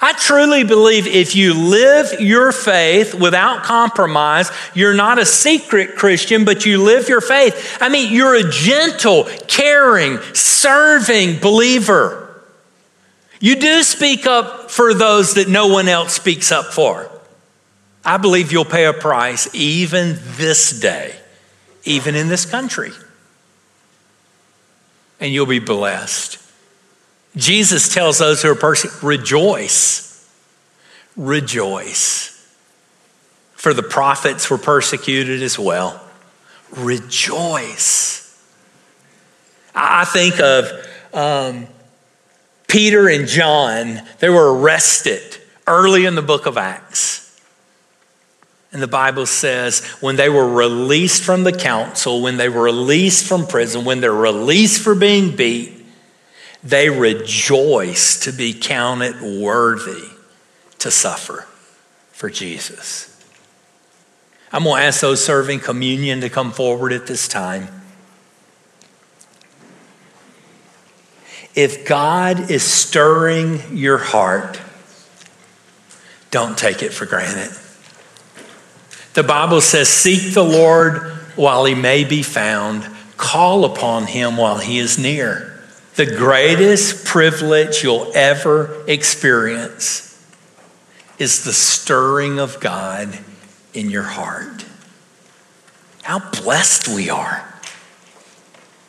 I 0.00 0.12
truly 0.12 0.64
believe 0.64 1.06
if 1.06 1.36
you 1.36 1.54
live 1.54 2.20
your 2.20 2.52
faith 2.52 3.14
without 3.14 3.62
compromise, 3.62 4.50
you're 4.74 4.94
not 4.94 5.18
a 5.18 5.26
secret 5.26 5.96
Christian, 5.96 6.44
but 6.44 6.66
you 6.66 6.82
live 6.82 7.08
your 7.08 7.20
faith. 7.20 7.78
I 7.80 7.88
mean, 7.88 8.12
you're 8.12 8.34
a 8.34 8.50
gentle, 8.50 9.24
caring, 9.46 10.18
serving 10.32 11.38
believer. 11.40 12.20
You 13.40 13.56
do 13.56 13.82
speak 13.82 14.26
up 14.26 14.70
for 14.70 14.94
those 14.94 15.34
that 15.34 15.48
no 15.48 15.68
one 15.68 15.86
else 15.86 16.14
speaks 16.14 16.50
up 16.50 16.66
for. 16.66 17.10
I 18.04 18.16
believe 18.16 18.52
you'll 18.52 18.64
pay 18.64 18.86
a 18.86 18.92
price 18.92 19.48
even 19.54 20.18
this 20.36 20.78
day, 20.78 21.14
even 21.84 22.14
in 22.14 22.28
this 22.28 22.44
country. 22.44 22.90
And 25.20 25.32
you'll 25.32 25.46
be 25.46 25.60
blessed. 25.60 26.43
Jesus 27.36 27.92
tells 27.92 28.18
those 28.18 28.42
who 28.42 28.50
are 28.50 28.54
persecuted, 28.54 29.02
rejoice. 29.02 30.04
Rejoice. 31.16 32.30
For 33.54 33.74
the 33.74 33.82
prophets 33.82 34.50
were 34.50 34.58
persecuted 34.58 35.42
as 35.42 35.58
well. 35.58 36.00
Rejoice. 36.76 38.20
I 39.74 40.04
think 40.04 40.38
of 40.40 40.70
um, 41.12 41.66
Peter 42.68 43.08
and 43.08 43.26
John, 43.26 44.02
they 44.20 44.28
were 44.28 44.52
arrested 44.52 45.38
early 45.66 46.04
in 46.04 46.14
the 46.14 46.22
book 46.22 46.46
of 46.46 46.56
Acts. 46.56 47.40
And 48.72 48.82
the 48.82 48.88
Bible 48.88 49.26
says 49.26 49.84
when 50.00 50.16
they 50.16 50.28
were 50.28 50.48
released 50.48 51.22
from 51.22 51.44
the 51.44 51.52
council, 51.52 52.20
when 52.20 52.36
they 52.36 52.48
were 52.48 52.62
released 52.62 53.26
from 53.26 53.46
prison, 53.46 53.84
when 53.84 54.00
they're 54.00 54.12
released 54.12 54.82
for 54.82 54.96
being 54.96 55.36
beat, 55.36 55.83
they 56.64 56.88
rejoice 56.88 58.20
to 58.20 58.32
be 58.32 58.54
counted 58.54 59.20
worthy 59.20 60.08
to 60.78 60.90
suffer 60.90 61.46
for 62.10 62.30
Jesus. 62.30 63.10
I'm 64.50 64.64
going 64.64 64.80
to 64.80 64.86
ask 64.86 65.00
those 65.00 65.22
serving 65.22 65.60
communion 65.60 66.22
to 66.22 66.30
come 66.30 66.52
forward 66.52 66.92
at 66.92 67.06
this 67.06 67.28
time. 67.28 67.68
If 71.54 71.86
God 71.86 72.50
is 72.50 72.62
stirring 72.64 73.76
your 73.76 73.98
heart, 73.98 74.60
don't 76.30 76.56
take 76.56 76.82
it 76.82 76.92
for 76.92 77.04
granted. 77.06 77.56
The 79.12 79.22
Bible 79.22 79.60
says, 79.60 79.88
Seek 79.88 80.34
the 80.34 80.42
Lord 80.42 80.98
while 81.36 81.64
he 81.64 81.74
may 81.74 82.04
be 82.04 82.22
found, 82.22 82.88
call 83.16 83.64
upon 83.64 84.06
him 84.06 84.36
while 84.36 84.58
he 84.58 84.78
is 84.78 84.98
near. 84.98 85.53
The 85.96 86.06
greatest 86.06 87.04
privilege 87.04 87.84
you'll 87.84 88.10
ever 88.14 88.84
experience 88.88 90.10
is 91.18 91.44
the 91.44 91.52
stirring 91.52 92.40
of 92.40 92.58
God 92.58 93.16
in 93.72 93.90
your 93.90 94.02
heart. 94.02 94.64
How 96.02 96.18
blessed 96.18 96.88
we 96.88 97.10
are! 97.10 97.48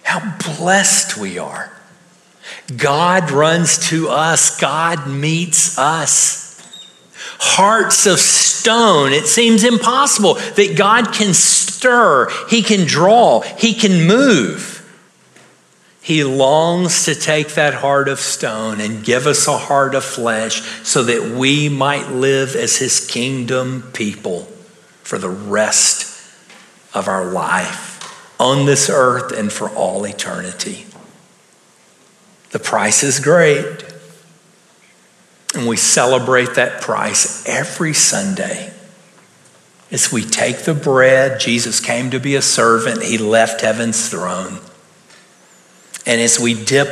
How 0.02 0.36
blessed 0.58 1.18
we 1.18 1.38
are. 1.38 1.72
God 2.76 3.32
runs 3.32 3.90
to 3.90 4.10
us, 4.10 4.60
God 4.60 5.08
meets 5.08 5.78
us. 5.78 6.44
Hearts 7.40 8.06
of 8.06 8.20
stone, 8.20 9.14
it 9.14 9.28
seems 9.28 9.64
impossible 9.64 10.36
that 10.36 10.76
God 10.78 11.14
can 11.14 11.34
stir, 11.34 12.30
He 12.50 12.64
can 12.64 12.88
draw, 12.88 13.42
He 13.42 13.74
can 13.74 14.08
move. 14.08 14.75
He 16.06 16.24
longs 16.24 17.06
to 17.06 17.16
take 17.16 17.56
that 17.56 17.74
heart 17.74 18.10
of 18.10 18.20
stone 18.20 18.80
and 18.80 19.04
give 19.04 19.26
us 19.26 19.48
a 19.48 19.58
heart 19.58 19.96
of 19.96 20.04
flesh 20.04 20.62
so 20.84 21.02
that 21.02 21.36
we 21.36 21.68
might 21.68 22.12
live 22.12 22.56
as 22.56 22.78
His 22.78 23.08
kingdom 23.08 23.90
people 23.92 24.42
for 25.02 25.18
the 25.18 25.32
rest 25.32 26.16
of 26.94 27.08
our 27.08 27.26
life 27.26 28.40
on 28.40 28.68
this 28.68 28.88
earth 28.88 29.36
and 29.36 29.52
for 29.52 29.68
all 29.70 30.06
eternity. 30.06 30.86
The 32.52 32.60
price 32.60 33.02
is 33.02 33.20
great. 33.20 33.84
And 35.56 35.68
we 35.68 35.76
celebrate 35.76 36.54
that 36.54 36.84
price 36.84 37.44
every 37.50 37.96
Sunday. 37.96 38.72
As 39.90 40.12
we 40.12 40.24
take 40.24 40.66
the 40.66 40.76
bread, 40.76 41.40
Jesus 41.40 41.80
came 41.80 42.12
to 42.12 42.20
be 42.20 42.36
a 42.36 42.44
servant, 42.44 43.02
he 43.02 43.18
left 43.18 43.62
heaven's 43.62 44.08
throne. 44.08 44.60
And 46.06 46.22
as 46.22 46.40
we 46.40 46.54
dip 46.54 46.88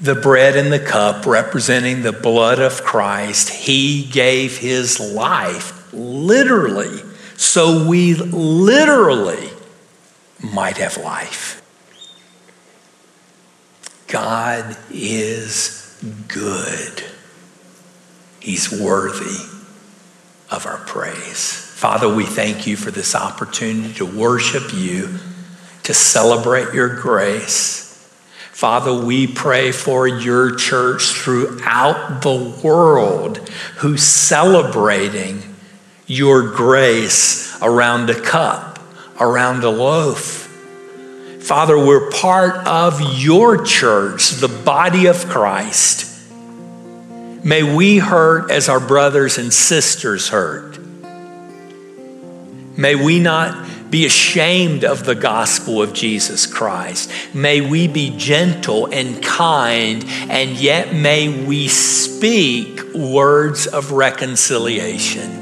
the 0.00 0.14
bread 0.14 0.56
in 0.56 0.70
the 0.70 0.78
cup 0.78 1.26
representing 1.26 2.02
the 2.02 2.12
blood 2.12 2.58
of 2.58 2.82
Christ, 2.82 3.48
he 3.48 4.04
gave 4.04 4.58
his 4.58 5.00
life 5.00 5.92
literally, 5.92 7.02
so 7.36 7.86
we 7.86 8.14
literally 8.14 9.50
might 10.42 10.76
have 10.78 10.96
life. 10.98 11.62
God 14.06 14.76
is 14.90 15.98
good. 16.28 17.02
He's 18.40 18.70
worthy 18.70 19.44
of 20.50 20.66
our 20.66 20.78
praise. 20.78 21.52
Father, 21.52 22.08
we 22.12 22.24
thank 22.24 22.66
you 22.66 22.76
for 22.76 22.90
this 22.90 23.14
opportunity 23.14 23.92
to 23.94 24.06
worship 24.06 24.72
you, 24.72 25.18
to 25.82 25.92
celebrate 25.92 26.72
your 26.72 27.00
grace. 27.00 27.85
Father, 28.56 28.94
we 28.94 29.26
pray 29.26 29.70
for 29.70 30.08
your 30.08 30.54
church 30.54 31.12
throughout 31.12 32.22
the 32.22 32.58
world 32.64 33.36
who's 33.76 34.02
celebrating 34.02 35.42
your 36.06 36.54
grace 36.54 37.54
around 37.60 38.08
a 38.08 38.18
cup 38.18 38.78
around 39.20 39.62
a 39.62 39.68
loaf. 39.68 40.48
Father, 41.42 41.76
we're 41.78 42.10
part 42.10 42.66
of 42.66 42.98
your 43.20 43.62
church, 43.62 44.30
the 44.30 44.48
body 44.48 45.04
of 45.04 45.26
Christ. 45.26 46.10
May 47.44 47.62
we 47.62 47.98
hurt 47.98 48.50
as 48.50 48.70
our 48.70 48.80
brothers 48.80 49.36
and 49.36 49.52
sisters 49.52 50.30
hurt. 50.30 50.78
May 52.78 52.94
we 52.94 53.20
not 53.20 53.68
be 53.96 54.04
ashamed 54.04 54.84
of 54.84 55.06
the 55.06 55.14
gospel 55.14 55.80
of 55.80 55.94
Jesus 55.94 56.44
Christ. 56.44 57.10
May 57.32 57.62
we 57.62 57.88
be 57.88 58.14
gentle 58.18 58.92
and 58.92 59.22
kind, 59.22 60.04
and 60.28 60.50
yet 60.50 60.94
may 60.94 61.46
we 61.46 61.66
speak 61.68 62.92
words 62.92 63.66
of 63.66 63.92
reconciliation. 63.92 65.32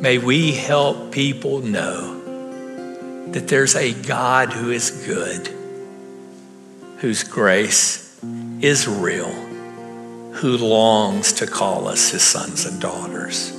May 0.00 0.16
we 0.16 0.52
help 0.52 1.12
people 1.12 1.58
know 1.58 3.28
that 3.32 3.46
there's 3.46 3.76
a 3.76 3.92
God 3.92 4.50
who 4.50 4.70
is 4.70 4.92
good, 5.06 5.50
whose 7.00 7.22
grace 7.22 8.18
is 8.62 8.88
real, 8.88 9.30
who 10.32 10.56
longs 10.56 11.34
to 11.34 11.46
call 11.46 11.86
us 11.86 12.12
his 12.12 12.22
sons 12.22 12.64
and 12.64 12.80
daughters. 12.80 13.52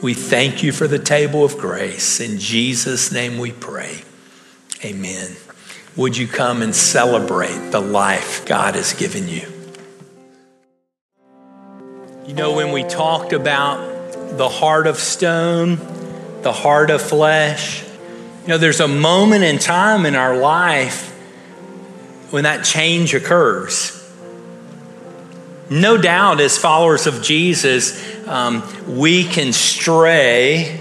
We 0.00 0.14
thank 0.14 0.62
you 0.62 0.70
for 0.70 0.86
the 0.86 0.98
table 0.98 1.44
of 1.44 1.58
grace. 1.58 2.20
In 2.20 2.38
Jesus' 2.38 3.10
name 3.10 3.38
we 3.38 3.50
pray. 3.50 4.02
Amen. 4.84 5.36
Would 5.96 6.16
you 6.16 6.28
come 6.28 6.62
and 6.62 6.74
celebrate 6.74 7.70
the 7.70 7.80
life 7.80 8.46
God 8.46 8.76
has 8.76 8.92
given 8.94 9.28
you? 9.28 9.48
You 12.28 12.34
know, 12.34 12.54
when 12.54 12.70
we 12.70 12.84
talked 12.84 13.32
about 13.32 13.98
the 14.36 14.48
heart 14.48 14.86
of 14.86 14.98
stone, 14.98 15.76
the 16.42 16.52
heart 16.52 16.90
of 16.90 17.02
flesh. 17.02 17.82
You 18.42 18.48
know, 18.48 18.58
there's 18.58 18.80
a 18.80 18.88
moment 18.88 19.44
in 19.44 19.58
time 19.58 20.06
in 20.06 20.14
our 20.14 20.36
life 20.36 21.10
when 22.30 22.44
that 22.44 22.64
change 22.64 23.14
occurs. 23.14 23.94
No 25.70 25.98
doubt, 25.98 26.40
as 26.40 26.56
followers 26.56 27.06
of 27.06 27.22
Jesus, 27.22 28.00
um, 28.28 28.62
we 28.86 29.24
can 29.24 29.52
stray 29.52 30.80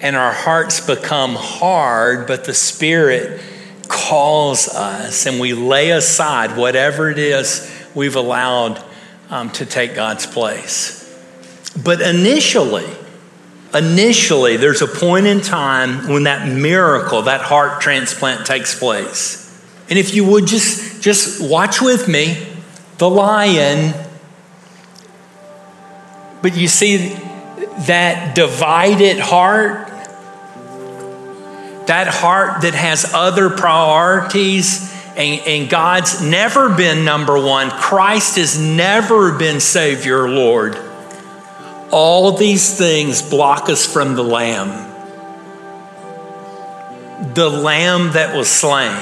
and 0.00 0.16
our 0.16 0.32
hearts 0.32 0.84
become 0.86 1.34
hard, 1.34 2.26
but 2.26 2.44
the 2.44 2.54
Spirit 2.54 3.40
calls 3.88 4.68
us 4.68 5.26
and 5.26 5.40
we 5.40 5.54
lay 5.54 5.90
aside 5.90 6.56
whatever 6.56 7.10
it 7.10 7.18
is 7.18 7.70
we've 7.94 8.16
allowed 8.16 8.82
um, 9.30 9.50
to 9.50 9.66
take 9.66 9.94
God's 9.94 10.26
place. 10.26 11.04
But 11.82 12.00
initially, 12.00 12.86
initially, 13.74 14.56
there's 14.56 14.82
a 14.82 14.86
point 14.86 15.26
in 15.26 15.40
time 15.40 16.08
when 16.08 16.24
that 16.24 16.48
miracle, 16.48 17.22
that 17.22 17.40
heart 17.40 17.80
transplant 17.80 18.46
takes 18.46 18.78
place. 18.78 19.44
And 19.90 19.98
if 19.98 20.14
you 20.14 20.24
would 20.24 20.46
just, 20.46 21.02
just 21.02 21.40
watch 21.40 21.80
with 21.80 22.08
me, 22.08 22.46
the 22.98 23.08
lion, 23.08 23.94
but 26.42 26.56
you 26.56 26.68
see 26.68 27.08
that 27.86 28.34
divided 28.34 29.18
heart, 29.18 29.88
that 31.86 32.08
heart 32.08 32.62
that 32.62 32.74
has 32.74 33.12
other 33.14 33.50
priorities, 33.50 34.94
and, 35.16 35.40
and, 35.46 35.70
God's 35.70 36.22
never 36.22 36.68
been 36.74 37.04
number 37.04 37.40
one. 37.40 37.70
Christ 37.70 38.36
has 38.36 38.60
never 38.60 39.36
been 39.36 39.58
Savior, 39.58 40.28
Lord. 40.28 40.78
All 41.90 42.32
these 42.32 42.76
things 42.76 43.22
block 43.22 43.68
us 43.68 43.84
from 43.90 44.14
the 44.14 44.22
Lamb, 44.22 44.68
the 47.34 47.48
Lamb 47.48 48.12
that 48.12 48.36
was 48.36 48.48
slain. 48.48 48.96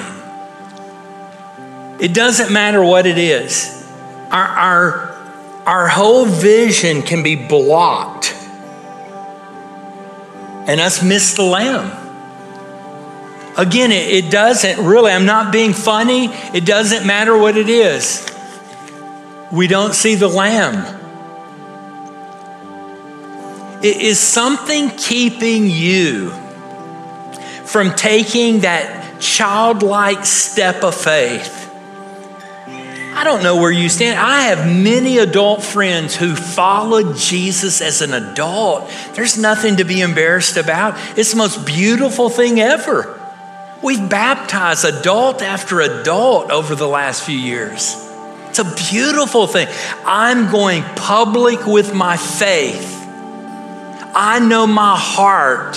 It 2.01 2.15
doesn't 2.15 2.53
matter 2.53 2.83
what 2.83 3.07
it 3.07 3.19
is, 3.19 3.87
our, 4.31 4.45
our, 4.45 5.16
our 5.67 5.89
whole 5.89 6.25
vision 6.25 7.03
can 7.03 7.23
be 7.23 7.35
blocked 7.35 8.33
and 10.67 10.81
us 10.81 11.03
miss 11.03 11.35
the 11.35 11.43
Lamb. 11.43 12.05
Again, 13.57 13.91
it, 13.91 14.25
it 14.25 14.31
doesn't 14.31 14.85
really, 14.85 15.11
I'm 15.11 15.27
not 15.27 15.53
being 15.53 15.73
funny, 15.73 16.27
it 16.55 16.65
doesn't 16.65 17.07
matter 17.07 17.37
what 17.37 17.57
it 17.57 17.69
is. 17.69 18.25
We 19.51 19.67
don't 19.67 19.95
see 19.95 20.15
the 20.15 20.29
Lamb. 20.29 20.95
It 23.83 23.97
is 23.99 24.19
something 24.19 24.91
keeping 24.91 25.69
you 25.69 26.31
from 27.65 27.95
taking 27.95 28.61
that 28.61 29.21
childlike 29.21 30.25
step 30.25 30.83
of 30.83 30.95
faith? 30.95 31.66
I 33.17 33.25
don't 33.25 33.43
know 33.43 33.57
where 33.57 33.73
you 33.73 33.89
stand. 33.89 34.19
I 34.19 34.43
have 34.43 34.67
many 34.67 35.19
adult 35.19 35.63
friends 35.63 36.15
who 36.15 36.35
followed 36.37 37.17
Jesus 37.17 37.81
as 37.81 38.03
an 38.03 38.13
adult. 38.13 38.91
There's 39.15 39.39
nothing 39.39 39.77
to 39.77 39.85
be 39.85 40.01
embarrassed 40.01 40.57
about. 40.57 40.95
It's 41.19 41.31
the 41.31 41.39
most 41.39 41.67
beautiful 41.67 42.29
thing 42.29 42.61
ever. 42.61 43.19
We've 43.83 44.09
baptized 44.09 44.85
adult 44.85 45.43
after 45.43 45.81
adult 45.81 46.51
over 46.51 46.75
the 46.75 46.89
last 46.89 47.25
few 47.25 47.39
years. 47.39 47.97
It's 48.49 48.59
a 48.59 48.91
beautiful 48.91 49.47
thing. 49.47 49.69
I'm 50.05 50.51
going 50.51 50.83
public 50.95 51.67
with 51.67 51.95
my 51.95 52.17
faith 52.17 52.97
I 54.17 54.39
know 54.39 54.67
my 54.67 54.97
heart 54.99 55.77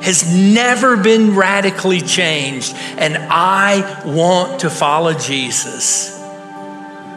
has 0.00 0.32
never 0.32 0.96
been 0.96 1.34
radically 1.34 2.00
changed, 2.00 2.76
and 2.96 3.16
I 3.16 4.04
want 4.06 4.60
to 4.60 4.70
follow 4.70 5.14
Jesus. 5.14 6.15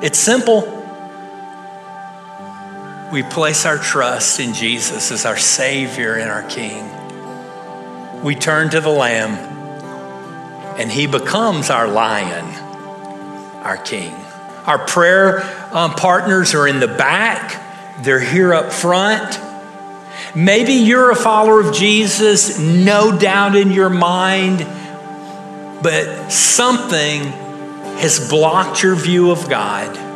It's 0.01 0.17
simple. 0.17 0.61
We 3.11 3.21
place 3.23 3.65
our 3.65 3.77
trust 3.77 4.39
in 4.39 4.53
Jesus 4.53 5.11
as 5.11 5.25
our 5.25 5.35
Savior 5.35 6.13
and 6.13 6.31
our 6.31 6.43
King. 6.43 6.89
We 8.23 8.35
turn 8.35 8.69
to 8.69 8.79
the 8.79 8.89
Lamb, 8.89 9.33
and 10.79 10.89
He 10.89 11.05
becomes 11.05 11.69
our 11.69 11.85
lion, 11.85 12.45
our 13.61 13.75
King. 13.75 14.13
Our 14.65 14.77
prayer 14.85 15.41
um, 15.73 15.91
partners 15.95 16.55
are 16.55 16.65
in 16.65 16.79
the 16.79 16.87
back, 16.87 18.01
they're 18.01 18.21
here 18.21 18.53
up 18.53 18.71
front. 18.71 19.37
Maybe 20.33 20.73
you're 20.73 21.11
a 21.11 21.15
follower 21.15 21.59
of 21.59 21.75
Jesus, 21.75 22.57
no 22.57 23.17
doubt 23.17 23.57
in 23.57 23.71
your 23.71 23.89
mind, 23.89 24.59
but 25.83 26.29
something 26.29 27.33
has 27.99 28.29
blocked 28.29 28.81
your 28.81 28.95
view 28.95 29.31
of 29.31 29.49
God. 29.49 30.07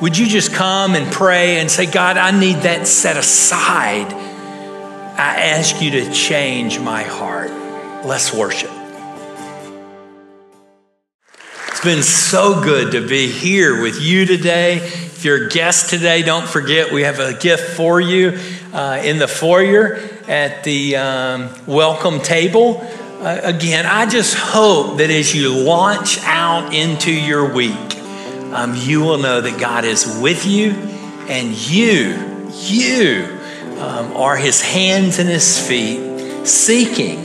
Would 0.00 0.16
you 0.16 0.26
just 0.26 0.54
come 0.54 0.94
and 0.94 1.12
pray 1.12 1.58
and 1.58 1.70
say, 1.70 1.86
God, 1.86 2.16
I 2.16 2.30
need 2.30 2.58
that 2.62 2.86
set 2.86 3.16
aside? 3.16 4.12
I 4.12 5.50
ask 5.50 5.82
you 5.82 5.90
to 5.90 6.12
change 6.12 6.78
my 6.78 7.02
heart. 7.02 7.50
Let's 8.06 8.32
worship. 8.32 8.70
It's 11.68 11.84
been 11.84 12.02
so 12.02 12.62
good 12.62 12.92
to 12.92 13.06
be 13.06 13.28
here 13.28 13.82
with 13.82 14.00
you 14.00 14.24
today. 14.24 14.76
If 14.76 15.24
you're 15.24 15.46
a 15.46 15.48
guest 15.50 15.90
today, 15.90 16.22
don't 16.22 16.48
forget 16.48 16.92
we 16.92 17.02
have 17.02 17.18
a 17.18 17.34
gift 17.34 17.76
for 17.76 18.00
you 18.00 18.38
uh, 18.72 19.02
in 19.04 19.18
the 19.18 19.28
foyer 19.28 19.96
at 20.28 20.64
the 20.64 20.96
um, 20.96 21.50
welcome 21.66 22.20
table. 22.20 22.86
Uh, 23.20 23.38
again, 23.42 23.84
I 23.84 24.06
just 24.06 24.34
hope 24.34 24.96
that 24.96 25.10
as 25.10 25.34
you 25.34 25.54
launch 25.54 26.18
out 26.24 26.72
into 26.72 27.12
your 27.12 27.52
week, 27.52 27.98
um, 28.54 28.74
you 28.74 29.02
will 29.02 29.18
know 29.18 29.42
that 29.42 29.60
God 29.60 29.84
is 29.84 30.18
with 30.22 30.46
you 30.46 30.70
and 31.28 31.54
you, 31.68 32.48
you 32.50 33.38
um, 33.78 34.16
are 34.16 34.38
his 34.38 34.62
hands 34.62 35.18
and 35.18 35.28
his 35.28 35.68
feet, 35.68 36.46
seeking 36.46 37.22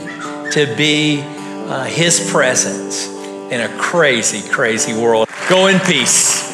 to 0.50 0.70
be 0.76 1.22
uh, 1.22 1.84
his 1.84 2.30
presence 2.30 3.08
in 3.50 3.62
a 3.62 3.78
crazy, 3.78 4.46
crazy 4.50 4.92
world. 4.92 5.30
Go 5.48 5.68
in 5.68 5.80
peace. 5.80 6.45